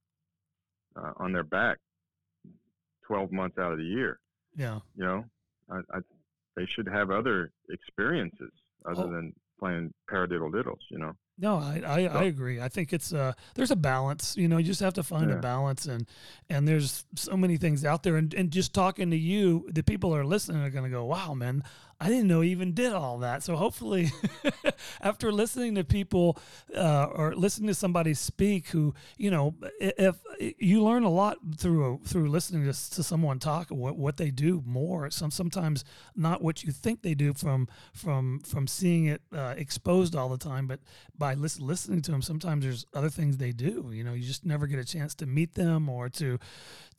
uh, 0.95 1.13
on 1.17 1.31
their 1.31 1.43
back 1.43 1.77
twelve 3.05 3.31
months 3.31 3.57
out 3.57 3.71
of 3.71 3.77
the 3.77 3.83
year. 3.85 4.19
yeah, 4.55 4.79
You 4.95 5.05
know, 5.05 5.25
I, 5.69 5.77
I, 5.93 5.99
they 6.59 6.65
should 6.73 6.87
have 6.89 7.09
other 7.09 7.51
experiences 7.69 8.51
other 8.85 9.03
Oh. 9.03 9.11
than 9.11 9.33
playing 9.59 9.93
paradiddle 10.09 10.51
diddles. 10.51 10.79
You 10.89 10.99
know, 10.99 11.13
No, 11.37 11.55
I, 11.55 11.81
I, 11.85 11.99
I 12.21 12.23
agree. 12.23 12.59
I 12.61 12.69
think 12.69 12.91
it's 12.93 13.13
uh 13.13 13.33
there's 13.55 13.71
a 13.71 13.75
balance. 13.75 14.35
You 14.37 14.47
know, 14.49 14.57
you 14.57 14.65
just 14.65 14.79
have 14.81 14.93
to 14.95 15.03
find 15.03 15.31
a 15.31 15.37
balance 15.37 15.85
and 15.85 16.05
and 16.49 16.67
there's 16.67 17.05
so 17.15 17.35
many 17.37 17.57
things 17.57 17.83
out 17.85 18.03
there 18.03 18.15
and, 18.17 18.33
and 18.33 18.51
just 18.51 18.73
talking 18.73 19.09
to 19.11 19.17
you, 19.17 19.67
the 19.71 19.83
people 19.83 20.11
that 20.11 20.19
are 20.19 20.25
listening 20.25 20.61
are 20.61 20.69
gonna 20.69 20.89
go, 20.89 21.05
Wow, 21.05 21.33
man, 21.33 21.63
I 22.01 22.07
didn't 22.07 22.27
know 22.27 22.39
he 22.41 22.51
even 22.51 22.73
did 22.73 22.93
all 22.93 23.17
that. 23.19 23.43
So 23.43 23.55
hopefully 23.57 24.11
after 25.01 25.31
listening 25.33 25.75
to 25.75 25.83
people 25.83 26.37
uh, 26.75 27.05
or 27.05 27.35
listening 27.35 27.67
to 27.67 27.73
somebody 27.73 28.13
speak 28.13 28.69
who, 28.69 28.93
you 29.17 29.29
know, 29.29 29.55
i- 29.81 29.93
if 29.97 30.15
you 30.57 30.81
learn 30.81 31.03
a 31.03 31.09
lot 31.09 31.37
through 31.57 31.99
through 32.05 32.29
listening 32.29 32.63
to, 32.63 32.71
to 32.91 33.03
someone 33.03 33.37
talk 33.37 33.69
what, 33.69 33.97
what 33.97 34.15
they 34.15 34.31
do 34.31 34.63
more. 34.65 35.09
Some 35.09 35.29
sometimes 35.31 35.83
not 36.15 36.41
what 36.41 36.63
you 36.63 36.71
think 36.71 37.01
they 37.01 37.15
do 37.15 37.33
from 37.33 37.67
from 37.93 38.39
from 38.39 38.65
seeing 38.65 39.05
it 39.07 39.21
uh, 39.35 39.55
exposed 39.57 40.15
all 40.15 40.29
the 40.29 40.37
time, 40.37 40.67
but 40.67 40.79
by 41.17 41.33
lis- 41.33 41.59
listening 41.59 42.01
to 42.03 42.11
them, 42.11 42.21
sometimes 42.21 42.63
there's 42.63 42.85
other 42.93 43.09
things 43.09 43.37
they 43.37 43.51
do. 43.51 43.91
You 43.93 44.05
know, 44.05 44.13
you 44.13 44.23
just 44.25 44.45
never 44.45 44.67
get 44.67 44.79
a 44.79 44.85
chance 44.85 45.13
to 45.15 45.25
meet 45.25 45.55
them 45.55 45.89
or 45.89 46.07
to 46.09 46.39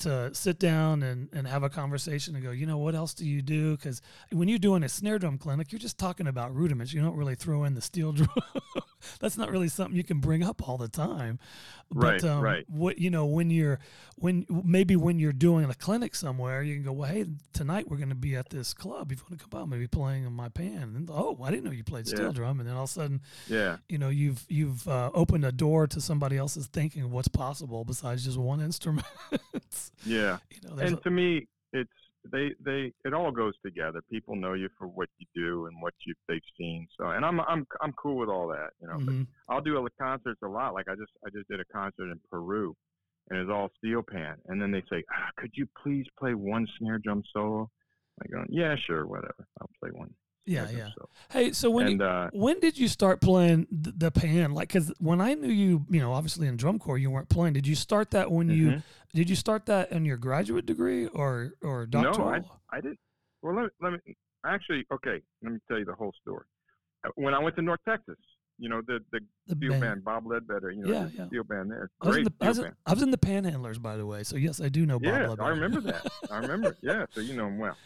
to 0.01 0.35
sit 0.35 0.59
down 0.59 1.03
and, 1.03 1.29
and 1.33 1.47
have 1.47 1.63
a 1.63 1.69
conversation 1.69 2.35
and 2.35 2.45
go, 2.45 2.51
you 2.51 2.67
know, 2.67 2.79
what 2.79 2.95
else 2.95 3.13
do 3.15 3.27
you 3.27 3.43
do? 3.43 3.77
Because 3.77 4.01
when 4.33 4.49
you're 4.49 4.59
doing 4.59 4.83
a 4.83 4.89
snare 4.91 5.19
drum 5.19 5.39
clinic, 5.39 5.73
you're 5.73 5.79
just 5.79 5.99
talking 5.99 6.27
about 6.27 6.55
rudiments. 6.55 6.93
You 6.93 7.01
don't 7.01 7.17
really 7.17 7.35
throw 7.35 7.65
in 7.65 7.75
the 7.75 7.81
steel 7.81 8.13
drum. 8.13 8.29
That's 9.21 9.39
not 9.39 9.51
really 9.51 9.69
something 9.69 9.97
you 9.97 10.05
can 10.05 10.21
bring 10.21 10.43
up 10.43 10.69
all 10.69 10.77
the 10.77 10.89
time. 10.89 11.39
Right, 11.93 12.21
but, 12.21 12.29
um, 12.29 12.41
right. 12.43 12.65
What 12.69 12.99
you 12.99 13.11
know 13.11 13.25
when 13.27 13.51
you're 13.51 13.79
when 14.17 14.47
maybe 14.49 14.95
when 14.97 15.19
you're 15.19 15.33
doing 15.33 15.69
a 15.71 15.75
clinic 15.75 16.15
somewhere, 16.15 16.63
you 16.63 16.75
can 16.75 16.85
go, 16.85 16.93
well, 16.93 17.11
hey, 17.11 17.25
tonight 17.53 17.89
we're 17.89 17.97
going 17.97 18.11
to 18.11 18.15
be 18.15 18.37
at 18.37 18.51
this 18.51 18.75
club. 18.75 19.11
If 19.11 19.19
you 19.19 19.25
want 19.31 19.41
to 19.41 19.49
come 19.49 19.61
out, 19.61 19.69
maybe 19.69 19.87
playing 19.87 20.27
on 20.27 20.33
my 20.35 20.49
pan. 20.51 20.93
And 20.97 21.11
oh, 21.11 21.39
I 21.43 21.51
didn't 21.51 21.65
know 21.65 21.71
you 21.71 21.83
played 21.85 22.07
steel 22.07 22.27
Yeah. 22.27 22.33
drum. 22.33 22.61
And 22.61 22.69
then 22.69 22.77
all 22.77 22.85
of 22.85 22.91
a 22.91 22.93
sudden, 22.93 23.21
yeah, 23.49 23.79
you 23.89 23.99
know 23.99 24.09
you've 24.11 24.45
you've 24.49 24.87
uh, 24.87 25.11
opened 25.15 25.45
a 25.45 25.53
door 25.53 25.87
to 25.89 26.01
somebody 26.01 26.37
else's 26.37 26.67
thinking 26.67 27.03
of 27.03 27.11
what's 27.11 27.29
possible 27.29 27.85
besides 27.85 28.25
just 28.25 28.39
one 28.39 28.61
instrument. 28.61 29.07
yeah. 30.05 30.39
you 30.51 30.69
know, 30.69 30.77
And 30.77 31.03
to 31.03 31.11
me, 31.11 31.47
it's 31.73 31.91
they 32.31 32.51
they 32.65 32.93
it 33.05 33.15
all 33.15 33.31
goes 33.31 33.55
together. 33.65 34.01
People 34.11 34.37
know 34.37 34.53
you 34.53 34.69
for 34.79 34.87
what 34.87 35.09
you 35.19 35.27
do 35.35 35.67
and 35.67 35.81
what 35.81 35.95
you 36.07 36.15
they've 36.29 36.41
seen. 36.59 36.87
So, 36.99 37.11
and 37.11 37.25
I'm 37.25 37.41
I'm 37.41 37.67
I'm 37.81 37.93
cool 37.93 38.17
with 38.17 38.29
all 38.29 38.49
that. 38.49 38.71
You 38.81 38.89
know, 38.89 38.95
a, 38.95 39.07
but. 39.07 39.27
I'll 39.49 39.61
do 39.61 39.77
concerts 40.01 40.41
a 40.45 40.49
lot. 40.49 40.75
Like 40.75 40.89
I 40.89 40.95
just 40.95 41.13
I 41.27 41.31
just 41.31 41.49
did 41.49 41.61
a 41.61 41.65
concert 41.73 42.11
in 42.11 42.21
Peru, 42.31 42.75
and 43.31 43.39
it's 43.39 43.51
all 43.51 43.71
steel 43.79 44.03
pan. 44.03 44.37
And 44.47 44.61
then 44.61 44.71
they 44.71 44.83
say, 44.91 45.03
ah, 45.13 45.31
"Could 45.37 45.51
you 45.55 45.67
please 45.83 46.07
play 46.19 46.35
one 46.35 46.67
snare 46.79 46.99
drum 46.99 47.23
solo?" 47.33 47.71
I 48.23 48.29
go, 48.29 48.45
"Yeah, 48.49 48.75
sure, 48.87 49.07
whatever. 49.07 49.47
I'll 49.61 49.71
play 49.81 49.91
one." 49.93 50.13
Yeah, 50.47 50.69
yeah. 50.71 50.89
solo." 50.95 51.09
Hey, 51.31 51.53
so 51.53 51.71
when 51.71 51.89
you, 51.99 52.05
uh, 52.05 52.31
when 52.33 52.61
did 52.61 52.79
you 52.79 52.89
start 52.89 53.21
playing 53.21 53.67
th- 53.67 53.95
the 53.97 54.11
pan? 54.11 54.53
Like, 54.53 54.69
because 54.69 54.93
when 54.99 55.21
I 55.21 55.35
knew 55.35 55.51
you, 55.51 55.87
you 55.91 56.01
know, 56.01 56.13
obviously 56.13 56.47
in 56.49 56.57
drum 56.57 56.79
corps 56.79 56.99
you 56.99 57.11
weren't 57.11 57.29
playing. 57.29 57.55
Did 57.55 57.67
you 57.67 57.75
start 57.75 58.11
that 58.13 58.31
when 58.31 58.49
you 58.51 58.67
mhm. 58.69 58.83
did 59.15 59.31
you 59.31 59.37
start 59.37 59.67
that 59.67 59.93
in 59.93 60.05
your 60.05 60.17
graduate 60.17 60.67
degree 60.67 61.07
or 61.09 61.53
or 61.63 61.87
doctoral? 61.87 62.31
No, 62.31 62.45
I 62.71 62.81
didn't. 62.81 62.99
Well, 63.43 63.55
let 63.55 63.63
me, 63.65 63.69
let 63.81 63.93
me 63.93 64.17
actually. 64.45 64.85
Okay, 64.93 65.21
let 65.43 65.53
me 65.53 65.59
tell 65.69 65.79
you 65.79 65.85
the 65.85 65.95
whole 65.95 66.13
story. 66.23 66.45
Uh, 67.05 67.11
When 67.15 67.35
I 67.35 67.39
went 67.39 67.57
to 67.57 67.63
North 67.63 67.81
Texas, 67.89 68.17
you 68.59 68.69
know 68.69 68.83
the 68.87 69.01
the 69.13 69.21
the 69.47 69.55
steel 69.57 69.71
band. 69.71 69.83
band, 69.83 70.05
Bob 70.05 70.27
Ledbetter. 70.27 70.71
You 70.71 70.85
know 70.85 70.93
Yeah, 70.93 71.05
the 71.05 71.13
yeah. 71.17 71.27
steel 71.29 71.45
band 71.45 71.71
there. 71.71 71.91
I 72.01 72.07
was, 72.09 72.17
in 72.17 72.23
Great 72.25 72.39
the, 72.39 72.45
I, 72.45 72.49
was 72.49 72.59
in, 72.59 72.65
band. 72.65 72.77
I 72.87 72.93
was 72.93 73.03
in 73.03 73.11
the 73.11 73.19
Panhandlers, 73.19 73.81
by 73.81 73.97
the 73.97 74.05
way. 74.07 74.23
So 74.23 74.37
yes, 74.37 74.61
I 74.61 74.69
do 74.69 74.85
know 74.85 74.99
Bob. 74.99 75.13
Yeah, 75.13 75.29
Ledbetter. 75.29 75.43
I 75.43 75.49
remember 75.49 75.81
that. 75.81 76.07
I 76.31 76.37
remember. 76.39 76.77
Yeah, 76.83 77.07
so 77.13 77.21
you 77.21 77.35
know 77.35 77.47
him 77.47 77.59
well. 77.59 77.77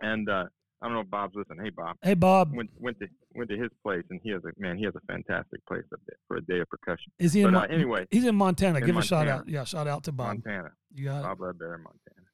And 0.00 0.28
uh, 0.28 0.44
I 0.84 0.86
don't 0.88 0.96
know 0.96 1.00
if 1.00 1.08
Bob's 1.08 1.34
listening. 1.34 1.64
Hey, 1.64 1.70
Bob. 1.70 1.96
Hey, 2.02 2.12
Bob, 2.12 2.52
Went 2.54 2.68
went 2.78 2.98
to 3.00 3.06
went 3.34 3.48
to 3.48 3.56
his 3.56 3.70
place, 3.82 4.04
and 4.10 4.20
he 4.22 4.28
has 4.30 4.42
a 4.44 4.50
man. 4.60 4.76
He 4.76 4.84
has 4.84 4.92
a 4.94 5.00
fantastic 5.10 5.64
place 5.66 5.84
up 5.94 6.00
there 6.06 6.18
for 6.28 6.36
a 6.36 6.42
day 6.42 6.60
of 6.60 6.68
percussion. 6.68 7.10
is 7.18 7.32
he 7.32 7.40
in? 7.40 7.46
But 7.52 7.56
uh, 7.56 7.60
Mon- 7.62 7.70
anyway, 7.70 8.06
he's 8.10 8.26
in 8.26 8.34
Montana. 8.36 8.80
in 8.80 8.84
Give 8.84 8.96
a 8.96 9.02
shout 9.02 9.26
out. 9.26 9.48
Yeah, 9.48 9.64
shout 9.64 9.88
out 9.88 10.04
to 10.04 10.12
Bob. 10.12 10.26
Montana. 10.44 10.72
You 10.94 11.06
got. 11.06 11.22
Bob 11.22 11.40
Ledbetter, 11.40 11.78
Montana. 11.78 12.26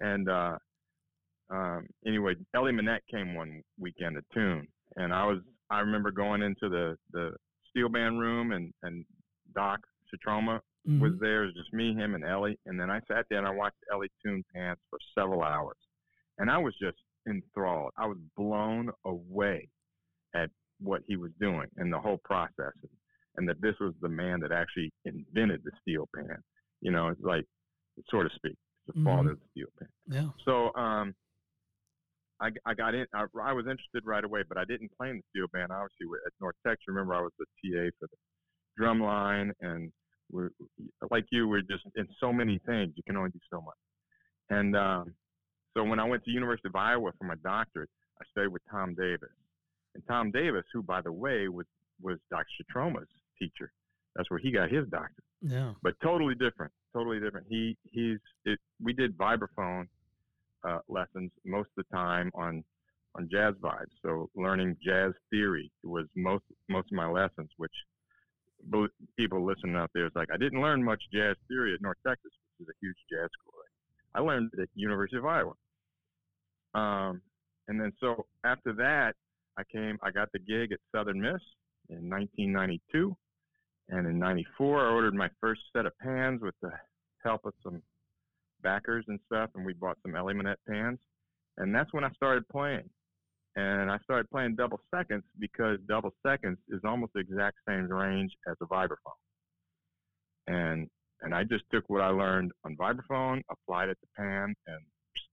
And 0.00 0.28
uh, 0.30 0.56
um, 1.54 1.86
anyway, 2.06 2.34
Ellie 2.54 2.72
Mannette 2.72 3.02
came 3.10 3.34
one 3.34 3.60
weekend 3.78 4.16
to 4.16 4.22
tune, 4.32 4.66
and 4.96 5.12
I 5.12 5.26
was 5.26 5.40
I 5.70 5.80
remember 5.80 6.10
going 6.10 6.40
into 6.42 6.70
the 6.70 6.96
the 7.12 7.32
steel 7.68 7.90
band 7.90 8.18
room, 8.18 8.52
and 8.52 8.72
and 8.82 9.04
Doc 9.54 9.80
Schietroma 10.08 10.60
Mhm. 10.88 10.98
was 11.00 11.12
there. 11.20 11.42
It 11.44 11.46
was 11.48 11.54
just 11.54 11.72
me, 11.74 11.94
him, 11.94 12.14
and 12.14 12.24
Ellie. 12.24 12.58
And 12.66 12.80
then 12.80 12.90
I 12.90 13.00
sat 13.06 13.26
there 13.28 13.38
and 13.38 13.46
I 13.46 13.50
watched 13.50 13.76
Ellie 13.92 14.10
tune 14.24 14.42
pans 14.54 14.78
for 14.90 14.98
several 15.16 15.42
hours, 15.42 15.76
and 16.38 16.50
I 16.50 16.56
was 16.58 16.74
just 16.80 16.96
enthralled. 17.28 17.92
I 17.96 18.06
was 18.06 18.18
blown 18.36 18.90
away 19.04 19.68
at 20.34 20.50
what 20.80 21.02
he 21.06 21.16
was 21.16 21.30
doing 21.40 21.68
and 21.76 21.92
the 21.92 21.98
whole 21.98 22.18
process, 22.24 22.72
and, 22.82 22.90
and 23.36 23.48
that 23.48 23.60
this 23.60 23.74
was 23.80 23.94
the 24.00 24.08
man 24.08 24.40
that 24.40 24.52
actually 24.52 24.92
invented 25.04 25.62
the 25.64 25.70
steel 25.80 26.08
pan. 26.14 26.36
You 26.80 26.90
know, 26.90 27.08
it's 27.08 27.20
like, 27.22 27.44
so 28.10 28.22
to 28.22 28.28
speak, 28.36 28.56
the 28.86 28.92
Mhm. 28.94 29.04
father 29.04 29.30
of 29.32 29.40
the 29.40 29.46
steel 29.50 29.68
pan. 29.78 29.88
Yeah. 30.08 30.28
So 30.44 30.74
um, 30.74 31.14
I, 32.40 32.50
I 32.66 32.74
got 32.74 32.94
in. 32.94 33.06
I, 33.14 33.26
I 33.40 33.52
was 33.52 33.66
interested 33.66 34.04
right 34.04 34.24
away, 34.24 34.42
but 34.48 34.58
I 34.58 34.64
didn't 34.64 34.90
play 34.96 35.10
in 35.10 35.16
the 35.18 35.22
steel 35.30 35.46
band. 35.52 35.70
Obviously, 35.70 36.06
at 36.26 36.32
North 36.40 36.56
Texas, 36.66 36.84
remember 36.88 37.14
I 37.14 37.20
was 37.20 37.32
the 37.38 37.44
TA 37.62 37.90
for 38.00 38.08
the 38.10 38.16
drum 38.76 39.00
line, 39.00 39.52
and 39.60 39.92
we're 40.32 40.50
like 41.10 41.26
you. 41.30 41.46
We're 41.46 41.60
just 41.62 41.84
in 41.94 42.08
so 42.18 42.32
many 42.32 42.58
things. 42.66 42.94
You 42.96 43.02
can 43.06 43.16
only 43.16 43.30
do 43.30 43.38
so 43.52 43.60
much. 43.60 43.76
And 44.50 44.76
um, 44.76 45.14
so 45.74 45.84
when 45.84 45.98
I 46.00 46.04
went 46.04 46.24
to 46.24 46.30
University 46.30 46.68
of 46.68 46.76
Iowa 46.76 47.10
for 47.18 47.24
my 47.24 47.34
doctorate, 47.42 47.88
I 48.20 48.24
studied 48.30 48.48
with 48.52 48.62
Tom 48.70 48.94
Davis. 48.94 49.30
And 49.94 50.02
Tom 50.08 50.30
Davis, 50.30 50.64
who 50.72 50.82
by 50.82 51.00
the 51.02 51.12
way 51.12 51.48
was 51.48 51.66
was 52.00 52.18
Dr. 52.30 52.44
Schietroma's 52.60 53.08
teacher. 53.38 53.72
That's 54.16 54.30
where 54.30 54.40
he 54.40 54.50
got 54.50 54.70
his 54.70 54.86
doctorate 54.88 55.24
Yeah. 55.40 55.72
but 55.82 55.94
totally 56.02 56.34
different. 56.34 56.72
Totally 56.92 57.20
different. 57.20 57.46
He 57.48 57.76
he's 57.90 58.18
it. 58.44 58.58
We 58.82 58.92
did 58.92 59.16
vibraphone 59.16 59.86
uh, 60.64 60.78
lessons 60.88 61.30
most 61.44 61.68
of 61.76 61.84
the 61.84 61.96
time 61.96 62.30
on 62.34 62.62
on 63.14 63.28
jazz 63.30 63.54
vibes. 63.62 63.92
So 64.02 64.30
learning 64.34 64.76
jazz 64.84 65.12
theory 65.30 65.70
was 65.84 66.06
most 66.16 66.44
most 66.68 66.86
of 66.92 66.96
my 66.96 67.06
lessons. 67.08 67.50
Which 67.56 67.72
people 69.16 69.44
listening 69.44 69.76
out 69.76 69.90
there 69.94 70.06
is 70.06 70.12
like 70.14 70.28
I 70.32 70.36
didn't 70.36 70.60
learn 70.60 70.82
much 70.84 71.02
jazz 71.12 71.36
theory 71.48 71.74
at 71.74 71.80
North 71.82 71.98
Texas, 72.06 72.30
which 72.58 72.66
is 72.68 72.72
a 72.74 72.76
huge 72.80 72.96
jazz 73.10 73.28
school. 73.40 73.52
I 74.14 74.20
learned 74.20 74.50
it 74.54 74.60
at 74.62 74.68
University 74.74 75.16
of 75.16 75.24
Iowa. 75.24 75.52
Um, 76.74 77.20
and 77.68 77.80
then 77.80 77.92
so 78.00 78.26
after 78.44 78.72
that, 78.74 79.14
I 79.58 79.62
came. 79.70 79.98
I 80.02 80.10
got 80.10 80.30
the 80.32 80.38
gig 80.38 80.72
at 80.72 80.78
Southern 80.94 81.20
Miss 81.20 81.40
in 81.88 82.08
1992. 82.08 83.16
And 83.88 84.06
in 84.06 84.18
'94, 84.18 84.80
I 84.80 84.92
ordered 84.92 85.14
my 85.14 85.28
first 85.40 85.60
set 85.74 85.86
of 85.86 85.92
pans 85.98 86.40
with 86.40 86.54
the 86.62 86.72
help 87.22 87.42
of 87.44 87.52
some 87.62 87.82
backers 88.62 89.04
and 89.08 89.18
stuff, 89.26 89.50
and 89.54 89.64
we 89.64 89.74
bought 89.74 89.98
some 90.02 90.16
Ellie 90.16 90.34
Mannette 90.34 90.58
pans. 90.68 90.98
And 91.58 91.74
that's 91.74 91.92
when 91.92 92.04
I 92.04 92.10
started 92.12 92.48
playing. 92.48 92.88
And 93.56 93.90
I 93.90 93.98
started 94.04 94.30
playing 94.30 94.56
double 94.56 94.80
seconds 94.94 95.24
because 95.38 95.78
double 95.86 96.14
seconds 96.26 96.56
is 96.70 96.80
almost 96.84 97.12
the 97.12 97.20
exact 97.20 97.58
same 97.68 97.86
range 97.88 98.32
as 98.48 98.56
a 98.62 98.66
vibraphone. 98.66 99.20
And 100.46 100.88
and 101.20 101.34
I 101.34 101.44
just 101.44 101.64
took 101.72 101.88
what 101.88 102.00
I 102.00 102.08
learned 102.08 102.52
on 102.64 102.76
vibraphone, 102.76 103.42
applied 103.50 103.90
it 103.90 103.98
to 104.00 104.06
pan, 104.16 104.54
and 104.66 104.80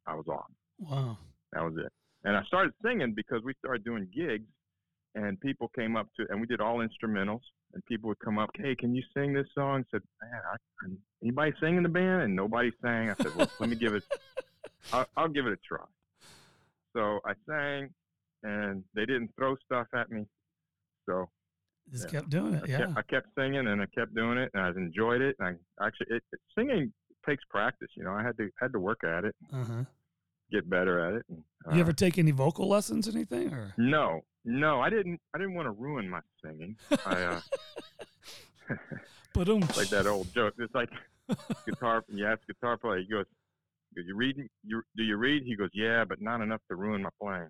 I 0.05 0.13
was 0.15 0.25
off. 0.27 0.45
Wow. 0.79 1.17
That 1.53 1.63
was 1.63 1.73
it. 1.77 1.91
And 2.23 2.35
I 2.35 2.43
started 2.43 2.73
singing 2.83 3.13
because 3.15 3.41
we 3.43 3.53
started 3.59 3.83
doing 3.83 4.07
gigs, 4.13 4.47
and 5.15 5.39
people 5.39 5.69
came 5.75 5.95
up 5.95 6.07
to, 6.17 6.25
and 6.29 6.39
we 6.39 6.47
did 6.47 6.61
all 6.61 6.77
instrumentals, 6.77 7.41
and 7.73 7.83
people 7.85 8.07
would 8.09 8.19
come 8.19 8.37
up, 8.37 8.49
hey, 8.55 8.75
can 8.75 8.93
you 8.93 9.03
sing 9.13 9.33
this 9.33 9.47
song? 9.55 9.81
I 9.87 9.91
said, 9.91 10.01
man, 10.21 10.41
I, 10.51 10.55
I, 10.85 10.89
anybody 11.23 11.53
sing 11.61 11.77
in 11.77 11.83
the 11.83 11.89
band? 11.89 12.23
And 12.23 12.35
nobody 12.35 12.71
sang. 12.81 13.09
I 13.09 13.15
said, 13.23 13.31
well, 13.35 13.49
let 13.59 13.69
me 13.69 13.75
give 13.75 13.93
it, 13.95 14.03
I'll, 14.93 15.05
I'll 15.17 15.27
give 15.29 15.45
it 15.47 15.53
a 15.53 15.57
try. 15.67 15.85
So 16.95 17.19
I 17.25 17.33
sang, 17.47 17.89
and 18.43 18.83
they 18.95 19.05
didn't 19.05 19.31
throw 19.37 19.55
stuff 19.65 19.87
at 19.95 20.11
me. 20.11 20.25
So 21.07 21.29
Just 21.91 22.05
Yeah. 22.05 22.19
kept 22.19 22.29
doing 22.29 22.53
it. 22.53 22.63
I, 22.63 22.67
Yeah. 22.67 22.77
kept, 22.79 22.97
I 22.97 23.01
kept 23.03 23.27
singing, 23.35 23.67
and 23.67 23.81
I 23.81 23.85
kept 23.87 24.13
doing 24.13 24.37
it, 24.37 24.51
and 24.53 24.61
I 24.63 24.69
enjoyed 24.69 25.21
it. 25.21 25.35
And 25.39 25.57
I 25.79 25.87
actually, 25.87 26.07
it, 26.17 26.23
it, 26.33 26.39
singing 26.55 26.91
takes 27.25 27.43
practice. 27.49 27.89
You 27.95 28.03
know, 28.03 28.13
I 28.13 28.23
had 28.23 28.37
to 28.37 28.49
had 28.59 28.71
to 28.73 28.79
work 28.79 29.03
at 29.03 29.23
it, 29.25 29.35
Uh 29.53 29.63
huh. 29.63 29.83
Get 30.51 30.69
better 30.69 30.99
at 30.99 31.13
it. 31.15 31.25
And, 31.29 31.43
You 31.71 31.77
uh, 31.77 31.81
ever 31.81 31.93
take 31.93 32.17
any 32.17 32.31
vocal 32.31 32.67
lessons, 32.67 33.07
anything, 33.07 33.53
or? 33.53 33.73
No, 33.77 34.21
no, 34.45 34.81
I 34.81 34.89
didn't. 34.89 35.19
I 35.33 35.37
didn't 35.37 35.55
want 35.55 35.67
to 35.67 35.71
ruin 35.71 36.09
my 36.09 36.21
singing. 36.43 36.75
I 37.05 37.23
uh, 37.23 37.41
But 39.33 39.49
um. 39.49 39.61
like 39.77 39.89
that 39.89 40.07
old 40.07 40.33
joke. 40.33 40.55
It's 40.57 40.73
like 40.73 40.89
guitar. 41.65 42.03
You 42.07 42.25
ask 42.27 42.45
guitar 42.47 42.77
player. 42.77 42.99
He 42.99 43.05
goes, 43.07 43.25
"Do 43.95 44.01
you 44.01 44.15
read? 44.15 44.37
You 44.63 44.81
do 44.95 45.03
you 45.03 45.17
read?" 45.17 45.43
He 45.43 45.55
goes, 45.55 45.69
"Yeah, 45.73 46.05
but 46.05 46.21
not 46.21 46.41
enough 46.41 46.61
to 46.69 46.75
ruin 46.75 47.01
my 47.01 47.09
playing." 47.21 47.49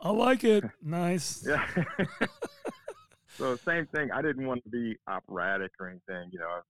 I 0.00 0.10
like 0.10 0.44
it. 0.44 0.64
Nice. 0.82 1.44
Yeah. 1.46 1.66
so 3.36 3.56
same 3.56 3.86
thing. 3.86 4.12
I 4.12 4.22
didn't 4.22 4.46
want 4.46 4.62
to 4.62 4.70
be 4.70 4.96
operatic 5.08 5.72
or 5.80 5.88
anything. 5.88 6.30
You 6.32 6.38
know. 6.38 6.60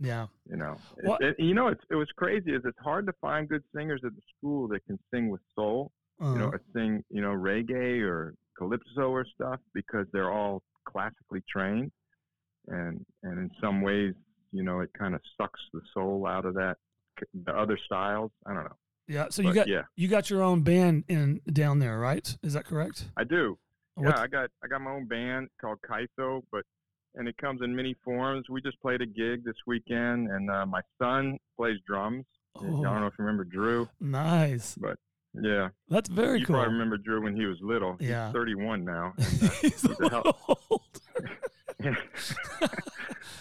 Yeah. 0.00 0.26
You 0.48 0.56
know. 0.56 0.76
It- 0.98 1.06
it- 1.20 1.38
you 1.38 1.54
know. 1.54 1.68
It's, 1.68 1.82
it 1.90 1.94
was 1.94 2.08
crazy. 2.16 2.52
Is 2.52 2.62
it's 2.64 2.78
hard 2.78 3.06
to 3.06 3.12
find 3.20 3.48
good 3.48 3.62
singers 3.74 4.00
at 4.04 4.14
the 4.14 4.22
school 4.36 4.66
that 4.68 4.84
can 4.86 4.98
sing 5.12 5.28
with 5.28 5.40
soul. 5.54 5.92
Uh, 6.22 6.32
you 6.32 6.38
know, 6.38 6.48
or 6.48 6.60
sing, 6.74 7.02
you 7.08 7.22
know, 7.22 7.28
reggae 7.30 8.02
or 8.02 8.34
calypso 8.58 9.08
or 9.10 9.24
stuff 9.34 9.58
because 9.72 10.06
they're 10.12 10.30
all 10.30 10.62
classically 10.84 11.42
trained, 11.50 11.90
and 12.68 13.04
and 13.22 13.38
in 13.38 13.50
some 13.60 13.80
ways, 13.80 14.12
you 14.52 14.62
know, 14.62 14.80
it 14.80 14.90
kind 14.98 15.14
of 15.14 15.20
sucks 15.40 15.60
the 15.72 15.80
soul 15.94 16.26
out 16.26 16.44
of 16.44 16.52
that 16.54 16.76
the 17.44 17.52
other 17.56 17.78
styles. 17.86 18.30
I 18.46 18.52
don't 18.54 18.64
know. 18.64 18.76
yeah. 19.08 19.26
So 19.30 19.40
you 19.40 19.54
got 19.54 19.66
yeah, 19.68 19.82
you 19.96 20.08
got 20.08 20.28
your 20.28 20.42
own 20.42 20.60
band 20.62 21.04
in 21.08 21.40
down 21.50 21.78
there, 21.78 21.98
right? 21.98 22.36
Is 22.42 22.52
that 22.52 22.64
correct? 22.66 23.08
I 23.16 23.24
do. 23.24 23.58
What's- 23.94 24.16
Yeah, 24.18 24.22
I 24.22 24.26
got 24.26 24.50
I 24.62 24.68
got 24.68 24.82
my 24.82 24.90
own 24.90 25.06
band 25.06 25.48
called 25.58 25.78
Kaito, 25.88 26.42
but 26.52 26.64
and 27.14 27.28
it 27.28 27.36
comes 27.38 27.60
in 27.62 27.74
many 27.74 27.94
forms. 28.04 28.48
We 28.48 28.60
just 28.62 28.80
played 28.80 29.00
a 29.00 29.06
gig 29.06 29.44
this 29.44 29.56
weekend, 29.66 30.30
and 30.30 30.50
uh, 30.50 30.66
my 30.66 30.80
son 31.00 31.38
plays 31.56 31.78
drums. 31.86 32.24
I 32.58 32.62
don't 32.64 32.82
know 32.82 33.04
Oh, 33.04 33.06
if 33.06 33.14
you 33.18 33.24
remember 33.24 33.44
Drew. 33.44 33.88
nice. 34.00 34.74
But 34.80 34.98
yeah, 35.40 35.68
That's 35.88 36.08
very 36.08 36.40
you 36.40 36.46
cool. 36.46 36.56
probably 36.56 36.72
remember 36.72 36.98
Drew 36.98 37.22
when 37.22 37.36
he 37.36 37.46
was 37.46 37.58
little. 37.62 37.96
Yeah. 38.00 38.26
He's 38.26 38.34
31 38.34 38.84
now. 38.84 39.12
He's 39.18 39.42
a 39.42 39.46
he's 39.60 39.84
a 39.84 39.88
little 40.02 40.36
older. 40.48 41.30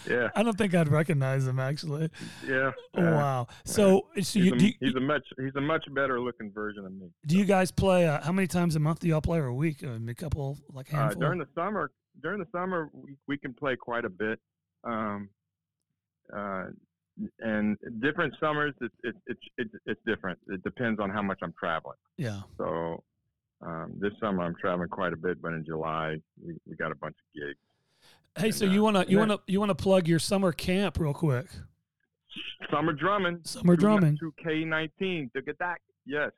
yeah, 0.09 0.29
I 0.35 0.43
don't 0.43 0.57
think 0.57 0.73
I'd 0.75 0.87
recognize 0.89 1.45
him 1.47 1.59
actually. 1.59 2.09
yeah. 2.47 2.71
Oh, 2.95 3.01
yeah. 3.03 3.11
wow. 3.15 3.47
So, 3.65 3.73
so 3.73 4.07
he's, 4.15 4.35
you, 4.35 4.53
a, 4.53 4.57
do, 4.57 4.67
you, 4.67 4.73
he's 4.79 4.95
a 4.95 4.99
much 4.99 5.23
he's 5.39 5.55
a 5.55 5.61
much 5.61 5.83
better 5.93 6.19
looking 6.19 6.51
version 6.51 6.85
of 6.85 6.93
me. 6.93 7.09
do 7.25 7.37
you 7.37 7.45
guys 7.45 7.71
play? 7.71 8.07
Uh, 8.07 8.21
how 8.21 8.31
many 8.31 8.47
times 8.47 8.75
a 8.75 8.79
month 8.79 8.99
do 8.99 9.07
y'all 9.07 9.21
play, 9.21 9.39
or 9.39 9.47
a 9.47 9.53
week? 9.53 9.83
Uh, 9.83 9.97
a 10.07 10.13
couple, 10.13 10.57
like 10.73 10.93
Uh, 10.93 10.97
handful. 10.97 11.21
during 11.21 11.39
the 11.39 11.47
summer, 11.55 11.91
during 12.21 12.39
the 12.39 12.47
summer, 12.51 12.89
we, 12.93 13.15
we 13.27 13.37
can 13.37 13.53
play 13.53 13.75
quite 13.75 14.05
a 14.05 14.09
bit. 14.09 14.39
Um, 14.83 15.29
uh, 16.35 16.65
and 17.39 17.77
different 18.01 18.33
summers, 18.39 18.73
it's 18.81 18.95
it's 19.03 19.17
it's 19.27 19.39
it's 19.57 19.73
it's 19.85 20.01
different. 20.05 20.39
It 20.47 20.63
depends 20.63 20.99
on 21.01 21.09
how 21.09 21.21
much 21.21 21.39
I'm 21.41 21.53
traveling. 21.59 21.97
yeah. 22.17 22.41
So 22.57 23.03
um, 23.61 23.91
this 23.99 24.13
summer 24.21 24.43
I'm 24.43 24.55
traveling 24.55 24.89
quite 24.89 25.11
a 25.11 25.17
bit, 25.17 25.41
but 25.41 25.51
in 25.53 25.65
July 25.65 26.17
we, 26.45 26.55
we 26.65 26.75
got 26.75 26.91
a 26.91 26.95
bunch 26.95 27.15
of 27.17 27.41
gigs. 27.41 27.59
Hey, 28.37 28.45
And, 28.47 28.55
so 28.55 28.65
uh, 28.67 28.69
you 28.69 28.81
wanna 28.83 28.99
and 29.01 29.09
you 29.09 29.17
wanna 29.17 29.39
you 29.47 29.59
wanna 29.59 29.75
plug 29.75 30.07
your 30.07 30.19
summer 30.19 30.53
camp 30.53 30.97
real 30.97 31.13
quick? 31.13 31.47
Summer 32.71 32.93
drumming. 32.93 33.39
Summer 33.43 33.75
drumming. 33.75 34.17
Two 34.17 34.33
K 34.41 34.63
nineteen. 34.63 35.29
Look 35.35 35.47
at 35.49 35.59
that. 35.59 35.79
Yes. 36.05 36.31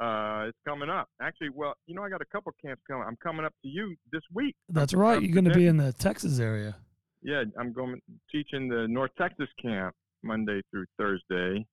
Uh, 0.00 0.46
it's 0.48 0.58
coming 0.66 0.88
up. 0.88 1.08
Actually, 1.20 1.50
well, 1.54 1.74
you 1.86 1.94
know, 1.94 2.02
I 2.02 2.08
got 2.08 2.22
a 2.22 2.26
couple 2.26 2.52
camps 2.64 2.82
coming. 2.88 3.04
I'm 3.06 3.18
coming 3.22 3.44
up 3.44 3.52
to 3.62 3.68
you 3.68 3.94
this 4.12 4.22
week. 4.32 4.56
That's 4.70 4.94
right. 4.94 5.18
I'm 5.18 5.24
You're 5.24 5.34
gonna 5.34 5.54
be 5.54 5.66
in 5.66 5.76
the 5.76 5.92
Texas 5.92 6.38
area. 6.40 6.76
Yeah, 7.22 7.44
I'm 7.58 7.72
going 7.72 8.00
teaching 8.32 8.68
the 8.68 8.86
North 8.88 9.10
Texas 9.18 9.48
camp 9.60 9.94
Monday 10.22 10.62
through 10.70 10.86
Thursday, 10.98 11.66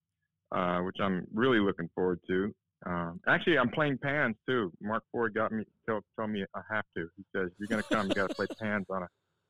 uh, 0.52 0.80
which 0.80 0.98
I'm 1.00 1.26
really 1.34 1.60
looking 1.60 1.90
forward 1.96 2.20
to. 2.28 2.54
Um, 2.86 3.20
actually, 3.28 3.58
I'm 3.58 3.70
playing 3.70 3.98
pans 3.98 4.36
too. 4.48 4.72
Mark 4.82 5.04
Ford 5.12 5.34
got 5.34 5.52
me 5.52 5.63
told, 5.88 6.04
told 6.18 6.30
me 6.30 6.44
I 6.54 6.62
have 6.70 6.84
to. 6.98 7.08
He 7.16 7.24
says 7.36 7.50
you're 7.58 7.68
going 7.68 7.82
to 7.82 7.90
come, 7.90 8.08
you 8.08 8.13
got 8.13 8.30
to 8.30 8.36
play 8.36 8.48
pans 8.60 8.86
on 8.90 9.04
a 9.04 9.08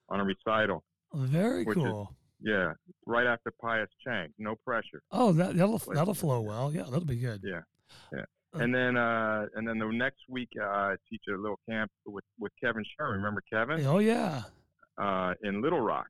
on 0.10 0.20
a 0.20 0.24
recital. 0.24 0.84
Very 1.14 1.64
Which 1.64 1.78
is- 1.78 1.84
cool. 1.84 2.16
Yeah, 2.40 2.74
right 3.08 3.26
after 3.26 3.52
Pius 3.60 3.90
Cheung, 4.08 4.28
no 4.38 4.54
pressure. 4.64 5.02
Oh, 5.12 5.32
that 5.34 5.58
that'll 5.58 5.80
that'll 5.80 6.14
flow 6.14 6.42
well. 6.42 6.72
Yeah, 6.72 6.84
that'll 6.84 7.04
be 7.04 7.16
good. 7.16 7.42
Yeah, 7.44 7.62
yeah. 8.14 8.26
And 8.54 8.74
then 8.74 8.98
uh, 8.98 9.46
and 9.56 9.68
then 9.68 9.78
the 9.78 9.86
next 9.88 10.22
week 10.30 10.50
uh, 10.60 10.66
I 10.66 10.96
teach 11.10 11.22
a 11.30 11.38
little 11.38 11.60
camp 11.70 11.92
with 12.06 12.24
with 12.40 12.52
Kevin 12.64 12.84
Sherman. 12.98 13.18
Remember 13.18 13.42
Kevin? 13.52 13.86
Oh 13.86 14.00
yeah. 14.00 14.44
Uh, 14.98 15.34
in 15.44 15.62
Little 15.62 15.82
Rock. 15.82 16.08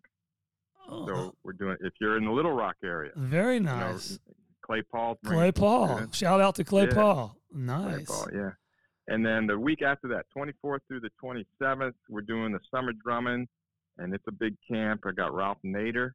Oh, 0.90 1.06
So 1.08 1.36
we're 1.44 1.54
doing. 1.54 1.76
If 1.82 1.94
you're 2.00 2.18
in 2.18 2.26
the 2.26 2.32
Little 2.32 2.54
Rock 2.54 2.76
area, 2.84 3.12
very 3.16 3.56
you 3.56 3.62
know, 3.62 3.78
nice. 3.78 4.20
Clay 4.66 4.82
Paul. 4.92 5.18
Clay 5.26 5.52
Paul. 5.52 6.08
Shout 6.14 6.40
out 6.40 6.56
to 6.56 6.64
Clay 6.64 6.86
Yeah. 6.88 6.94
Paul. 6.94 7.38
Clay 7.52 7.60
Nice. 7.62 8.06
Paul, 8.06 8.28
yeah. 8.34 8.52
And 9.10 9.26
then 9.26 9.48
the 9.48 9.58
week 9.58 9.82
after 9.82 10.08
that, 10.10 10.26
24th 10.38 10.80
through 10.88 11.00
the 11.02 11.10
27th, 11.24 11.94
we're 12.10 12.22
doing 12.22 12.52
the 12.52 12.60
summer 12.74 12.92
drumming, 13.04 13.48
and 13.98 14.14
it's 14.14 14.24
a 14.28 14.32
big 14.34 14.56
camp. 14.70 15.02
I 15.06 15.12
got 15.12 15.34
Ralph 15.34 15.58
Nader 15.66 16.12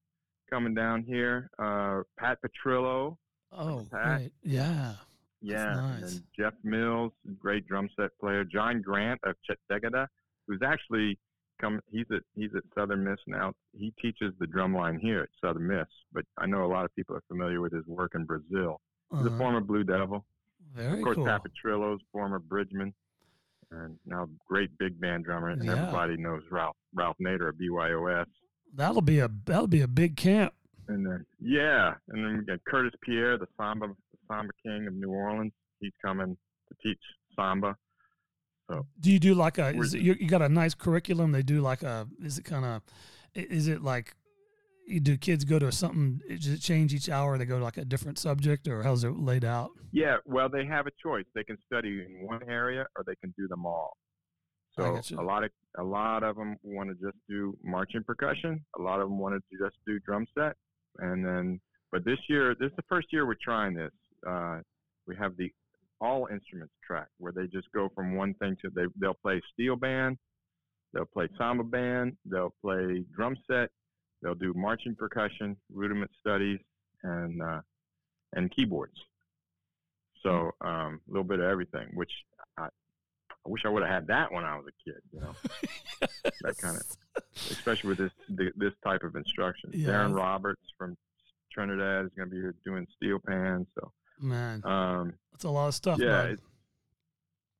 coming 0.50 0.74
down 0.74 1.02
here, 1.02 1.48
uh, 1.58 2.02
Pat 2.18 2.38
Petrillo, 2.44 3.16
Oh, 3.50 3.86
Pat. 3.90 4.18
great. 4.18 4.32
Yeah. 4.42 4.94
Yeah, 5.42 5.78
and 5.78 6.00
nice. 6.00 6.12
then 6.12 6.24
Jeff 6.38 6.54
Mills, 6.62 7.12
great 7.40 7.66
drum 7.66 7.88
set 7.98 8.10
player, 8.20 8.44
John 8.44 8.80
Grant 8.82 9.20
of 9.24 9.34
Chettegada, 9.48 10.06
who's 10.46 10.60
actually 10.64 11.18
come. 11.60 11.80
He's 11.90 12.06
at 12.14 12.22
he's 12.34 12.50
at 12.56 12.62
Southern 12.74 13.04
Miss 13.04 13.18
now. 13.26 13.52
He 13.76 13.92
teaches 14.00 14.32
the 14.38 14.46
drum 14.46 14.74
line 14.74 14.98
here 14.98 15.22
at 15.22 15.28
Southern 15.40 15.66
Miss, 15.66 15.86
but 16.12 16.24
I 16.38 16.46
know 16.46 16.64
a 16.64 16.70
lot 16.72 16.84
of 16.84 16.94
people 16.94 17.16
are 17.16 17.22
familiar 17.28 17.60
with 17.60 17.72
his 17.72 17.86
work 17.86 18.12
in 18.14 18.24
Brazil. 18.24 18.80
He's 19.10 19.20
Uh-huh. 19.26 19.34
a 19.34 19.38
former 19.38 19.60
Blue 19.60 19.84
Devil. 19.84 20.24
Very 20.74 20.98
of 20.98 21.02
course, 21.04 21.16
cool. 21.16 21.26
Pat 21.26 21.42
Petrillo's 21.44 22.00
former 22.12 22.38
Bridgemen, 22.38 22.94
and 23.72 23.98
now 24.06 24.28
great 24.48 24.76
big 24.78 24.98
band 25.00 25.24
drummer, 25.24 25.48
and 25.50 25.62
Yeah. 25.64 25.72
everybody 25.72 26.16
knows 26.16 26.42
Ralph 26.50 26.76
Ralph 26.94 27.16
Nader 27.18 27.48
of 27.48 27.56
BYOS. 27.58 28.26
That'll 28.74 29.02
be 29.02 29.18
a 29.18 29.28
that'll 29.44 29.66
be 29.66 29.82
a 29.82 29.88
big 29.88 30.16
camp. 30.16 30.54
And 30.88 31.06
then 31.06 31.24
yeah, 31.40 31.94
and 32.08 32.24
then 32.24 32.38
we 32.38 32.44
got 32.44 32.58
Curtis 32.66 32.92
Pierre, 33.02 33.38
the 33.38 33.46
samba 33.56 33.88
the 33.88 34.18
samba 34.28 34.52
king 34.64 34.86
of 34.86 34.94
New 34.94 35.10
Orleans. 35.10 35.52
He's 35.80 35.92
coming 36.04 36.36
to 36.68 36.74
teach 36.82 37.00
samba. 37.36 37.76
So, 38.68 38.86
do 39.00 39.12
you 39.12 39.18
do 39.18 39.34
like 39.34 39.58
a? 39.58 39.68
Is 39.76 39.94
it, 39.94 40.00
you, 40.00 40.16
you 40.18 40.28
got 40.28 40.42
a 40.42 40.48
nice 40.48 40.74
curriculum? 40.74 41.32
They 41.32 41.42
do 41.42 41.60
like 41.60 41.82
a. 41.82 42.08
Is 42.22 42.38
it 42.38 42.44
kind 42.44 42.64
of? 42.64 42.82
Is 43.34 43.68
it 43.68 43.82
like? 43.82 44.14
Do 45.02 45.16
kids 45.16 45.44
go 45.44 45.58
to 45.60 45.70
something? 45.70 46.20
Does 46.28 46.48
it 46.48 46.60
change 46.60 46.92
each 46.92 47.08
hour? 47.08 47.38
They 47.38 47.44
go 47.44 47.58
to 47.58 47.64
like 47.64 47.76
a 47.76 47.84
different 47.84 48.18
subject, 48.18 48.66
or 48.66 48.82
how's 48.82 49.04
it 49.04 49.16
laid 49.16 49.44
out? 49.44 49.70
Yeah, 49.92 50.16
well, 50.26 50.48
they 50.48 50.66
have 50.66 50.86
a 50.86 50.90
choice. 51.02 51.24
They 51.34 51.44
can 51.44 51.56
study 51.66 52.04
in 52.04 52.26
one 52.26 52.42
area, 52.48 52.86
or 52.96 53.04
they 53.06 53.14
can 53.16 53.32
do 53.38 53.46
them 53.46 53.64
all. 53.64 53.96
So 54.76 55.00
a 55.18 55.22
lot 55.22 55.44
of 55.44 55.50
a 55.78 55.84
lot 55.84 56.22
of 56.22 56.36
them 56.36 56.56
want 56.62 56.88
to 56.88 56.94
just 56.94 57.18
do 57.28 57.56
marching 57.62 58.02
percussion. 58.04 58.64
A 58.78 58.82
lot 58.82 59.00
of 59.00 59.08
them 59.08 59.18
wanted 59.18 59.42
to 59.50 59.64
just 59.64 59.76
do 59.86 59.98
drum 60.00 60.26
set, 60.36 60.56
and 60.98 61.24
then. 61.24 61.60
But 61.90 62.06
this 62.06 62.18
year, 62.26 62.54
this 62.58 62.70
is 62.70 62.76
the 62.76 62.84
first 62.88 63.08
year 63.12 63.26
we're 63.26 63.34
trying 63.42 63.74
this. 63.74 63.92
Uh, 64.26 64.60
we 65.06 65.14
have 65.16 65.36
the 65.36 65.52
all 66.00 66.26
instruments 66.32 66.74
track 66.84 67.08
where 67.18 67.32
they 67.32 67.46
just 67.46 67.70
go 67.72 67.88
from 67.94 68.16
one 68.16 68.34
thing 68.34 68.56
to 68.62 68.70
they 68.74 68.84
they'll 69.00 69.14
play 69.14 69.40
steel 69.52 69.76
band, 69.76 70.16
they'll 70.92 71.04
play 71.04 71.28
samba 71.38 71.64
band, 71.64 72.16
they'll 72.24 72.54
play 72.60 73.04
drum 73.14 73.36
set, 73.46 73.70
they'll 74.22 74.34
do 74.34 74.52
marching 74.56 74.94
percussion, 74.94 75.56
rudiment 75.72 76.10
studies, 76.18 76.58
and 77.02 77.42
uh, 77.42 77.60
and 78.34 78.50
keyboards. 78.54 78.96
So 80.22 80.52
um, 80.60 81.00
a 81.08 81.10
little 81.10 81.24
bit 81.24 81.40
of 81.40 81.46
everything, 81.46 81.88
which 81.94 82.12
I, 82.58 82.68
I 83.46 83.50
wish 83.50 83.62
I 83.64 83.68
would 83.68 83.82
have 83.82 83.90
had 83.90 84.06
that 84.08 84.30
when 84.32 84.44
I 84.44 84.56
was 84.56 84.66
a 84.68 84.90
kid. 84.90 85.00
You 85.12 85.20
know, 85.20 85.34
that 86.42 86.56
kind 86.58 86.76
of, 86.76 86.82
especially 87.50 87.88
with 87.88 87.98
this 87.98 88.12
th- 88.36 88.52
this 88.56 88.72
type 88.84 89.02
of 89.02 89.16
instruction. 89.16 89.70
Yeah. 89.72 89.88
Darren 89.88 90.14
Roberts 90.16 90.62
from 90.78 90.96
Trinidad 91.52 92.04
is 92.06 92.10
going 92.16 92.28
to 92.28 92.34
be 92.34 92.40
here 92.40 92.54
doing 92.64 92.86
steel 92.96 93.18
pans. 93.26 93.66
So 93.78 93.90
Man, 94.20 94.62
um, 94.64 95.14
that's 95.32 95.44
a 95.44 95.50
lot 95.50 95.68
of 95.68 95.74
stuff. 95.74 95.98
yeah, 95.98 96.22
it's, 96.24 96.42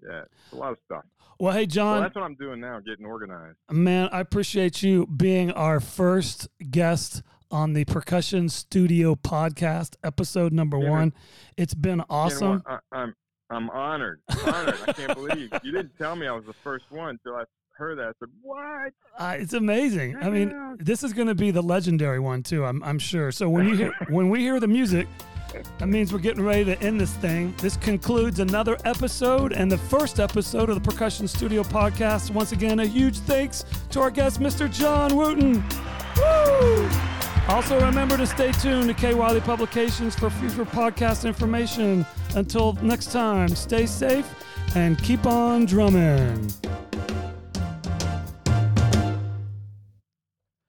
yeah, 0.03 0.23
it's 0.23 0.53
a 0.53 0.57
lot 0.57 0.73
of 0.73 0.79
stuff. 0.85 1.05
well, 1.41 1.53
hey 1.53 1.67
John, 1.67 2.01
that's 2.01 2.15
what 2.15 2.23
I'm 2.25 2.37
doing 2.37 2.61
now, 2.61 2.79
getting 2.81 3.05
organized. 3.07 3.57
man, 3.71 4.09
I 4.13 4.21
appreciate 4.21 4.83
you 4.83 5.07
being 5.07 5.51
our 5.53 5.81
first 5.81 6.49
guest 6.71 7.23
on 7.51 7.73
the 7.75 7.85
Percussion 7.85 8.49
Studio 8.49 9.15
podcast, 9.15 9.97
episode 10.03 10.53
number 10.53 10.79
Yeah, 10.79 10.85
man. 10.85 10.91
one. 10.93 11.13
It's 11.59 11.75
been 11.75 11.91
You 11.93 11.97
know 11.99 12.05
awesome. 12.09 12.63
I, 12.67 12.79
I'm 12.93 13.15
I'm 13.53 13.69
honored. 13.71 14.21
Honored. 14.47 14.79
I 14.87 14.93
can't 14.93 15.15
believe 15.15 15.51
you 15.63 15.73
didn't 15.73 15.97
tell 15.99 16.17
me 16.17 16.27
I 16.27 16.33
was 16.33 16.45
the 16.47 16.55
first 16.65 16.87
one 16.91 17.11
until 17.11 17.37
I 17.37 17.45
heard 17.73 17.99
that. 17.99 18.09
I 18.09 18.13
said, 18.19 18.29
"What?" 18.41 18.93
Uh, 19.19 19.37
it's 19.39 19.53
amazing. 19.53 20.17
I 20.17 20.31
mean, 20.31 20.77
this 20.79 21.03
is 21.03 21.13
going 21.13 21.29
to 21.29 21.35
be 21.35 21.51
the 21.51 21.63
legendary 21.63 22.19
one 22.19 22.43
too. 22.43 22.65
I'm, 22.65 22.83
I'm 22.83 22.99
sure. 22.99 23.31
So 23.31 23.49
when 23.49 23.69
you 23.69 23.77
hear 23.77 23.93
when 24.09 24.31
we 24.31 24.41
hear 24.41 24.59
the 24.59 24.69
music, 24.69 25.07
that 25.79 25.89
means 25.89 26.13
we're 26.13 26.19
getting 26.19 26.45
ready 26.45 26.65
to 26.65 26.81
end 26.81 27.01
this 27.01 27.13
thing. 27.15 27.55
This 27.59 27.77
concludes 27.77 28.39
another 28.39 28.79
episode 28.85 29.53
and 29.53 29.71
the 29.71 29.79
first 29.79 30.19
episode 30.19 30.71
of 30.71 30.75
the 30.83 30.91
Percussion 30.91 31.29
Studio 31.29 31.63
podcast. 31.63 32.31
Once 32.31 32.53
again, 32.53 32.81
a 32.81 32.87
huge 32.87 33.19
thanks 33.19 33.65
to 33.91 34.01
our 34.01 34.11
guest, 34.11 34.41
Mr. 34.41 34.73
John 34.73 35.11
Wooton. 35.11 35.63
Woo! 36.17 37.12
Also, 37.49 37.79
remember 37.85 38.17
to 38.17 38.27
stay 38.27 38.53
tuned 38.53 38.89
to 38.89 38.95
K 38.95 39.15
Wiley 39.15 39.41
Publications 39.41 40.15
for 40.15 40.31
future 40.31 40.65
podcast 40.65 41.27
information. 41.27 42.07
Until 42.35 42.75
next 42.83 43.13
time, 43.13 43.49
stay 43.49 43.85
safe 43.85 44.27
and 44.75 44.97
keep 45.03 45.27
on 45.27 45.67
drumming. 45.67 46.51